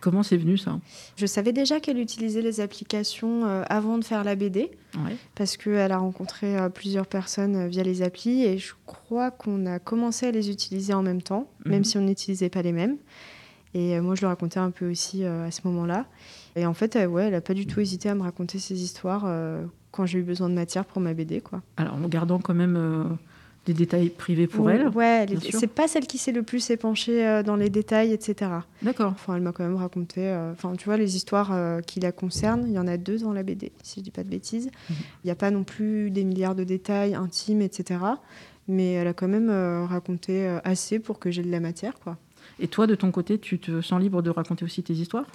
Comment 0.00 0.22
c'est 0.22 0.36
venu 0.36 0.56
ça? 0.56 0.78
Je 1.16 1.26
savais 1.26 1.52
déjà 1.52 1.80
qu'elle 1.80 1.98
utilisait 1.98 2.40
les 2.40 2.60
applications 2.60 3.44
euh, 3.44 3.64
avant 3.68 3.98
de 3.98 4.04
faire 4.04 4.24
la 4.24 4.36
BD, 4.36 4.70
ouais. 4.94 5.16
parce 5.34 5.56
qu'elle 5.56 5.92
a 5.92 5.98
rencontré 5.98 6.56
plusieurs 6.72 7.06
personnes 7.06 7.66
via 7.66 7.82
les 7.82 8.02
applis 8.02 8.44
et 8.44 8.58
je 8.58 8.74
crois 8.86 9.30
qu'on 9.30 9.66
a 9.66 9.78
commencé 9.78 10.26
à 10.26 10.30
les 10.30 10.50
utiliser 10.50 10.94
en 10.94 11.02
même 11.02 11.20
temps, 11.20 11.50
même 11.64 11.78
mhm. 11.78 11.84
si 11.84 11.98
on 11.98 12.02
n'utilisait 12.02 12.48
pas 12.48 12.62
les 12.62 12.72
mêmes. 12.72 12.96
Et 13.74 14.00
moi, 14.00 14.14
je 14.14 14.22
le 14.22 14.28
racontais 14.28 14.60
un 14.60 14.70
peu 14.70 14.88
aussi 14.88 15.24
à 15.24 15.50
ce 15.50 15.60
moment-là. 15.64 16.06
Et 16.56 16.64
en 16.64 16.74
fait, 16.74 16.96
ouais, 16.96 17.24
elle 17.24 17.32
n'a 17.32 17.40
pas 17.40 17.52
du 17.52 17.66
tout 17.66 17.80
hésité 17.80 18.08
à 18.08 18.14
me 18.14 18.22
raconter 18.22 18.58
ses 18.58 18.82
histoires 18.82 19.30
quand 19.90 20.06
j'ai 20.06 20.20
eu 20.20 20.22
besoin 20.22 20.48
de 20.48 20.54
matière 20.54 20.84
pour 20.84 21.02
ma 21.02 21.12
BD. 21.12 21.40
Quoi. 21.40 21.60
Alors, 21.76 21.94
en 21.94 22.08
gardant 22.08 22.38
quand 22.38 22.54
même 22.54 23.18
des 23.68 23.74
détails 23.74 24.08
privés 24.08 24.46
pour 24.46 24.70
elle. 24.70 24.88
Ouais, 24.88 25.26
c'est 25.50 25.66
pas 25.66 25.88
celle 25.88 26.06
qui 26.06 26.16
s'est 26.16 26.32
le 26.32 26.42
plus 26.42 26.70
épanchée 26.70 27.26
euh, 27.26 27.42
dans 27.42 27.56
les 27.56 27.68
détails, 27.68 28.12
etc. 28.12 28.50
D'accord. 28.82 29.12
Enfin, 29.12 29.36
elle 29.36 29.42
m'a 29.42 29.52
quand 29.52 29.62
même 29.62 29.76
raconté. 29.76 30.22
Euh, 30.26 30.52
enfin, 30.52 30.72
tu 30.74 30.86
vois, 30.86 30.96
les 30.96 31.16
histoires 31.16 31.50
euh, 31.52 31.80
qui 31.80 32.00
la 32.00 32.10
concernent, 32.10 32.64
il 32.66 32.72
y 32.72 32.78
en 32.78 32.86
a 32.86 32.96
deux 32.96 33.18
dans 33.18 33.34
la 33.34 33.42
BD, 33.42 33.72
si 33.82 34.00
je 34.00 34.04
dis 34.04 34.10
pas 34.10 34.24
de 34.24 34.30
bêtises. 34.30 34.70
Mhm. 34.88 34.96
Il 35.22 35.26
n'y 35.26 35.30
a 35.30 35.34
pas 35.34 35.50
non 35.50 35.64
plus 35.64 36.10
des 36.10 36.24
milliards 36.24 36.54
de 36.54 36.64
détails 36.64 37.14
intimes, 37.14 37.60
etc. 37.60 38.00
Mais 38.68 38.94
elle 38.94 39.06
a 39.06 39.12
quand 39.12 39.28
même 39.28 39.50
raconté 39.86 40.46
assez 40.64 40.98
pour 40.98 41.18
que 41.18 41.30
j'ai 41.30 41.42
de 41.42 41.50
la 41.50 41.60
matière, 41.60 41.98
quoi. 41.98 42.16
Et 42.60 42.68
toi, 42.68 42.86
de 42.86 42.94
ton 42.94 43.10
côté, 43.10 43.38
tu 43.38 43.58
te 43.58 43.80
sens 43.80 44.00
libre 44.00 44.22
de 44.22 44.30
raconter 44.30 44.64
aussi 44.64 44.82
tes 44.82 44.94
histoires? 44.94 45.26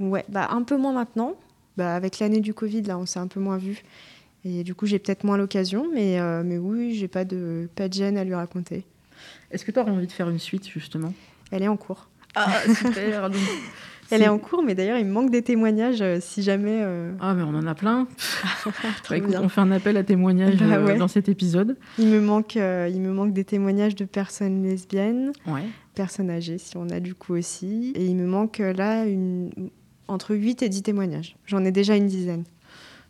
Ouais, 0.00 0.24
bah 0.28 0.48
un 0.50 0.62
peu 0.62 0.76
moins 0.76 0.92
maintenant. 0.92 1.34
Bah, 1.76 1.94
avec 1.94 2.18
l'année 2.18 2.40
du 2.40 2.54
Covid, 2.54 2.82
là, 2.82 2.98
on 2.98 3.06
s'est 3.06 3.18
un 3.18 3.28
peu 3.28 3.40
moins 3.40 3.56
vu. 3.56 3.82
Et 4.44 4.64
du 4.64 4.74
coup, 4.74 4.86
j'ai 4.86 4.98
peut-être 4.98 5.24
moins 5.24 5.36
l'occasion, 5.36 5.86
mais, 5.94 6.18
mais 6.42 6.58
oui, 6.58 6.94
j'ai 6.94 7.08
pas 7.08 7.24
de, 7.24 7.68
pas 7.76 7.88
de 7.88 7.94
gêne 7.94 8.18
à 8.18 8.24
lui 8.24 8.34
raconter. 8.34 8.84
Est-ce 9.50 9.64
que 9.64 9.70
tu 9.70 9.78
aurais 9.78 9.92
envie 9.92 10.06
de 10.06 10.12
faire 10.12 10.28
une 10.28 10.40
suite, 10.40 10.68
justement? 10.68 11.14
Elle 11.52 11.62
est 11.62 11.68
en 11.68 11.76
cours. 11.76 12.08
Ah, 12.34 12.60
super 12.74 13.30
Elle 14.12 14.22
est 14.22 14.28
en 14.28 14.38
cours, 14.38 14.62
mais 14.62 14.74
d'ailleurs, 14.74 14.98
il 14.98 15.06
me 15.06 15.12
manque 15.12 15.30
des 15.30 15.40
témoignages 15.40 16.02
euh, 16.02 16.18
si 16.20 16.42
jamais. 16.42 16.80
Euh, 16.82 17.12
ah, 17.18 17.32
mais 17.32 17.42
on 17.42 17.54
en 17.54 17.66
a 17.66 17.74
plein. 17.74 18.06
bah, 19.08 19.16
écoute, 19.16 19.34
on 19.40 19.48
fait 19.48 19.60
un 19.62 19.70
appel 19.70 19.96
à 19.96 20.04
témoignages 20.04 20.56
bah 20.56 20.76
euh, 20.76 20.98
dans 20.98 21.08
cet 21.08 21.30
épisode. 21.30 21.78
Il 21.98 22.08
me, 22.08 22.20
manque, 22.20 22.56
il 22.56 23.00
me 23.00 23.10
manque 23.10 23.32
des 23.32 23.44
témoignages 23.44 23.94
de 23.94 24.04
personnes 24.04 24.62
lesbiennes, 24.62 25.32
ouais. 25.46 25.62
personnes 25.94 26.28
âgées, 26.28 26.58
si 26.58 26.76
on 26.76 26.90
a 26.90 27.00
du 27.00 27.14
coup 27.14 27.34
aussi. 27.34 27.92
Et 27.94 28.04
il 28.04 28.16
me 28.16 28.26
manque 28.26 28.58
là 28.58 29.06
une... 29.06 29.50
entre 30.08 30.34
8 30.34 30.62
et 30.62 30.68
10 30.68 30.82
témoignages. 30.82 31.36
J'en 31.46 31.64
ai 31.64 31.72
déjà 31.72 31.96
une 31.96 32.06
dizaine. 32.06 32.44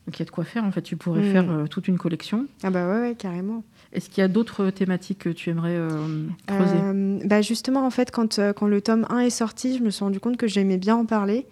Donc 0.06 0.16
il 0.16 0.20
y 0.20 0.22
a 0.22 0.26
de 0.26 0.30
quoi 0.30 0.44
faire 0.44 0.64
en 0.64 0.72
fait. 0.72 0.82
Tu 0.82 0.96
pourrais 0.96 1.22
mm. 1.22 1.32
faire 1.32 1.68
toute 1.70 1.88
une 1.88 1.98
collection. 1.98 2.46
Ah 2.62 2.70
bah 2.70 2.88
ouais, 2.88 3.00
ouais 3.00 3.14
carrément. 3.14 3.62
Est-ce 3.92 4.08
qu'il 4.08 4.22
y 4.22 4.24
a 4.24 4.28
d'autres 4.28 4.70
thématiques 4.70 5.18
que 5.18 5.28
tu 5.28 5.50
aimerais 5.50 5.76
euh, 5.76 6.26
creuser? 6.46 6.76
Euh, 6.82 7.18
bah 7.24 7.42
Justement, 7.42 7.84
en 7.84 7.90
fait, 7.90 8.10
quand, 8.10 8.38
euh, 8.38 8.52
quand 8.52 8.66
le 8.66 8.80
tome 8.80 9.06
1 9.10 9.20
est 9.20 9.30
sorti, 9.30 9.76
je 9.76 9.82
me 9.82 9.90
suis 9.90 10.02
rendu 10.02 10.18
compte 10.18 10.38
que 10.38 10.46
j'aimais 10.46 10.78
bien 10.78 10.96
en 10.96 11.04
parler 11.04 11.46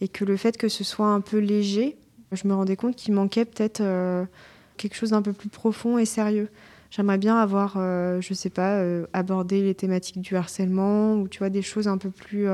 et 0.00 0.06
que 0.06 0.24
le 0.24 0.36
fait 0.36 0.56
que 0.56 0.68
ce 0.68 0.84
soit 0.84 1.08
un 1.08 1.20
peu 1.20 1.38
léger, 1.38 1.96
je 2.30 2.46
me 2.46 2.54
rendais 2.54 2.76
compte 2.76 2.94
qu'il 2.94 3.12
manquait 3.12 3.44
peut-être 3.44 3.82
quelque 4.78 4.94
chose 4.94 5.10
d'un 5.10 5.20
peu 5.20 5.32
plus 5.32 5.50
profond 5.50 5.98
et 5.98 6.06
sérieux. 6.06 6.48
J'aimerais 6.90 7.18
bien 7.18 7.36
avoir, 7.36 7.74
je 7.74 8.18
je 8.22 8.32
sais 8.32 8.48
pas, 8.48 8.82
abordé 9.12 9.62
les 9.62 9.74
thématiques 9.74 10.22
du 10.22 10.36
harcèlement 10.36 11.16
ou 11.16 11.28
tu 11.28 11.40
vois 11.40 11.50
des 11.50 11.60
choses 11.60 11.86
un 11.86 11.98
peu 11.98 12.08
plus 12.08 12.46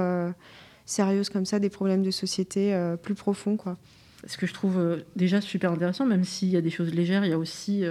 sérieuses 0.86 1.28
comme 1.28 1.44
ça, 1.44 1.60
des 1.60 1.70
problèmes 1.70 2.02
de 2.02 2.10
société 2.10 2.76
plus 3.00 3.14
profonds 3.14 3.56
quoi. 3.56 3.76
Ce 4.26 4.36
que 4.36 4.46
je 4.46 4.54
trouve 4.54 4.98
déjà 5.14 5.40
super 5.40 5.72
intéressant, 5.72 6.06
même 6.06 6.24
s'il 6.24 6.48
y 6.48 6.56
a 6.56 6.60
des 6.60 6.70
choses 6.70 6.92
légères, 6.92 7.24
il 7.24 7.30
y 7.30 7.34
a 7.34 7.38
aussi 7.38 7.84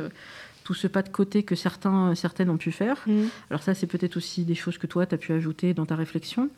tout 0.65 0.73
ce 0.73 0.87
pas 0.87 1.03
de 1.03 1.09
côté 1.09 1.43
que 1.43 1.55
certains, 1.55 2.15
certaines 2.15 2.49
ont 2.49 2.57
pu 2.57 2.71
faire. 2.71 3.03
Mm. 3.05 3.25
Alors 3.51 3.61
ça, 3.61 3.75
c'est 3.75 3.85
peut-être 3.85 4.17
aussi 4.17 4.43
des 4.43 4.55
choses 4.55 4.79
que 4.79 4.87
toi, 4.87 5.05
tu 5.05 5.13
as 5.13 5.17
pu 5.17 5.31
ajouter 5.31 5.75
dans 5.75 5.85
ta 5.85 5.95
réflexion. 5.95 6.49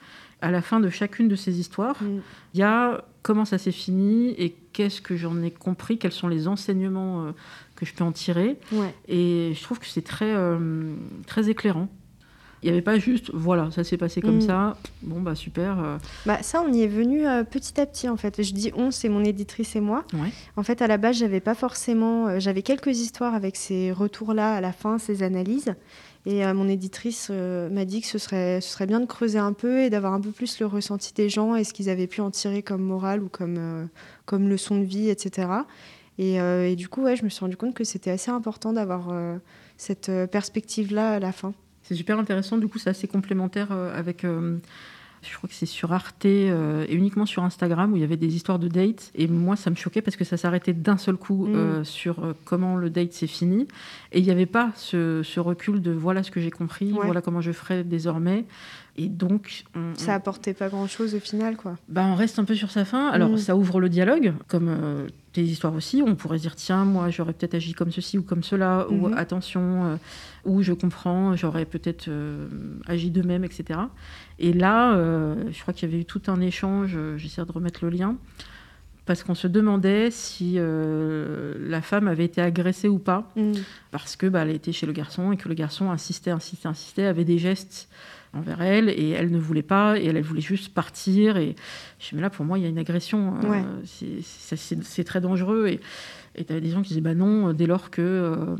À 0.42 0.50
la 0.50 0.62
fin 0.62 0.80
de 0.80 0.90
chacune 0.90 1.28
de 1.28 1.36
ces 1.36 1.60
histoires, 1.60 2.02
mm. 2.02 2.22
il 2.54 2.60
y 2.62 2.64
a 2.64 3.04
comment 3.22 3.44
ça 3.44 3.58
s'est 3.58 3.74
fini 3.74 4.30
et 4.38 4.56
qu'est-ce 4.72 5.02
que 5.02 5.18
j'en 5.18 5.44
ai 5.44 5.52
compris, 5.52 5.98
quels 5.98 6.14
sont 6.14 6.30
les 6.30 6.48
enseignements 6.48 7.26
euh, 7.26 7.32
que 7.76 7.86
je 7.86 7.94
peux 7.94 8.06
en 8.06 8.14
tirer. 8.14 8.58
Et 9.10 9.52
je 9.54 9.62
trouve 9.62 9.78
que 9.78 9.86
c'est 9.86 10.06
très, 10.06 10.34
euh, 10.34 10.96
très 11.28 11.50
éclairant. 11.50 11.90
Il 12.64 12.68
n'y 12.68 12.72
avait 12.72 12.82
pas 12.82 12.98
juste, 12.98 13.30
voilà, 13.34 13.70
ça 13.72 13.84
s'est 13.84 13.98
passé 13.98 14.20
comme 14.20 14.38
mm. 14.38 14.42
ça, 14.42 14.78
bon 15.04 15.22
bah 15.22 15.36
super. 15.36 15.80
Euh. 15.80 15.98
Bah, 16.26 16.42
ça, 16.42 16.64
on 16.68 16.74
y 16.74 16.82
est 16.82 16.88
venu 16.88 17.28
euh, 17.28 17.44
petit 17.44 17.80
à 17.80 17.86
petit 17.86 18.10
en 18.10 18.18
fait. 18.18 18.42
Je 18.42 18.52
dis 18.54 18.72
on, 18.76 18.90
c'est 18.90 19.10
mon 19.10 19.24
éditrice 19.24 19.76
et 19.76 19.80
moi. 19.80 20.06
En 20.56 20.64
fait, 20.64 20.82
à 20.82 20.88
la 20.88 20.98
base, 20.98 21.18
j'avais 21.18 21.40
pas 21.40 21.54
forcément. 21.54 22.28
Euh, 22.28 22.40
j'avais 22.40 22.64
quelques 22.64 22.98
histoires 23.00 23.36
avec 23.36 23.56
ces 23.56 23.92
retours-là 23.92 24.56
à 24.56 24.62
la 24.62 24.72
fin, 24.72 24.98
ces 24.98 25.22
analyses. 25.24 25.76
Et 26.26 26.46
mon 26.52 26.68
éditrice 26.68 27.30
m'a 27.30 27.86
dit 27.86 28.02
que 28.02 28.08
ce 28.08 28.18
serait, 28.18 28.60
ce 28.60 28.70
serait 28.70 28.86
bien 28.86 29.00
de 29.00 29.06
creuser 29.06 29.40
un 29.40 29.54
peu 29.54 29.80
et 29.80 29.90
d'avoir 29.90 30.12
un 30.12 30.20
peu 30.20 30.32
plus 30.32 30.60
le 30.60 30.66
ressenti 30.66 31.14
des 31.14 31.30
gens 31.30 31.56
et 31.56 31.64
ce 31.64 31.72
qu'ils 31.74 31.90
avaient 31.90 32.08
pu 32.08 32.20
en 32.20 32.32
tirer 32.32 32.64
comme 32.64 32.82
morale 32.82 33.24
ou 33.24 33.30
comme, 33.30 33.88
comme 34.26 34.50
leçon 34.50 34.78
de 34.78 34.84
vie, 34.84 35.08
etc. 35.10 35.48
Et, 36.18 36.34
et, 36.36 36.76
du 36.76 36.90
coup, 36.90 37.04
ouais, 37.04 37.16
je 37.16 37.24
me 37.24 37.30
suis 37.30 37.40
rendu 37.40 37.56
compte 37.56 37.74
que 37.74 37.86
c'était 37.86 38.12
assez 38.12 38.30
important 38.30 38.74
d'avoir 38.74 39.08
cette 39.78 40.12
perspective-là 40.30 41.12
à 41.12 41.20
la 41.20 41.32
fin. 41.32 41.54
C'est 41.88 41.96
super 41.96 42.20
intéressant, 42.20 42.58
du 42.58 42.68
coup 42.68 42.80
c'est 42.80 42.90
assez 42.90 43.08
complémentaire 43.08 43.70
euh, 43.72 43.98
avec 43.98 44.26
euh, 44.26 44.58
je 45.22 45.34
crois 45.38 45.48
que 45.48 45.56
c'est 45.56 45.66
sur 45.66 45.94
Arte 45.94 46.26
euh, 46.26 46.86
et 46.90 46.94
uniquement 46.94 47.26
sur 47.26 47.46
Instagram 47.46 47.94
où 47.94 47.96
il 47.96 48.02
y 48.02 48.04
avait 48.04 48.18
des 48.18 48.36
histoires 48.36 48.60
de 48.60 48.68
dates. 48.68 49.10
Et 49.16 49.28
moi, 49.28 49.56
ça 49.56 49.70
me 49.70 49.76
choquait 49.76 50.02
parce 50.02 50.18
que 50.18 50.26
ça 50.26 50.36
s'arrêtait 50.36 50.74
d'un 50.74 50.98
seul 50.98 51.16
coup 51.16 51.48
mm. 51.48 51.86
sur 51.86 52.36
comment 52.44 52.76
le 52.76 52.90
date 52.90 53.14
s'est 53.14 53.28
fini. 53.28 53.68
Et 54.12 54.20
il 54.20 54.26
n'y 54.26 54.32
avait 54.32 54.46
pas 54.46 54.72
ce, 54.76 55.40
recul 55.40 55.82
de 55.82 55.92
voilà 55.92 56.24
ce 56.24 56.32
que 56.32 56.42
j'ai 56.42 56.52
compris, 56.52 56.92
voilà 56.92 57.22
comment 57.22 57.42
je 57.42 57.52
ferai 57.54 57.84
désormais. 57.84 58.46
Et 58.98 59.08
donc. 59.08 59.64
ça 59.96 60.14
apportait 60.14 60.54
pas 60.54 60.70
grand 60.70 60.88
chose 60.88 61.16
au 61.16 61.20
final, 61.20 61.56
quoi. 61.56 61.78
Bah, 61.88 62.06
on 62.06 62.16
reste 62.16 62.38
un 62.38 62.46
peu 62.46 62.56
sur 62.56 62.70
sa 62.70 62.84
fin. 62.84 63.08
Alors, 63.08 63.30
mm. 63.30 63.38
ça 63.38 63.56
ouvre 63.56 63.80
le 63.80 63.90
dialogue, 63.90 64.34
comme 64.48 65.08
tes 65.38 65.44
histoires 65.44 65.76
aussi. 65.76 66.04
On 66.06 66.16
pourrait 66.16 66.40
dire 66.40 66.56
tiens, 66.56 66.84
moi, 66.84 67.10
j'aurais 67.10 67.34
peut-être 67.34 67.56
agi 67.56 67.74
comme 67.74 67.92
ceci 67.92 68.18
ou 68.18 68.24
comme 68.24 68.44
cela, 68.44 68.88
ou 68.90 69.10
mm-hmm. 69.10 69.18
attention 69.18 70.00
où 70.48 70.64
je 70.64 70.74
comprends, 70.74 71.36
j'aurais 71.36 71.66
peut-être 71.66 72.08
euh, 72.08 72.48
agi 72.88 73.12
de 73.12 73.22
même, 73.22 73.44
etc. 73.44 73.80
Et 74.40 74.54
là, 74.54 74.96
euh, 74.96 75.36
je 75.52 75.62
crois 75.62 75.74
qu'il 75.74 75.90
y 75.90 75.92
avait 75.92 76.02
eu 76.02 76.06
tout 76.06 76.22
un 76.28 76.40
échange, 76.40 76.94
euh, 76.96 77.18
j'essaie 77.18 77.46
de 77.46 77.52
remettre 77.52 77.84
le 77.84 77.92
lien, 77.92 78.16
parce 79.06 79.24
qu'on 79.24 79.36
se 79.36 79.48
demandait 79.48 80.10
si 80.12 80.58
la 80.60 81.82
femme 81.82 82.10
avait 82.10 82.26
été 82.26 82.42
agressée 82.42 82.90
ou 82.90 83.00
pas, 83.00 83.32
mm. 83.38 83.54
parce 83.92 84.18
que 84.18 84.28
bah, 84.28 84.42
elle 84.42 84.50
était 84.50 84.74
chez 84.74 84.86
le 84.86 84.92
garçon 84.92 85.32
et 85.32 85.38
que 85.38 85.48
le 85.48 85.56
garçon 85.56 85.92
insistait, 85.92 86.32
insistait, 86.32 86.68
insistait, 86.68 87.06
avait 87.06 87.24
des 87.24 87.38
gestes 87.38 87.88
envers 88.34 88.62
elle 88.62 88.90
et 88.90 89.10
elle 89.12 89.32
ne 89.32 89.40
voulait 89.40 89.62
pas 89.62 89.98
et 89.98 90.06
elle, 90.06 90.22
voulait 90.22 90.42
juste 90.42 90.74
partir 90.74 91.38
et 91.38 91.56
je 92.00 92.16
me 92.16 92.22
là 92.22 92.30
pour 92.30 92.46
moi 92.46 92.58
il 92.58 92.64
y 92.64 92.66
a 92.66 92.70
une 92.70 92.78
agression 92.78 93.34
c'est 93.86 95.04
très 95.04 95.22
dangereux 95.22 95.68
et 95.68 95.80
et 96.38 96.46
tu 96.46 96.52
avais 96.54 96.62
des 96.62 96.70
gens 96.70 96.84
qui 96.84 96.90
disaient 96.90 97.02
bah 97.02 97.16
non, 97.16 97.52
dès 97.52 97.66
lors 97.66 97.90
que 97.90 98.02
euh, 98.02 98.56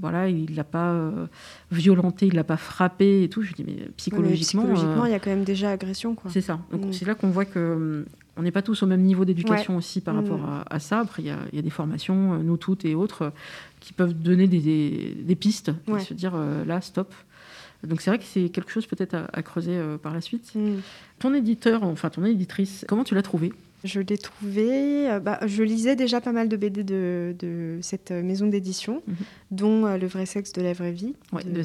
voilà, 0.00 0.28
il 0.28 0.54
l'a 0.54 0.64
pas 0.64 0.92
euh, 0.92 1.26
violenté, 1.70 2.26
il 2.26 2.34
l'a 2.34 2.44
pas 2.44 2.58
frappé 2.58 3.22
et 3.22 3.28
tout. 3.30 3.42
Je 3.42 3.54
dis 3.54 3.64
mais 3.66 3.88
psychologiquement, 3.96 4.64
psychologiquement, 4.64 5.06
il 5.06 5.12
y 5.12 5.14
a 5.14 5.18
quand 5.18 5.30
même 5.30 5.44
déjà 5.44 5.70
agression 5.70 6.14
quoi. 6.14 6.30
C'est 6.30 6.42
ça. 6.42 6.60
Donc 6.70 6.86
mm. 6.86 6.92
c'est 6.92 7.06
là 7.06 7.14
qu'on 7.14 7.30
voit 7.30 7.46
que 7.46 8.04
on 8.36 8.42
n'est 8.42 8.50
pas 8.50 8.62
tous 8.62 8.82
au 8.82 8.86
même 8.86 9.02
niveau 9.02 9.24
d'éducation 9.24 9.76
aussi 9.76 10.02
par 10.02 10.14
rapport 10.14 10.38
mm. 10.38 10.64
à, 10.68 10.78
ça. 10.78 11.00
Après, 11.00 11.22
il 11.22 11.26
y, 11.26 11.56
y, 11.56 11.58
a 11.58 11.62
des 11.62 11.70
formations, 11.70 12.38
nous 12.38 12.58
toutes 12.58 12.84
et 12.84 12.94
autres, 12.94 13.32
qui 13.80 13.94
peuvent 13.94 14.14
donner 14.14 14.46
des, 14.46 15.14
des, 15.18 15.34
pistes, 15.34 15.70
et 15.88 16.00
se 16.00 16.14
dire 16.14 16.34
là, 16.66 16.80
stop. 16.80 17.12
Donc 17.84 18.00
c'est 18.00 18.10
vrai 18.10 18.18
que 18.18 18.24
c'est 18.24 18.48
quelque 18.48 18.70
chose 18.70 18.86
peut-être 18.86 19.16
à, 19.32 19.42
creuser 19.42 19.78
par 20.02 20.14
la 20.14 20.20
suite. 20.20 20.54
Mm. 20.54 20.76
Ton 21.18 21.34
éditeur, 21.34 21.82
enfin 21.82 22.10
ton 22.10 22.24
éditrice, 22.24 22.84
comment 22.88 23.04
tu 23.04 23.14
l'as 23.14 23.22
trouvé 23.22 23.52
je 23.84 24.00
l'ai 24.00 24.18
trouvé. 24.18 25.10
Euh, 25.10 25.18
bah, 25.18 25.40
je 25.44 25.62
lisais 25.62 25.96
déjà 25.96 26.20
pas 26.20 26.32
mal 26.32 26.48
de 26.48 26.56
BD 26.56 26.84
de, 26.84 27.34
de 27.38 27.78
cette 27.82 28.12
maison 28.12 28.46
d'édition, 28.46 29.02
mhm. 29.06 29.16
dont 29.50 29.86
euh, 29.86 29.98
Le 29.98 30.06
vrai 30.06 30.26
sexe 30.26 30.52
de 30.52 30.62
la 30.62 30.72
vraie 30.72 30.92
vie. 30.92 31.14
Ouais, 31.32 31.42
de, 31.42 31.50
de 31.50 31.62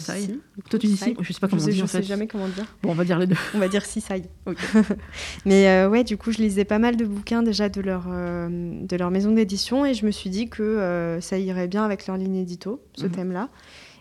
Toi, 0.70 0.80
tu 0.80 0.88
dis 0.88 0.98
si 0.98 1.16
Je 1.20 1.34
sais 1.34 1.40
pas 1.40 1.48
comment 1.48 1.62
je 1.62 1.66
sais, 1.66 1.74
dire. 1.74 1.86
Je 1.86 1.92
sais 1.92 2.04
jamais 2.04 2.28
comment 2.28 2.48
dire. 2.48 2.66
Bon, 2.82 2.92
on 2.92 2.96
va 2.96 3.04
dire 3.04 3.20
les 3.20 3.28
deux. 3.28 3.36
On 3.54 3.60
va 3.60 3.68
dire 3.68 3.86
si 3.86 4.04
Mais 5.46 5.68
euh, 5.68 5.90
ouais, 5.90 6.04
du 6.04 6.18
coup, 6.18 6.32
je 6.32 6.40
lisais 6.40 6.66
pas 6.66 6.80
mal 6.80 6.98
de 6.98 7.06
bouquins 7.06 7.44
déjà 7.44 7.70
de 7.70 7.82
leur, 7.82 8.06
de 8.08 8.96
leur 8.96 9.12
maison 9.12 9.32
d'édition 9.32 9.86
et 9.86 9.94
je 9.94 10.06
me 10.06 10.12
suis 10.12 10.30
dit 10.30 10.50
que 10.50 11.18
ça 11.22 11.38
irait 11.38 11.68
bien 11.68 11.84
avec 11.84 12.08
leur 12.08 12.18
ligne 12.18 12.38
édito, 12.38 12.82
ce 12.94 13.06
mhm. 13.06 13.12
thème-là. 13.12 13.50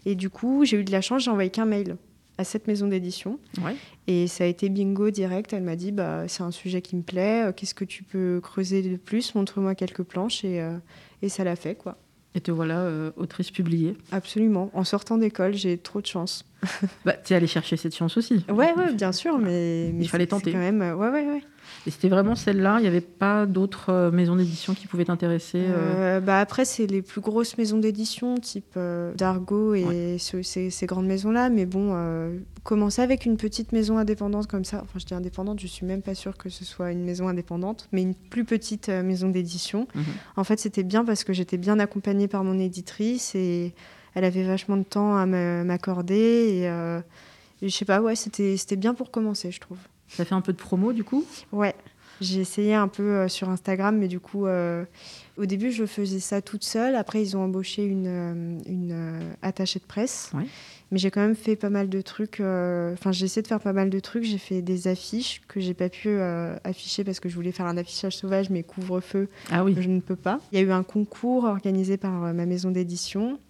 Et 0.06 0.14
du 0.14 0.30
coup, 0.30 0.64
j'ai 0.64 0.78
eu 0.78 0.84
de 0.84 0.92
la 0.92 1.00
chance, 1.00 1.24
j'ai 1.24 1.30
envoyé 1.30 1.50
qu'un 1.50 1.66
mail 1.66 1.96
à 2.38 2.44
cette 2.44 2.66
maison 2.66 2.86
d'édition. 2.86 3.38
Et 4.06 4.26
ça 4.26 4.44
a 4.44 4.46
été 4.46 4.68
bingo 4.68 5.10
direct. 5.10 5.52
Elle 5.52 5.62
m'a 5.62 5.76
dit 5.76 5.92
bah, 5.92 6.28
c'est 6.28 6.42
un 6.42 6.50
sujet 6.50 6.82
qui 6.82 6.96
me 6.96 7.02
plaît, 7.02 7.46
euh, 7.46 7.52
qu'est-ce 7.52 7.74
que 7.74 7.84
tu 7.84 8.02
peux 8.02 8.40
creuser 8.42 8.82
de 8.82 8.96
plus? 8.96 9.34
Montre-moi 9.34 9.74
quelques 9.74 10.02
planches. 10.02 10.44
Et, 10.44 10.60
euh, 10.60 10.76
et 11.22 11.28
ça 11.28 11.44
l'a 11.44 11.56
fait. 11.56 11.74
quoi. 11.74 11.96
Et 12.34 12.40
te 12.40 12.50
voilà 12.50 12.80
euh, 12.80 13.12
autrice 13.16 13.50
publiée 13.50 13.96
Absolument. 14.12 14.70
En 14.74 14.84
sortant 14.84 15.16
d'école, 15.16 15.54
j'ai 15.54 15.78
trop 15.78 16.02
de 16.02 16.06
chance. 16.06 16.44
bah, 17.06 17.14
tu 17.14 17.32
es 17.32 17.36
allée 17.36 17.46
chercher 17.46 17.78
cette 17.78 17.96
chance 17.96 18.18
aussi. 18.18 18.44
Ouais, 18.50 18.74
ouais 18.74 18.92
bien 18.92 19.12
sûr, 19.12 19.38
mais, 19.38 19.88
il 19.88 20.08
fallait 20.08 20.26
tenter. 20.26 20.52
Quand 20.52 20.58
même, 20.58 20.80
ouais, 20.80 21.08
ouais, 21.08 21.26
ouais. 21.26 21.42
Et 21.86 21.90
c'était 21.90 22.08
vraiment 22.08 22.34
celle-là 22.34 22.78
Il 22.78 22.82
n'y 22.82 22.88
avait 22.88 23.00
pas 23.00 23.46
d'autres 23.46 23.90
euh, 23.90 24.10
maisons 24.10 24.36
d'édition 24.36 24.74
qui 24.74 24.86
pouvaient 24.86 25.04
t'intéresser 25.04 25.62
euh 25.68 26.20
bah 26.20 26.40
Après, 26.40 26.64
c'est 26.64 26.86
les 26.86 27.00
plus 27.00 27.20
grosses 27.20 27.56
maisons 27.58 27.78
d'édition, 27.78 28.36
type 28.36 28.74
euh, 28.76 29.14
Dargo 29.14 29.74
et 29.74 30.16
ces, 30.18 30.86
grandes 30.86 31.06
maisons-là. 31.06 31.48
Mais 31.48 31.64
bon, 31.66 31.94
commencer 32.64 33.02
avec 33.02 33.24
une 33.24 33.36
petite 33.36 33.72
maison 33.72 33.98
indépendante 33.98 34.48
comme 34.48 34.64
ça, 34.64 34.80
enfin 34.82 34.98
je 34.98 35.04
dis 35.04 35.14
indépendante, 35.14 35.60
je 35.60 35.66
suis 35.66 35.86
même 35.86 36.02
pas 36.02 36.14
sûre 36.14 36.36
que 36.36 36.48
ce 36.48 36.64
soit 36.64 36.90
une 36.90 37.04
maison 37.04 37.28
indépendante, 37.28 37.88
mais 37.92 38.02
une 38.02 38.14
plus 38.14 38.44
petite 38.44 38.88
maison 38.88 39.28
d'édition. 39.28 39.86
Mhm. 39.94 40.04
En 40.36 40.44
fait, 40.44 40.58
c'était 40.58 40.82
bien 40.82 41.04
parce 41.04 41.22
que 41.22 41.32
j'étais 41.32 41.58
bien 41.58 41.78
accompagnée 41.78 42.28
par 42.28 42.42
mon 42.42 42.58
éditrice 42.58 43.34
et 43.34 43.74
elle 44.14 44.24
avait 44.24 44.42
vachement 44.42 44.76
de 44.76 44.82
temps 44.82 45.16
à 45.16 45.26
m'accorder. 45.26 46.14
Et, 46.14 47.64
et 47.64 47.68
je 47.68 47.74
sais 47.74 47.84
pas, 47.84 48.00
ouais, 48.00 48.16
c'était 48.16 48.76
bien 48.76 48.94
pour 48.94 49.10
commencer, 49.10 49.50
je 49.52 49.60
trouve. 49.60 49.78
Ça 50.08 50.24
fait 50.24 50.34
un 50.34 50.40
peu 50.40 50.52
de 50.52 50.58
promo 50.58 50.92
du 50.92 51.04
coup? 51.04 51.24
Ouais, 51.52 51.74
j'ai 52.20 52.40
essayé 52.40 52.74
un 52.74 52.88
peu 52.88 53.02
euh, 53.02 53.28
sur 53.28 53.50
Instagram, 53.50 53.96
mais 53.98 54.08
du 54.08 54.20
coup, 54.20 54.46
euh, 54.46 54.84
au 55.36 55.44
début, 55.44 55.70
je 55.70 55.84
faisais 55.84 56.20
ça 56.20 56.40
toute 56.40 56.64
seule. 56.64 56.94
Après, 56.94 57.20
ils 57.20 57.36
ont 57.36 57.42
embauché 57.42 57.84
une, 57.84 58.06
euh, 58.06 58.58
une 58.66 59.36
attachée 59.42 59.78
de 59.78 59.84
presse. 59.84 60.32
Mais 60.92 60.98
j'ai 60.98 61.10
quand 61.10 61.20
même 61.20 61.34
fait 61.34 61.56
pas 61.56 61.68
mal 61.68 61.88
de 61.88 62.00
trucs. 62.00 62.40
Enfin, 62.40 63.10
j'ai 63.10 63.24
essayé 63.24 63.42
de 63.42 63.48
faire 63.48 63.60
pas 63.60 63.72
mal 63.72 63.90
de 63.90 64.00
trucs. 64.00 64.24
J'ai 64.24 64.38
fait 64.38 64.62
des 64.62 64.88
affiches 64.88 65.42
que 65.48 65.60
j'ai 65.60 65.74
pas 65.74 65.88
pu 65.88 66.20
afficher 66.62 67.02
parce 67.02 67.18
que 67.18 67.28
je 67.28 67.34
voulais 67.34 67.52
faire 67.52 67.66
un 67.66 67.76
affichage 67.76 68.16
sauvage, 68.16 68.50
mais 68.50 68.62
couvre-feu, 68.62 69.28
ah 69.50 69.64
oui. 69.64 69.76
je 69.78 69.88
ne 69.88 70.00
peux 70.00 70.16
pas. 70.16 70.38
Il 70.52 70.58
y 70.58 70.62
a 70.62 70.64
eu 70.64 70.70
un 70.70 70.84
concours 70.84 71.44
organisé 71.44 71.96
par 71.96 72.12
ma 72.12 72.46
maison 72.46 72.70
d'édition. 72.70 73.40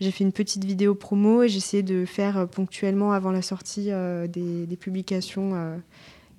J'ai 0.00 0.10
fait 0.10 0.24
une 0.24 0.32
petite 0.32 0.64
vidéo 0.64 0.94
promo 0.94 1.42
et 1.42 1.46
essayé 1.46 1.82
de 1.82 2.04
faire 2.04 2.48
ponctuellement 2.48 3.12
avant 3.12 3.30
la 3.30 3.42
sortie 3.42 3.90
des, 4.28 4.66
des, 4.66 4.76
publications 4.76 5.80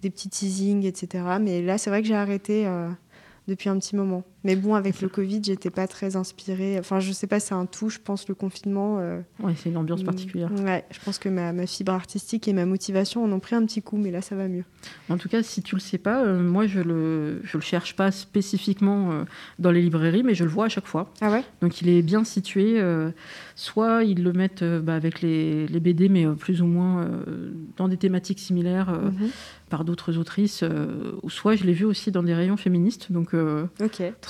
des 0.01 0.09
petits 0.09 0.29
teasings, 0.29 0.85
etc. 0.85 1.23
Mais 1.39 1.61
là, 1.61 1.77
c'est 1.77 1.89
vrai 1.89 2.01
que 2.01 2.07
j'ai 2.07 2.15
arrêté 2.15 2.65
euh, 2.65 2.89
depuis 3.47 3.69
un 3.69 3.77
petit 3.77 3.95
moment. 3.95 4.23
Mais 4.43 4.55
bon, 4.55 4.73
avec 4.73 5.01
le 5.01 5.07
Covid, 5.07 5.41
j'étais 5.43 5.69
pas 5.69 5.87
très 5.87 6.15
inspirée. 6.15 6.77
Enfin, 6.79 6.99
je 6.99 7.11
sais 7.11 7.27
pas, 7.27 7.39
c'est 7.39 7.53
un 7.53 7.67
tout, 7.67 7.89
je 7.89 7.99
pense, 7.99 8.27
le 8.27 8.33
confinement. 8.33 8.97
Euh... 8.99 9.21
Ouais, 9.39 9.53
c'est 9.55 9.69
une 9.69 9.77
ambiance 9.77 10.03
particulière. 10.03 10.49
Ouais, 10.63 10.83
je 10.89 10.99
pense 10.99 11.19
que 11.19 11.29
ma, 11.29 11.53
ma, 11.53 11.67
fibre 11.67 11.93
artistique 11.93 12.47
et 12.47 12.53
ma 12.53 12.65
motivation 12.65 13.23
en 13.23 13.31
ont 13.31 13.39
pris 13.39 13.55
un 13.55 13.63
petit 13.65 13.83
coup, 13.83 13.97
mais 13.97 14.09
là, 14.09 14.21
ça 14.21 14.35
va 14.35 14.47
mieux. 14.47 14.63
En 15.09 15.17
tout 15.17 15.29
cas, 15.29 15.43
si 15.43 15.61
tu 15.61 15.75
le 15.75 15.81
sais 15.81 15.99
pas, 15.99 16.23
euh, 16.23 16.41
moi, 16.41 16.65
je 16.65 16.79
le, 16.79 17.41
je 17.43 17.57
le 17.57 17.61
cherche 17.61 17.95
pas 17.95 18.11
spécifiquement 18.11 19.11
euh, 19.11 19.23
dans 19.59 19.71
les 19.71 19.81
librairies, 19.81 20.23
mais 20.23 20.33
je 20.33 20.43
le 20.43 20.49
vois 20.49 20.65
à 20.65 20.69
chaque 20.69 20.87
fois. 20.87 21.13
Ah 21.21 21.31
ouais? 21.31 21.43
Donc, 21.61 21.81
il 21.81 21.89
est 21.89 22.01
bien 22.01 22.23
situé. 22.23 22.79
Euh, 22.79 23.11
soit 23.55 24.03
ils 24.03 24.23
le 24.23 24.33
mettent 24.33 24.63
bah, 24.63 24.95
avec 24.95 25.21
les, 25.21 25.67
les, 25.67 25.79
BD, 25.79 26.09
mais 26.09 26.25
plus 26.35 26.63
ou 26.63 26.65
moins 26.65 27.07
dans 27.77 27.87
des 27.87 27.97
thématiques 27.97 28.39
similaires. 28.39 28.91
Mm 28.91 29.09
-hmm 29.09 29.29
par 29.71 29.85
d'autres 29.85 30.17
autrices, 30.17 30.63
ou 31.23 31.29
soit 31.29 31.55
je 31.55 31.63
l'ai 31.63 31.71
vu 31.71 31.85
aussi 31.85 32.11
dans 32.11 32.21
des 32.21 32.35
rayons 32.35 32.57
féministes. 32.57 33.11
Donc, 33.11 33.33
euh, 33.33 33.65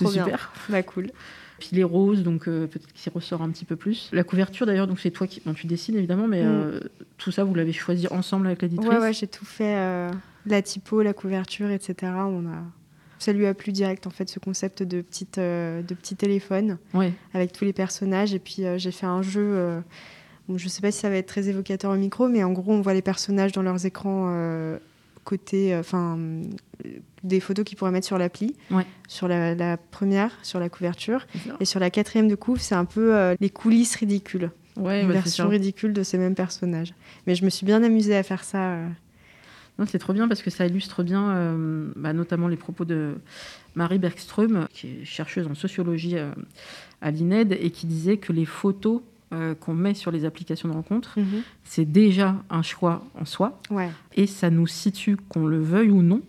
trop 0.03 0.11
super. 0.11 0.51
Bah, 0.69 0.83
cool. 0.83 1.11
Puis 1.59 1.69
les 1.73 1.83
roses, 1.83 2.23
donc 2.23 2.47
euh, 2.47 2.65
peut-être 2.65 2.91
qu'il 2.93 3.11
ressort 3.13 3.41
un 3.41 3.49
petit 3.49 3.65
peu 3.65 3.75
plus. 3.75 4.09
La 4.11 4.23
couverture 4.23 4.65
d'ailleurs, 4.65 4.87
donc 4.87 4.99
c'est 4.99 5.11
toi 5.11 5.27
qui, 5.27 5.41
bon, 5.45 5.53
tu 5.53 5.67
dessines 5.67 5.95
évidemment, 5.95 6.27
mais 6.27 6.43
mm. 6.43 6.79
tout 7.17 7.31
ça 7.31 7.43
vous 7.43 7.53
l'avez 7.53 7.73
choisi 7.73 8.07
ensemble 8.09 8.47
avec 8.47 8.63
l'éditrice. 8.63 8.89
Ouais, 8.89 8.97
ouais, 8.97 9.13
j'ai 9.13 9.27
tout 9.27 9.45
fait, 9.45 10.09
la 10.47 10.61
typo, 10.63 11.03
la 11.03 11.13
couverture, 11.13 11.69
etc. 11.69 12.13
On 12.15 12.47
a, 12.47 12.63
ça 13.19 13.31
lui 13.31 13.45
a 13.45 13.53
plu 13.53 13.71
direct 13.71 14.07
en 14.07 14.09
fait 14.09 14.27
ce 14.27 14.39
concept 14.39 14.81
de 14.81 15.01
petite, 15.01 15.37
de 15.37 15.93
petit 15.93 16.15
téléphone 16.15 16.79
ouais. 16.95 17.13
avec 17.35 17.51
tous 17.51 17.63
les 17.63 17.73
personnages. 17.73 18.33
Et 18.33 18.39
puis 18.39 18.63
j'ai 18.77 18.91
fait 18.91 19.05
un 19.05 19.21
jeu. 19.21 19.83
Bon, 20.47 20.57
je 20.57 20.65
ne 20.65 20.69
sais 20.69 20.81
pas 20.81 20.91
si 20.91 20.97
ça 20.97 21.11
va 21.11 21.17
être 21.17 21.27
très 21.27 21.47
évocateur 21.47 21.91
au 21.91 21.95
micro, 21.95 22.27
mais 22.27 22.43
en 22.43 22.53
gros, 22.53 22.71
on 22.71 22.81
voit 22.81 22.95
les 22.95 23.03
personnages 23.03 23.51
dans 23.51 23.61
leurs 23.61 23.85
écrans 23.85 24.79
côté, 25.23 25.73
euh, 25.73 25.79
enfin, 25.79 26.17
des 27.23 27.39
photos 27.39 27.65
qu'ils 27.65 27.77
pourraient 27.77 27.91
mettre 27.91 28.07
sur 28.07 28.17
l'appli, 28.17 28.55
ouais. 28.71 28.85
sur 29.07 29.27
la, 29.27 29.55
la, 29.55 29.77
première, 29.77 30.31
sur 30.43 30.59
la 30.59 30.69
couverture, 30.69 31.27
et 31.59 31.65
sur 31.65 31.79
la 31.79 31.89
quatrième 31.89 32.27
de 32.27 32.35
couve, 32.35 32.59
c'est 32.59 32.75
un 32.75 32.85
peu 32.85 33.15
euh, 33.15 33.35
les 33.39 33.49
coulisses 33.49 33.95
ridicules, 33.95 34.51
ouais, 34.77 35.01
une 35.01 35.07
bah, 35.07 35.13
version 35.13 35.47
ridicule 35.49 35.93
de 35.93 36.03
ces 36.03 36.17
mêmes 36.17 36.35
personnages. 36.35 36.93
Mais 37.27 37.35
je 37.35 37.45
me 37.45 37.49
suis 37.49 37.65
bien 37.65 37.83
amusée 37.83 38.15
à 38.15 38.23
faire 38.23 38.43
ça. 38.43 38.73
Euh. 38.73 38.87
C'est 39.87 39.99
trop 39.99 40.13
bien 40.13 40.27
parce 40.27 40.41
que 40.41 40.49
ça 40.49 40.65
illustre 40.65 41.03
bien, 41.03 41.31
euh, 41.31 41.91
bah, 41.95 42.13
notamment 42.13 42.47
les 42.47 42.57
propos 42.57 42.85
de 42.85 43.15
Marie 43.75 43.99
Bergström, 43.99 44.67
qui 44.71 44.87
est 44.87 45.05
chercheuse 45.05 45.47
en 45.47 45.55
sociologie 45.55 46.17
euh, 46.17 46.31
à 47.01 47.11
l'INED, 47.11 47.57
et 47.59 47.71
qui 47.71 47.87
disait 47.87 48.17
que 48.17 48.33
les 48.33 48.45
photos 48.45 49.01
euh, 49.33 49.55
qu'on 49.55 49.73
met 49.73 49.93
sur 49.93 50.11
les 50.11 50.25
applications 50.25 50.69
de 50.69 50.73
rencontre, 50.73 51.17
-hmm. 51.17 51.43
c'est 51.63 51.85
déjà 51.85 52.35
un 52.49 52.61
choix 52.61 53.03
en 53.19 53.25
soi. 53.25 53.59
Ouais. 53.69 53.89
Et 54.15 54.27
ça 54.27 54.49
nous 54.49 54.67
situe, 54.67 55.17
qu'on 55.29 55.45
le 55.47 55.59
veuille 55.59 55.91
ou 55.91 56.01
non, 56.01 56.21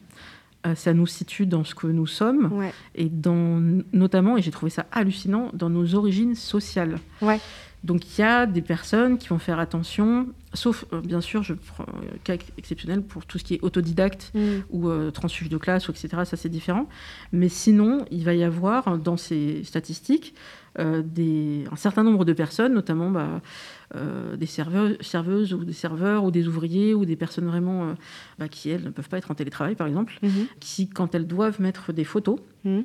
euh, 0.66 0.74
ça 0.76 0.94
nous 0.94 1.08
situe 1.08 1.46
dans 1.46 1.64
ce 1.64 1.74
que 1.74 1.88
nous 1.88 2.06
sommes, 2.06 2.52
ouais. 2.52 2.72
et 2.94 3.08
dans, 3.08 3.60
notamment, 3.92 4.36
et 4.36 4.42
j'ai 4.42 4.52
trouvé 4.52 4.70
ça 4.70 4.86
hallucinant, 4.92 5.50
dans 5.54 5.70
nos 5.70 5.94
origines 5.96 6.36
sociales. 6.36 6.98
Ouais. 7.20 7.40
Donc 7.84 8.06
il 8.06 8.20
y 8.20 8.24
a 8.24 8.46
des 8.46 8.62
personnes 8.62 9.18
qui 9.18 9.28
vont 9.28 9.40
faire 9.40 9.58
attention, 9.58 10.28
sauf 10.54 10.84
euh, 10.92 11.00
bien 11.00 11.20
sûr, 11.20 11.42
je 11.42 11.54
prends 11.54 11.82
un 11.82 12.18
cas 12.22 12.36
exceptionnel 12.56 13.02
pour 13.02 13.26
tout 13.26 13.38
ce 13.38 13.44
qui 13.44 13.54
est 13.54 13.62
autodidacte 13.62 14.30
mm. 14.34 14.40
ou 14.70 14.88
euh, 14.88 15.10
transfuge 15.10 15.48
de 15.48 15.56
classe, 15.56 15.88
ou 15.88 15.90
etc. 15.90 16.08
Ça 16.24 16.36
c'est 16.36 16.48
différent. 16.48 16.88
Mais 17.32 17.48
sinon, 17.48 18.04
il 18.12 18.24
va 18.24 18.34
y 18.34 18.44
avoir 18.44 18.98
dans 18.98 19.16
ces 19.16 19.64
statistiques 19.64 20.34
des, 20.78 21.64
un 21.70 21.76
certain 21.76 22.02
nombre 22.02 22.24
de 22.24 22.32
personnes, 22.32 22.74
notamment 22.74 23.10
bah, 23.10 23.40
euh, 23.94 24.36
des 24.36 24.46
serveuses, 24.46 24.96
serveuses 25.00 25.52
ou 25.52 25.64
des 25.64 25.74
serveurs 25.74 26.24
ou 26.24 26.30
des 26.30 26.48
ouvriers 26.48 26.94
ou 26.94 27.04
des 27.04 27.16
personnes 27.16 27.46
vraiment 27.46 27.84
euh, 27.84 27.92
bah, 28.38 28.48
qui 28.48 28.70
elles 28.70 28.84
ne 28.84 28.90
peuvent 28.90 29.08
pas 29.08 29.18
être 29.18 29.30
en 29.30 29.34
télétravail 29.34 29.74
par 29.74 29.86
exemple, 29.86 30.18
-hmm. 30.22 30.46
qui 30.60 30.88
quand 30.88 31.14
elles 31.14 31.26
doivent 31.26 31.60
mettre 31.60 31.92
des 31.92 32.04
photos, 32.04 32.38
mm. 32.64 32.80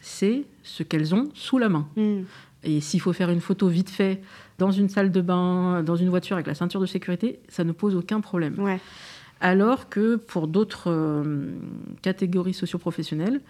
c'est 0.00 0.44
ce 0.62 0.82
qu'elles 0.82 1.14
ont 1.14 1.28
sous 1.34 1.58
la 1.58 1.68
main. 1.68 1.86
Mm. 1.96 2.22
Et 2.64 2.80
s'il 2.80 3.00
faut 3.00 3.12
faire 3.12 3.30
une 3.30 3.40
photo 3.40 3.68
vite 3.68 3.90
fait 3.90 4.22
dans 4.56 4.70
une 4.70 4.88
salle 4.88 5.12
de 5.12 5.20
bain, 5.20 5.82
dans 5.82 5.96
une 5.96 6.08
voiture 6.08 6.36
avec 6.36 6.46
la 6.46 6.54
ceinture 6.54 6.80
de 6.80 6.86
sécurité, 6.86 7.40
ça 7.48 7.62
ne 7.62 7.72
pose 7.72 7.94
aucun 7.94 8.20
problème. 8.22 8.58
Ouais. 8.58 8.80
Alors 9.40 9.88
que 9.88 10.16
pour 10.16 10.48
d'autres 10.48 10.90
euh, 10.90 11.52
catégories 12.00 12.54
socioprofessionnelles, 12.54 13.40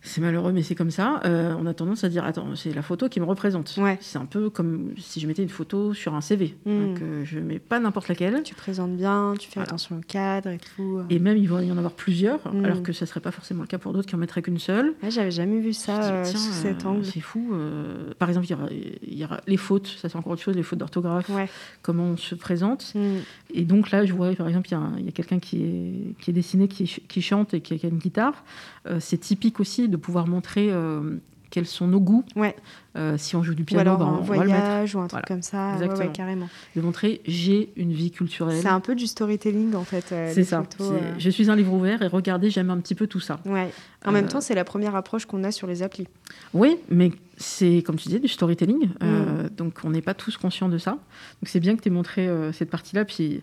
c'est 0.00 0.20
malheureux, 0.20 0.52
mais 0.52 0.62
c'est 0.62 0.74
comme 0.76 0.90
ça. 0.92 1.20
Euh, 1.24 1.54
on 1.58 1.66
a 1.66 1.74
tendance 1.74 2.04
à 2.04 2.08
dire 2.08 2.24
attends, 2.24 2.54
c'est 2.54 2.72
la 2.72 2.82
photo 2.82 3.08
qui 3.08 3.18
me 3.20 3.24
représente. 3.24 3.74
Ouais. 3.78 3.98
C'est 4.00 4.18
un 4.18 4.26
peu 4.26 4.48
comme 4.48 4.92
si 4.96 5.18
je 5.20 5.26
mettais 5.26 5.42
une 5.42 5.48
photo 5.48 5.92
sur 5.92 6.14
un 6.14 6.20
CV. 6.20 6.56
Mm. 6.66 6.70
Donc, 6.86 7.02
euh, 7.02 7.24
je 7.24 7.38
mets 7.40 7.58
pas 7.58 7.80
n'importe 7.80 8.08
laquelle. 8.08 8.42
Tu 8.44 8.54
présentes 8.54 8.96
bien, 8.96 9.34
tu 9.38 9.48
fais 9.48 9.54
Voilà. 9.54 9.68
attention 9.70 9.96
au 9.98 10.00
cadre 10.00 10.50
et 10.50 10.58
tout. 10.76 11.00
Et 11.10 11.18
même, 11.18 11.36
il 11.36 11.48
va 11.48 11.62
y 11.64 11.72
en 11.72 11.76
avoir 11.78 11.92
plusieurs, 11.92 12.38
Mm. 12.54 12.64
alors 12.64 12.82
que 12.82 12.92
ça 12.92 13.06
serait 13.06 13.20
pas 13.20 13.32
forcément 13.32 13.62
le 13.62 13.66
cas 13.66 13.78
pour 13.78 13.92
d'autres 13.92 14.06
qui 14.08 14.14
en 14.14 14.18
mettraient 14.18 14.40
qu'une 14.42 14.58
seule. 14.60 14.94
Ouais, 15.02 15.10
J'avais 15.10 15.32
jamais 15.32 15.58
vu 15.60 15.72
ça 15.72 15.98
dis, 15.98 16.06
euh, 16.10 16.22
tiens, 16.24 16.38
sous 16.40 16.52
cet 16.52 16.84
euh, 16.84 16.88
angle. 16.88 17.04
C'est 17.04 17.20
fou. 17.20 17.50
euh, 17.52 18.12
par 18.18 18.28
exemple, 18.28 18.46
il 18.46 18.50
y, 18.50 18.54
aura, 18.54 18.68
il 18.70 19.18
y 19.18 19.24
aura 19.24 19.40
les 19.48 19.56
fautes, 19.56 19.88
ça 20.00 20.08
c'est 20.08 20.16
encore 20.16 20.32
autre 20.32 20.42
chose, 20.42 20.54
les 20.54 20.62
fautes 20.62 20.78
d'orthographe, 20.78 21.28
Ouais. 21.30 21.48
comment 21.82 22.04
on 22.04 22.16
se 22.16 22.34
présente. 22.36 22.92
Mm. 22.94 23.16
Et 23.54 23.64
donc 23.64 23.90
là, 23.90 24.04
je 24.06 24.12
vois, 24.12 24.32
par 24.34 24.46
exemple, 24.48 24.68
il 24.98 25.04
y 25.04 25.08
a, 25.08 25.12
quelqu'un 25.12 25.40
qui 25.40 25.62
est, 25.64 26.14
qui 26.22 26.30
est 26.30 26.34
dessiné, 26.34 26.68
qui, 26.68 26.86
ch- 26.86 27.00
qui 27.08 27.20
chante 27.20 27.52
et 27.54 27.60
qui 27.60 27.74
a, 27.74 27.78
qui 27.78 27.86
a 27.86 27.88
une 27.88 27.98
guitare. 27.98 28.44
Euh, 28.86 28.98
c'est 29.00 29.18
typique 29.18 29.58
aussi 29.60 29.87
de 29.88 29.96
pouvoir 29.96 30.26
montrer 30.26 30.68
euh, 30.70 31.18
quels 31.50 31.66
sont 31.66 31.86
nos 31.86 32.00
goûts. 32.00 32.24
Ouais. 32.36 32.54
Euh, 32.96 33.16
si 33.16 33.34
on 33.36 33.42
joue 33.42 33.54
du 33.54 33.62
Ou 33.62 33.64
piano, 33.64 33.80
alors 33.80 33.98
ben, 33.98 34.04
un 34.06 34.08
on 34.18 34.22
va 34.22 34.36
le 34.36 34.42
voyage 34.44 34.94
ou 34.94 34.98
un 34.98 35.06
truc 35.06 35.12
Voilà. 35.12 35.26
comme 35.26 35.42
ça. 35.42 35.72
Exactement. 35.74 36.00
ouais, 36.00 36.12
carrément. 36.12 36.48
De 36.76 36.80
montrer 36.82 37.20
j'ai 37.26 37.72
une 37.76 37.92
vie 37.92 38.10
culturelle. 38.10 38.60
C'est 38.60 38.68
un 38.68 38.80
peu 38.80 38.94
du 38.94 39.06
storytelling 39.06 39.74
en 39.74 39.84
fait. 39.84 40.12
euh, 40.12 40.30
C'est 40.34 40.44
ça. 40.44 40.58
photos, 40.58 40.92
euh. 40.92 41.14
Je 41.18 41.30
suis 41.30 41.50
un 41.50 41.56
livre 41.56 41.72
ouvert 41.72 42.02
et 42.02 42.06
regardez, 42.06 42.50
j'aime 42.50 42.70
un 42.70 42.78
petit 42.78 42.94
peu 42.94 43.06
tout 43.06 43.20
ça. 43.20 43.40
Ouais. 43.46 43.70
En 44.04 44.12
même 44.12 44.26
temps, 44.26 44.40
c'est 44.40 44.54
la 44.54 44.64
première 44.64 44.94
approche 44.94 45.24
qu'on 45.26 45.42
a 45.44 45.50
sur 45.50 45.66
les 45.66 45.82
applis. 45.82 46.06
Oui, 46.52 46.76
mais 46.90 47.12
c'est, 47.36 47.82
comme 47.82 47.96
tu 47.96 48.08
disais, 48.08 48.20
du 48.20 48.28
storytelling. 48.28 48.88
Mm. 49.00 49.48
Donc, 49.56 49.78
on 49.84 49.90
n'est 49.90 50.02
pas 50.02 50.14
tous 50.14 50.36
conscients 50.36 50.68
de 50.68 50.78
ça. 50.78 50.92
Donc, 50.92 51.00
c'est 51.44 51.60
bien 51.60 51.76
que 51.76 51.82
tu 51.82 51.88
aies 51.88 51.92
montré 51.92 52.28
cette 52.52 52.70
partie-là. 52.70 53.04
Puis, 53.04 53.42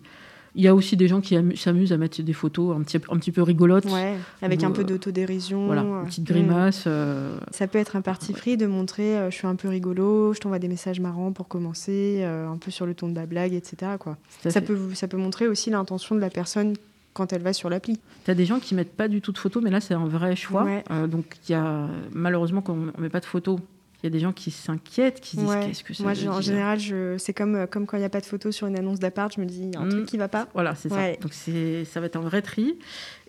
il 0.56 0.62
y 0.62 0.68
a 0.68 0.74
aussi 0.74 0.96
des 0.96 1.06
gens 1.06 1.20
qui 1.20 1.36
amu- 1.36 1.54
s'amusent 1.54 1.92
à 1.92 1.96
mettre 1.98 2.20
des 2.22 2.32
photos 2.32 2.74
un 2.76 2.82
petit, 2.82 2.96
un 2.96 3.16
petit 3.18 3.30
peu 3.30 3.42
rigolotes. 3.42 3.84
Ouais. 3.84 4.14
Avec 4.42 4.64
un 4.64 4.70
peu 4.72 4.80
euh, 4.80 4.84
d'autodérision. 4.84 5.66
Voilà, 5.66 5.82
euh, 5.82 6.00
une 6.00 6.06
petite 6.06 6.24
grimace. 6.24 6.84
euh, 6.86 7.38
Ça 7.52 7.66
peut 7.68 7.78
être 7.78 7.94
un 7.94 8.00
parti 8.00 8.32
pris 8.32 8.56
de 8.56 8.66
montrer 8.66 9.16
euh, 9.18 9.30
je 9.30 9.36
suis 9.36 9.46
un 9.46 9.54
peu 9.54 9.68
rigolo, 9.68 10.32
je 10.34 10.40
t'envoie 10.40 10.58
des 10.58 10.68
messages 10.68 10.98
marrants 10.98 11.30
pour 11.32 11.46
commencer, 11.46 12.20
euh, 12.22 12.48
un 12.48 12.56
peu 12.56 12.70
sur 12.70 12.86
le 12.86 12.94
ton 12.94 13.08
de 13.08 13.14
la 13.14 13.26
blague, 13.26 13.52
etc. 13.52 13.92
Quoi. 14.00 14.16
Ça 14.42 14.50
fait. 14.50 14.60
peut, 14.62 14.78
ça 14.94 15.06
peut 15.08 15.16
montrer 15.18 15.46
aussi 15.46 15.70
l'intention 15.70 16.14
de 16.14 16.20
la 16.20 16.30
personne 16.30 16.74
quand 17.12 17.32
elle 17.32 17.42
va 17.42 17.52
sur 17.52 17.70
l'appli. 17.70 17.98
T'as 18.24 18.34
des 18.34 18.44
gens 18.44 18.58
qui 18.58 18.74
mettent 18.74 18.94
pas 18.96 19.08
du 19.08 19.20
tout 19.22 19.32
de 19.32 19.38
photos, 19.38 19.62
mais 19.62 19.70
là, 19.70 19.80
c'est 19.80 19.94
un 19.94 20.06
vrai 20.06 20.36
choix. 20.36 20.64
Ouais. 20.64 20.84
Donc, 21.08 21.36
il 21.48 21.52
y 21.52 21.54
a, 21.54 21.86
malheureusement, 22.12 22.60
quand 22.60 22.74
on 22.74 22.98
ne 22.98 23.02
met 23.02 23.08
pas 23.08 23.20
de 23.20 23.24
photos, 23.24 23.58
il 24.02 24.06
y 24.06 24.08
a 24.08 24.10
des 24.10 24.18
gens 24.20 24.32
qui 24.32 24.50
s'inquiètent, 24.50 25.20
qui 25.20 25.36
se 25.36 25.40
disent 25.40 25.48
Ouais. 25.48 25.66
qu'est-ce 25.66 25.82
que 25.82 25.94
ça 25.94 26.02
Moi, 26.02 26.14
je- 26.14 26.28
en 26.28 26.40
général, 26.40 26.78
je... 26.78 27.16
c'est 27.18 27.32
comme, 27.32 27.54
euh, 27.54 27.66
comme 27.66 27.86
quand 27.86 27.96
il 27.96 28.00
n'y 28.00 28.06
a 28.06 28.10
pas 28.10 28.20
de 28.20 28.26
photo 28.26 28.52
sur 28.52 28.66
une 28.66 28.76
annonce 28.78 28.98
d'appart, 28.98 29.32
je 29.34 29.40
me 29.40 29.46
dis 29.46 29.60
il 29.62 29.74
y 29.74 29.76
a 29.76 29.80
un 29.80 29.86
Mm. 29.86 29.90
truc 29.90 30.06
qui 30.06 30.16
va 30.18 30.28
pas. 30.28 30.48
Voilà, 30.54 30.74
c'est 30.74 30.92
Ouais. 30.92 31.14
ça. 31.14 31.20
Donc 31.22 31.32
c'est, 31.32 31.84
ça 31.84 32.00
va 32.00 32.06
être 32.06 32.16
un 32.16 32.20
vrai 32.20 32.42
tri. 32.42 32.78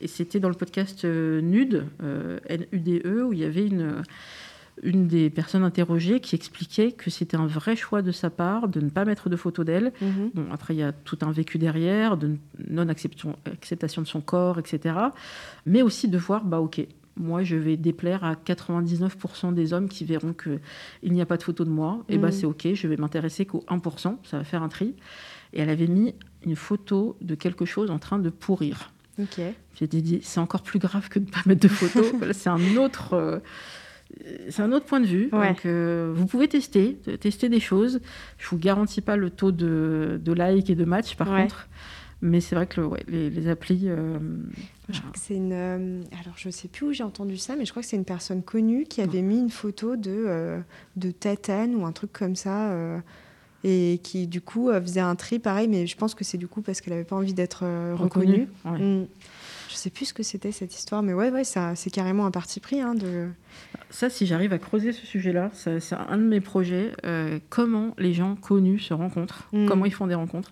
Et 0.01 0.07
c'était 0.07 0.39
dans 0.39 0.49
le 0.49 0.55
podcast 0.55 1.05
euh, 1.05 1.41
NUDE, 1.41 1.85
euh, 2.03 2.39
N-U-D-E, 2.47 3.23
où 3.23 3.33
il 3.33 3.39
y 3.39 3.45
avait 3.45 3.65
une, 3.65 4.03
une 4.83 5.07
des 5.07 5.31
personnes 5.31 5.63
interrogées 5.63 6.19
qui 6.19 6.35
expliquait 6.35 6.91
que 6.91 7.09
c'était 7.09 7.35
un 7.37 7.47
vrai 7.47 7.75
choix 7.75 8.03
de 8.03 8.11
sa 8.11 8.29
part 8.29 8.67
de 8.67 8.79
ne 8.79 8.89
pas 8.91 9.05
mettre 9.05 9.27
de 9.29 9.35
photos 9.35 9.65
d'elle. 9.65 9.91
Mhm. 10.01 10.31
Bon, 10.35 10.45
après, 10.51 10.75
il 10.75 10.77
y 10.77 10.83
a 10.83 10.91
tout 10.91 11.17
un 11.21 11.31
vécu 11.31 11.57
derrière, 11.57 12.15
de 12.17 12.35
non-acceptation 12.69 13.35
acceptation 13.51 14.01
de 14.03 14.07
son 14.07 14.21
corps, 14.21 14.59
etc. 14.59 14.93
Mais 15.65 15.81
aussi 15.81 16.07
de 16.07 16.17
voir, 16.19 16.43
bah 16.45 16.59
ok, 16.59 16.85
moi 17.17 17.43
je 17.43 17.55
vais 17.55 17.77
déplaire 17.77 18.23
à 18.23 18.35
99% 18.35 19.53
des 19.53 19.73
hommes 19.73 19.87
qui 19.89 20.05
verront 20.05 20.33
qu'il 20.33 21.13
n'y 21.13 21.21
a 21.21 21.25
pas 21.25 21.37
de 21.37 21.43
photo 21.43 21.65
de 21.65 21.69
moi. 21.69 22.03
Et 22.09 22.17
bah 22.17 22.27
Mhm. 22.27 22.33
c'est 22.33 22.45
ok, 22.45 22.67
je 22.73 22.87
vais 22.87 22.97
m'intéresser 22.97 23.45
qu'au 23.45 23.63
1%, 23.67 24.19
ça 24.23 24.37
va 24.37 24.43
faire 24.43 24.63
un 24.63 24.69
tri. 24.69 24.95
Et 25.53 25.61
elle 25.61 25.69
avait 25.69 25.87
mis 25.87 26.13
une 26.45 26.55
photo 26.55 27.17
de 27.21 27.35
quelque 27.35 27.65
chose 27.65 27.89
en 27.89 27.99
train 27.99 28.19
de 28.19 28.29
pourrir. 28.29 28.91
Ok. 29.19 29.39
J'ai 29.79 29.87
dit, 29.87 30.19
c'est 30.21 30.39
encore 30.39 30.61
plus 30.61 30.79
grave 30.79 31.09
que 31.09 31.19
de 31.19 31.25
ne 31.25 31.29
pas 31.31 31.41
mettre 31.45 31.61
de 31.61 31.67
photo. 31.67 32.03
C'est 32.33 32.49
un 32.49 32.75
autre. 32.77 33.13
euh, 33.13 33.39
c'est 34.49 34.61
un 34.61 34.71
autre 34.71 34.85
point 34.85 35.01
de 35.01 35.05
vue. 35.05 35.29
Ouais. 35.33 35.49
Donc, 35.49 35.65
euh, 35.65 36.11
vous 36.15 36.25
pouvez 36.27 36.47
tester, 36.47 36.95
tester 37.19 37.49
des 37.49 37.59
choses. 37.59 37.99
Je 38.37 38.47
vous 38.47 38.57
garantis 38.57 39.01
pas 39.01 39.17
le 39.17 39.29
taux 39.29 39.51
de, 39.51 40.19
de 40.23 40.31
like 40.33 40.69
et 40.69 40.75
de 40.75 40.85
match, 40.85 41.15
par 41.17 41.29
Ouais. 41.31 41.41
contre. 41.43 41.67
Mais 42.21 42.41
c'est 42.41 42.55
vrai 42.55 42.65
que 42.65 42.81
le- 42.81 42.87
ouais, 42.87 43.03
les, 43.07 43.29
les 43.29 43.47
applis. 43.47 43.81
euh, 43.85 44.17
Je 44.89 44.99
crois 44.99 45.11
que 45.11 45.19
c'est 45.19 45.35
une. 45.35 45.51
euh, 45.53 46.01
alors, 46.21 46.33
je 46.35 46.49
sais 46.49 46.67
plus 46.67 46.87
où 46.87 46.91
j'ai 46.93 47.03
entendu 47.03 47.37
ça, 47.37 47.55
mais 47.55 47.65
je 47.65 47.71
crois 47.71 47.83
que 47.83 47.87
c'est 47.87 47.95
une 47.97 48.05
personne 48.05 48.41
connue 48.41 48.85
qui 48.85 49.01
avait 49.01 49.21
mis 49.21 49.37
une 49.39 49.51
photo 49.51 49.95
de, 49.95 50.11
euh, 50.27 50.59
de 50.95 51.11
Tatane 51.11 51.75
ou 51.75 51.85
un 51.85 51.91
truc 51.91 52.11
comme 52.13 52.35
ça. 52.35 52.71
et 53.63 53.99
qui, 54.03 54.27
du 54.27 54.39
coup, 54.39 54.71
faisait 54.71 54.99
un 55.01 55.15
tri 55.15 55.39
pareil, 55.39 55.67
mais 55.67 55.87
je 55.87 55.97
pense 55.97 56.13
que 56.15 56.23
c'est 56.23 56.37
du 56.37 56.47
coup 56.47 56.61
parce 56.61 56.79
qu'elle 56.79 56.93
n'avait 56.93 57.03
pas 57.05 57.15
envie 57.15 57.33
d'être 57.33 57.65
reconnue. 57.95 58.47
ouais. 58.65 58.79
Mm. 58.79 59.07
Je 59.69 59.75
sais 59.75 59.89
plus 59.89 60.05
ce 60.05 60.13
que 60.13 60.23
c'était 60.23 60.51
cette 60.53 60.73
histoire, 60.75 61.03
mais 61.03 61.13
ouais, 61.13 61.29
ouais, 61.29 61.43
ça, 61.43 61.75
c'est 61.75 61.89
carrément 61.89 62.25
un 62.25 62.31
parti 62.31 62.59
pris. 62.59 62.79
Hein, 62.81 62.95
de... 62.95 63.27
Ça, 63.89 64.09
si 64.09 64.25
j'arrive 64.25 64.53
à 64.53 64.57
creuser 64.59 64.91
ce 64.93 65.05
sujet-là, 65.05 65.51
c'est 65.53 65.93
un 65.93 66.17
de 66.17 66.23
mes 66.23 66.39
projets. 66.39 66.93
comment 67.49 67.93
les 67.97 68.13
gens 68.13 68.35
connus 68.35 68.79
se 68.79 68.93
rencontrent, 68.93 69.47
Mm. 69.51 69.65
comment 69.67 69.85
ils 69.85 69.93
font 69.93 70.07
des 70.07 70.15
rencontres. 70.15 70.51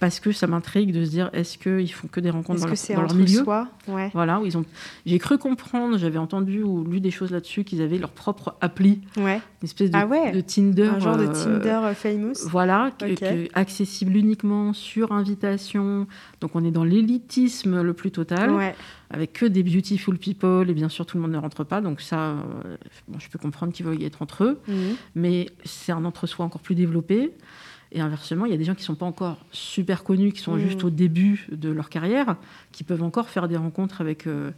Parce 0.00 0.20
que 0.20 0.30
ça 0.32 0.46
m'intrigue 0.46 0.92
de 0.92 1.04
se 1.04 1.10
dire 1.10 1.28
est-ce 1.32 1.58
qu'ils 1.58 1.92
font 1.92 2.06
que 2.08 2.20
des 2.20 2.30
rencontres 2.30 2.60
dans, 2.60 2.66
leur, 2.66 2.76
dans 2.96 3.02
leur 3.02 3.14
milieu 3.14 3.42
soi? 3.42 3.68
Ouais. 3.88 4.10
Voilà, 4.12 4.40
où 4.40 4.46
ils 4.46 4.56
ont. 4.56 4.64
J'ai 5.06 5.18
cru 5.18 5.38
comprendre, 5.38 5.98
j'avais 5.98 6.18
entendu 6.18 6.62
ou 6.62 6.84
lu 6.84 7.00
des 7.00 7.10
choses 7.10 7.30
là-dessus 7.32 7.64
qu'ils 7.64 7.82
avaient 7.82 7.98
leur 7.98 8.10
propre 8.10 8.54
appli, 8.60 9.00
ouais. 9.16 9.36
une 9.62 9.64
espèce 9.64 9.90
de, 9.90 9.96
ah 9.96 10.06
ouais. 10.06 10.32
de 10.32 10.40
Tinder, 10.40 10.84
un 10.94 10.98
genre 11.00 11.16
de 11.16 11.24
euh, 11.26 11.32
Tinder 11.32 11.80
euh, 11.84 11.94
famous. 11.94 12.34
Voilà, 12.48 12.92
Ok. 13.02 13.14
que- 13.14 13.14
que- 13.14 13.48
accessible 13.54 14.16
uniquement 14.16 14.72
sur 14.72 15.10
invitation. 15.12 16.06
Donc 16.40 16.52
on 16.54 16.64
est 16.64 16.70
dans 16.70 16.84
l'élitisme 16.84 17.82
le 17.82 17.92
plus 17.92 18.10
total, 18.10 18.50
Ouais. 18.52 18.74
avec 19.10 19.32
que 19.32 19.46
des 19.46 19.62
beautiful 19.62 20.16
people 20.18 20.68
et 20.70 20.74
bien 20.74 20.88
sûr 20.88 21.06
tout 21.06 21.16
le 21.16 21.22
monde 21.22 21.32
ne 21.32 21.38
rentre 21.38 21.64
pas. 21.64 21.80
Donc 21.80 22.00
ça, 22.00 22.30
euh, 22.30 22.76
bon, 23.08 23.18
je 23.18 23.28
peux 23.28 23.38
comprendre 23.38 23.72
qu'ils 23.72 23.86
veuillent 23.86 24.04
être 24.04 24.22
entre 24.22 24.44
eux, 24.44 24.60
Mhm. 24.68 24.96
mais 25.16 25.46
c'est 25.64 25.92
un 25.92 26.04
entre-soi 26.04 26.44
encore 26.44 26.60
plus 26.60 26.74
développé. 26.74 27.32
Et 27.92 28.00
inversement, 28.00 28.44
il 28.44 28.50
y 28.50 28.54
a 28.54 28.58
des 28.58 28.64
gens 28.64 28.74
qui 28.74 28.84
sont 28.84 28.94
pas 28.94 29.06
encore 29.06 29.38
super 29.50 30.04
connus, 30.04 30.32
qui 30.32 30.40
sont 30.40 30.54
Mhm. 30.54 30.60
juste 30.60 30.84
au 30.84 30.90
début 30.90 31.46
de 31.50 31.70
leur 31.70 31.88
carrière, 31.88 32.36
qui 32.72 32.84
peuvent 32.84 33.02
encore 33.02 33.28
faire 33.30 33.48
des 33.48 33.56
rencontres 33.56 34.00
avec, 34.02 34.26
euh, 34.26 34.50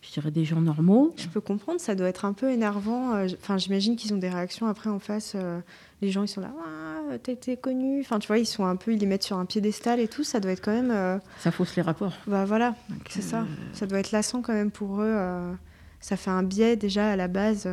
je 0.00 0.10
dirais, 0.12 0.30
des 0.30 0.46
gens 0.46 0.62
normaux. 0.62 1.12
Je 1.18 1.26
peux 1.28 1.42
comprendre, 1.42 1.78
ça 1.78 1.94
doit 1.94 2.08
être 2.08 2.24
un 2.24 2.32
peu 2.32 2.50
énervant. 2.50 3.14
euh, 3.14 3.28
Enfin, 3.42 3.58
j'imagine 3.58 3.96
qu'ils 3.96 4.14
ont 4.14 4.18
des 4.18 4.30
réactions 4.30 4.66
après 4.66 4.88
en 4.88 4.98
face. 4.98 5.32
euh, 5.34 5.60
les 6.00 6.10
gens, 6.10 6.22
ils 6.22 6.28
sont 6.28 6.40
là, 6.40 6.50
ah, 6.66 7.14
été 7.28 7.58
connu. 7.58 8.00
Enfin, 8.00 8.18
tu 8.18 8.28
vois, 8.28 8.38
ils 8.38 8.46
sont 8.46 8.64
un 8.64 8.76
peu, 8.76 8.94
ils 8.94 8.98
les 8.98 9.04
mettent 9.06 9.24
sur 9.24 9.36
un 9.36 9.44
piédestal 9.44 10.00
et 10.00 10.08
tout. 10.08 10.24
Ça 10.24 10.40
doit 10.40 10.52
être 10.52 10.62
quand 10.64 10.72
même, 10.72 10.90
euh, 10.90 11.18
Ça 11.40 11.50
fausse 11.50 11.76
les 11.76 11.82
rapports. 11.82 12.14
bah 12.26 12.46
voilà, 12.46 12.74
c'est 13.10 13.20
ça. 13.20 13.46
Ça 13.74 13.86
doit 13.86 13.98
être 13.98 14.10
lassant 14.12 14.40
quand 14.40 14.54
même 14.54 14.70
pour 14.70 15.02
eux. 15.02 15.16
ça 16.00 16.16
fait 16.16 16.30
un 16.30 16.42
biais 16.42 16.76
déjà 16.76 17.10
à 17.10 17.16
la 17.16 17.28
base. 17.28 17.68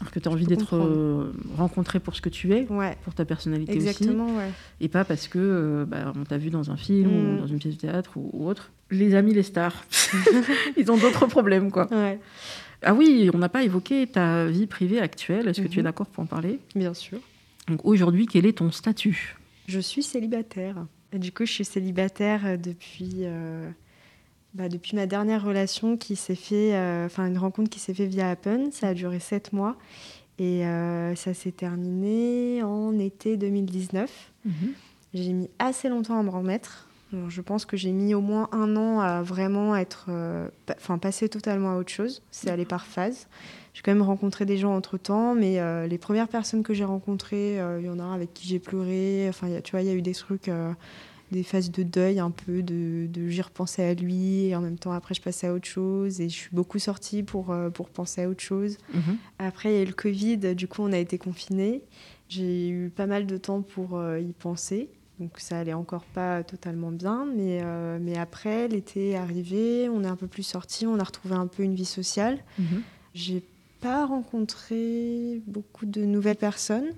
Alors 0.00 0.10
que 0.12 0.18
tu 0.18 0.28
as 0.28 0.32
envie 0.32 0.46
d'être 0.46 0.76
euh, 0.76 1.30
rencontré 1.56 2.00
pour 2.00 2.14
ce 2.16 2.22
que 2.22 2.30
tu 2.30 2.52
es, 2.54 2.66
Ouais, 2.70 2.96
pour 3.04 3.12
ta 3.14 3.24
personnalité 3.26 3.76
aussi. 3.76 3.86
exactement, 3.88 4.34
ouais. 4.36 4.50
Et 4.80 4.88
pas 4.88 5.04
parce 5.04 5.28
que 5.28 5.38
euh, 5.38 5.84
bah, 5.86 6.12
on 6.16 6.24
t'a 6.24 6.38
vu 6.38 6.48
dans 6.50 6.70
un 6.70 6.76
film 6.76 7.10
Mm. 7.10 7.34
ou 7.36 7.40
dans 7.40 7.46
une 7.46 7.58
pièce 7.58 7.74
de 7.76 7.80
théâtre 7.80 8.12
ou, 8.16 8.30
ou 8.32 8.48
autre. 8.48 8.70
Les 8.90 9.14
amis, 9.14 9.34
les 9.34 9.42
stars, 9.42 9.84
ils 10.78 10.90
ont 10.90 10.96
d'autres 10.96 11.26
problèmes, 11.26 11.70
quoi. 11.70 11.86
Ouais, 11.92 12.18
Ah 12.82 12.94
oui, 12.94 13.30
on 13.34 13.38
n'a 13.38 13.50
pas 13.50 13.62
évoqué 13.62 14.06
ta 14.06 14.46
vie 14.46 14.66
privée 14.66 15.00
actuelle. 15.00 15.46
Est-ce 15.48 15.60
que 15.60 15.68
tu 15.68 15.78
es 15.78 15.82
Mhm. 15.82 15.84
d'accord 15.84 16.06
pour 16.06 16.24
en 16.24 16.26
parler? 16.26 16.58
Bien 16.74 16.94
sûr. 16.94 17.18
Donc 17.68 17.84
aujourd'hui, 17.84 18.26
quel 18.26 18.46
est 18.46 18.54
ton 18.58 18.70
statut? 18.72 19.36
Je 19.68 19.80
suis 19.80 20.02
célibataire. 20.02 20.86
Du 21.12 21.30
coup, 21.30 21.44
je 21.44 21.52
suis 21.52 21.64
célibataire 21.64 22.56
depuis, 22.58 23.16
euh, 23.24 23.68
bah, 24.54 24.68
depuis 24.68 24.96
ma 24.96 25.06
dernière 25.06 25.44
relation 25.44 25.96
qui 25.96 26.16
s'est 26.16 26.34
fait, 26.34 26.74
euh, 26.74 27.06
enfin 27.06 27.26
une 27.26 27.38
rencontre 27.38 27.70
qui 27.70 27.78
s'est 27.78 27.94
fait 27.94 28.06
via 28.06 28.30
Happen. 28.30 28.70
Ça 28.72 28.88
a 28.88 28.94
duré 28.94 29.20
sept 29.20 29.52
mois 29.52 29.76
et 30.38 30.66
euh, 30.66 31.14
ça 31.14 31.34
s'est 31.34 31.52
terminé 31.52 32.62
en 32.62 32.98
été 32.98 33.36
2019. 33.36 34.32
J'ai 35.14 35.32
mis 35.32 35.50
assez 35.58 35.88
longtemps 35.88 36.18
à 36.18 36.22
me 36.22 36.30
remettre. 36.30 36.86
Alors, 37.12 37.28
je 37.28 37.40
pense 37.40 37.64
que 37.64 37.76
j'ai 37.76 37.90
mis 37.90 38.14
au 38.14 38.20
moins 38.20 38.48
un 38.52 38.76
an 38.76 39.00
à 39.00 39.20
vraiment 39.22 39.74
être, 39.74 40.06
euh, 40.08 40.48
pa- 40.66 40.76
enfin 40.78 40.96
passer 40.98 41.28
totalement 41.28 41.72
à 41.72 41.76
autre 41.76 41.90
chose. 41.90 42.22
C'est 42.30 42.50
allé 42.50 42.64
par 42.64 42.86
phase. 42.86 43.26
J'ai 43.74 43.82
quand 43.82 43.90
même 43.92 44.02
rencontré 44.02 44.46
des 44.46 44.56
gens 44.56 44.74
entre 44.76 44.96
temps, 44.96 45.34
mais 45.34 45.58
euh, 45.58 45.88
les 45.88 45.98
premières 45.98 46.28
personnes 46.28 46.62
que 46.62 46.72
j'ai 46.72 46.84
rencontrées, 46.84 47.60
euh, 47.60 47.80
il 47.80 47.86
y 47.86 47.88
en 47.88 47.98
a 47.98 48.14
avec 48.14 48.32
qui 48.32 48.46
j'ai 48.46 48.60
pleuré. 48.60 49.26
Enfin, 49.28 49.48
tu 49.64 49.72
vois, 49.72 49.82
il 49.82 49.88
y 49.88 49.90
a 49.90 49.94
eu 49.94 50.02
des 50.02 50.14
trucs, 50.14 50.48
des 51.30 51.42
phases 51.42 51.70
de 51.70 51.82
deuil 51.82 52.18
un 52.18 52.30
peu, 52.30 52.62
de, 52.62 53.06
de 53.06 53.28
j'y 53.28 53.42
repensais 53.42 53.84
à 53.84 53.94
lui 53.94 54.46
et 54.46 54.56
en 54.56 54.60
même 54.60 54.78
temps 54.78 54.92
après 54.92 55.14
je 55.14 55.22
passais 55.22 55.46
à 55.46 55.54
autre 55.54 55.68
chose 55.68 56.20
et 56.20 56.28
je 56.28 56.34
suis 56.34 56.50
beaucoup 56.52 56.78
sortie 56.78 57.22
pour, 57.22 57.50
euh, 57.50 57.70
pour 57.70 57.88
penser 57.88 58.22
à 58.22 58.28
autre 58.28 58.42
chose. 58.42 58.78
Mhm. 58.92 59.16
Après, 59.38 59.72
il 59.72 59.76
y 59.76 59.78
a 59.78 59.82
eu 59.82 59.86
le 59.86 59.92
Covid, 59.92 60.54
du 60.54 60.68
coup, 60.68 60.82
on 60.82 60.92
a 60.92 60.98
été 60.98 61.18
confinés. 61.18 61.82
J'ai 62.28 62.68
eu 62.68 62.90
pas 62.90 63.06
mal 63.06 63.26
de 63.26 63.36
temps 63.36 63.62
pour 63.62 63.96
euh, 63.96 64.20
y 64.20 64.32
penser. 64.32 64.88
Donc, 65.18 65.38
ça 65.38 65.58
allait 65.58 65.74
encore 65.74 66.04
pas 66.04 66.42
totalement 66.42 66.90
bien. 66.90 67.26
Mais, 67.36 67.60
euh, 67.62 67.98
mais 68.00 68.16
après, 68.16 68.68
l'été 68.68 69.10
est 69.10 69.16
arrivé, 69.16 69.88
on 69.88 70.02
est 70.02 70.08
un 70.08 70.16
peu 70.16 70.26
plus 70.26 70.42
sortis, 70.42 70.86
on 70.86 70.98
a 70.98 71.04
retrouvé 71.04 71.34
un 71.34 71.46
peu 71.46 71.62
une 71.62 71.74
vie 71.74 71.84
sociale. 71.84 72.38
Mhm. 72.58 72.82
J'ai 73.14 73.42
pas 73.80 74.06
rencontré 74.06 75.42
beaucoup 75.46 75.86
de 75.86 76.04
nouvelles 76.04 76.36
personnes. 76.36 76.92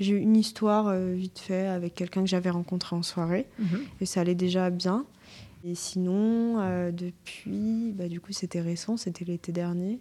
J'ai 0.00 0.14
eu 0.14 0.18
une 0.18 0.36
histoire 0.36 0.88
euh, 0.88 1.12
vite 1.12 1.38
fait 1.38 1.66
avec 1.66 1.94
quelqu'un 1.94 2.22
que 2.22 2.28
j'avais 2.28 2.50
rencontré 2.50 2.96
en 2.96 3.02
soirée 3.02 3.46
Mhm. 3.58 3.80
et 4.00 4.06
ça 4.06 4.20
allait 4.22 4.34
déjà 4.34 4.70
bien. 4.70 5.04
Et 5.64 5.74
sinon, 5.76 6.56
euh, 6.60 6.90
depuis, 6.90 7.92
bah, 7.96 8.08
du 8.08 8.20
coup, 8.20 8.32
c'était 8.32 8.60
récent, 8.60 8.96
c'était 8.96 9.24
l'été 9.24 9.52
dernier. 9.52 10.00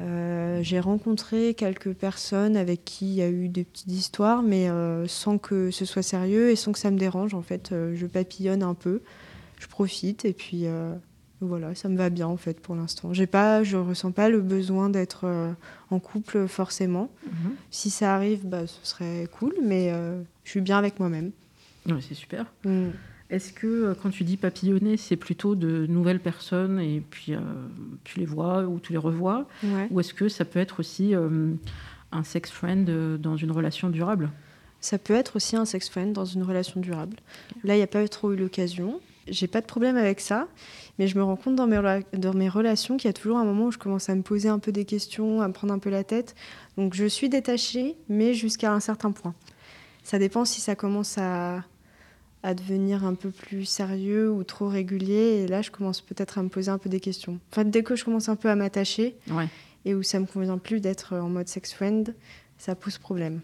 euh, 0.00 0.62
j'ai 0.62 0.80
rencontré 0.80 1.52
quelques 1.54 1.92
personnes 1.92 2.56
avec 2.56 2.84
qui 2.86 3.06
il 3.06 3.14
y 3.16 3.22
a 3.22 3.28
eu 3.28 3.48
des 3.48 3.64
petites 3.64 3.90
histoires, 3.92 4.42
mais 4.42 4.70
euh, 4.70 5.06
sans 5.06 5.36
que 5.36 5.70
ce 5.70 5.84
soit 5.84 6.02
sérieux 6.02 6.50
et 6.50 6.56
sans 6.56 6.72
que 6.72 6.78
ça 6.78 6.90
me 6.90 6.98
dérange. 6.98 7.34
En 7.34 7.42
fait, 7.42 7.74
je 7.94 8.06
papillonne 8.06 8.62
un 8.62 8.72
peu, 8.74 9.02
je 9.58 9.66
profite 9.66 10.24
et 10.24 10.32
puis 10.32 10.64
voilà, 11.46 11.74
ça 11.74 11.88
me 11.88 11.96
va 11.96 12.10
bien 12.10 12.26
en 12.26 12.36
fait 12.36 12.60
pour 12.60 12.74
l'instant. 12.74 13.12
J'ai 13.12 13.26
pas, 13.26 13.62
je 13.62 13.76
ressens 13.76 14.12
pas 14.12 14.28
le 14.28 14.40
besoin 14.40 14.90
d'être 14.90 15.24
euh, 15.24 15.52
en 15.90 15.98
couple 15.98 16.46
forcément. 16.48 17.10
Mhm. 17.26 17.52
Si 17.70 17.90
ça 17.90 18.14
arrive, 18.14 18.46
bah, 18.46 18.66
ce 18.66 18.78
serait 18.82 19.28
cool, 19.38 19.54
mais 19.62 19.90
euh, 19.92 20.20
je 20.44 20.50
suis 20.50 20.60
bien 20.60 20.78
avec 20.78 20.98
moi-même. 21.00 21.32
Ouais, 21.86 22.00
c'est 22.00 22.14
super. 22.14 22.46
Mm. 22.64 22.88
Est-ce 23.30 23.52
que 23.52 23.66
euh, 23.66 23.94
quand 24.00 24.10
tu 24.10 24.24
dis 24.24 24.36
papillonner, 24.36 24.96
c'est 24.96 25.16
plutôt 25.16 25.54
de 25.54 25.86
nouvelles 25.86 26.20
personnes 26.20 26.80
et 26.80 27.02
puis 27.08 27.34
euh, 27.34 27.38
tu 28.04 28.18
les 28.18 28.26
vois 28.26 28.64
ou 28.64 28.80
tu 28.80 28.92
les 28.92 28.98
revois 28.98 29.46
Ouais. 29.62 29.88
Ou 29.90 30.00
est-ce 30.00 30.14
que 30.14 30.28
ça 30.28 30.44
peut 30.44 30.60
être 30.60 30.80
aussi 30.80 31.14
un 31.14 32.24
sex 32.24 32.50
friend 32.50 32.88
dans 33.18 33.36
une 33.36 33.50
relation 33.50 33.90
durable? 33.90 34.30
Ça 34.80 34.98
peut 34.98 35.14
être 35.14 35.36
aussi 35.36 35.56
un 35.56 35.64
sex 35.64 35.88
friend 35.88 36.12
dans 36.12 36.26
une 36.26 36.42
relation 36.42 36.78
durable. 36.80 37.16
Là, 37.64 37.74
il 37.74 37.78
n'y 37.78 37.82
a 37.82 37.86
pas 37.86 38.06
trop 38.06 38.32
eu 38.32 38.36
l'occasion. 38.36 39.00
J'ai 39.26 39.46
pas 39.46 39.60
de 39.60 39.66
problème 39.66 39.96
avec 39.96 40.20
ça, 40.20 40.48
mais 40.98 41.06
je 41.06 41.16
me 41.16 41.22
rends 41.24 41.36
compte 41.36 41.56
dans 41.56 41.66
mes, 41.66 41.76
rela- 41.78 42.02
dans 42.16 42.34
mes 42.34 42.48
relations 42.48 42.96
qu'il 42.98 43.08
y 43.08 43.10
a 43.10 43.14
toujours 43.14 43.38
un 43.38 43.44
moment 43.44 43.66
où 43.66 43.70
je 43.72 43.78
commence 43.78 44.08
à 44.10 44.14
me 44.14 44.22
poser 44.22 44.48
un 44.48 44.58
peu 44.58 44.70
des 44.72 44.84
questions, 44.84 45.40
à 45.40 45.48
me 45.48 45.52
prendre 45.54 45.72
un 45.72 45.78
peu 45.78 45.88
la 45.90 46.04
tête. 46.04 46.34
Donc 46.76 46.94
je 46.94 47.06
suis 47.06 47.28
détachée, 47.28 47.96
mais 48.08 48.34
jusqu'à 48.34 48.72
un 48.72 48.80
certain 48.80 49.12
point. 49.12 49.34
Ça 50.02 50.18
dépend 50.18 50.44
si 50.44 50.60
ça 50.60 50.74
commence 50.76 51.16
à, 51.16 51.64
à 52.42 52.52
devenir 52.54 53.04
un 53.06 53.14
peu 53.14 53.30
plus 53.30 53.64
sérieux 53.64 54.30
ou 54.30 54.44
trop 54.44 54.68
régulier. 54.68 55.42
Et 55.42 55.46
là, 55.46 55.62
je 55.62 55.70
commence 55.70 56.02
peut-être 56.02 56.36
à 56.36 56.42
me 56.42 56.50
poser 56.50 56.70
un 56.70 56.76
peu 56.78 56.90
des 56.90 57.00
questions. 57.00 57.40
Enfin, 57.50 57.64
dès 57.64 57.82
que 57.82 57.96
je 57.96 58.04
commence 58.04 58.28
un 58.28 58.36
peu 58.36 58.50
à 58.50 58.54
m'attacher 58.56 59.16
Ouais. 59.30 59.48
et 59.86 59.94
où 59.94 60.02
ça 60.02 60.20
me 60.20 60.26
convient 60.26 60.58
plus 60.58 60.80
d'être 60.80 61.14
en 61.14 61.30
mode 61.30 61.48
sex 61.48 61.72
friend, 61.72 62.14
ça 62.58 62.74
pose 62.74 62.98
problème. 62.98 63.40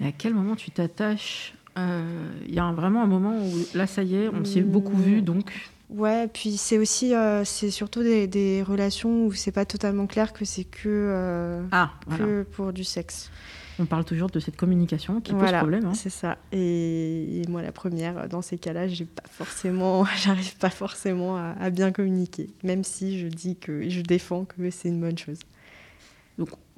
Et 0.00 0.06
à 0.06 0.12
quel 0.12 0.32
moment 0.32 0.56
tu 0.56 0.70
t'attaches 0.70 1.54
Il 1.76 2.54
y 2.54 2.58
a 2.58 2.64
un- 2.64 2.72
vraiment 2.72 3.02
un 3.02 3.06
moment 3.06 3.36
où 3.36 3.52
là, 3.76 3.86
ça 3.86 4.02
y 4.02 4.14
est, 4.16 4.28
on 4.28 4.44
s'est 4.44 4.60
beaucoup 4.62 4.96
Mm. 4.96 5.02
vu, 5.02 5.22
donc 5.22 5.52
Ouais, 5.90 6.26
puis 6.28 6.56
c'est 6.56 6.78
aussi, 6.78 7.14
euh, 7.14 7.44
c'est 7.44 7.70
surtout 7.70 8.02
des, 8.02 8.26
des 8.26 8.62
relations 8.62 9.26
où 9.26 9.32
c'est 9.32 9.52
pas 9.52 9.64
totalement 9.66 10.06
clair 10.06 10.32
que 10.32 10.44
c'est 10.44 10.64
que, 10.64 10.88
euh, 10.88 11.62
ah, 11.72 11.92
voilà. 12.06 12.24
que 12.24 12.42
pour 12.42 12.72
du 12.72 12.84
sexe. 12.84 13.30
On 13.78 13.84
parle 13.86 14.04
toujours 14.04 14.30
de 14.30 14.40
cette 14.40 14.56
communication 14.56 15.20
qui 15.20 15.32
voilà, 15.32 15.50
pose 15.50 15.58
problème. 15.58 15.86
hein. 15.86 15.94
c'est 15.94 16.10
ça. 16.10 16.38
Et, 16.52 17.42
et 17.42 17.46
moi, 17.48 17.60
la 17.60 17.70
première, 17.72 18.28
dans 18.28 18.40
ces 18.40 18.56
cas-là, 18.56 18.88
j'ai 18.88 19.04
pas 19.04 19.22
forcément, 19.30 20.04
j'arrive 20.24 20.56
pas 20.56 20.70
forcément 20.70 21.36
à, 21.36 21.54
à 21.60 21.70
bien 21.70 21.92
communiquer, 21.92 22.48
même 22.62 22.82
si 22.82 23.18
je 23.20 23.26
dis 23.28 23.56
que 23.56 23.88
je 23.88 24.00
défends 24.00 24.44
que 24.46 24.70
c'est 24.70 24.88
une 24.88 25.00
bonne 25.00 25.18
chose. 25.18 25.38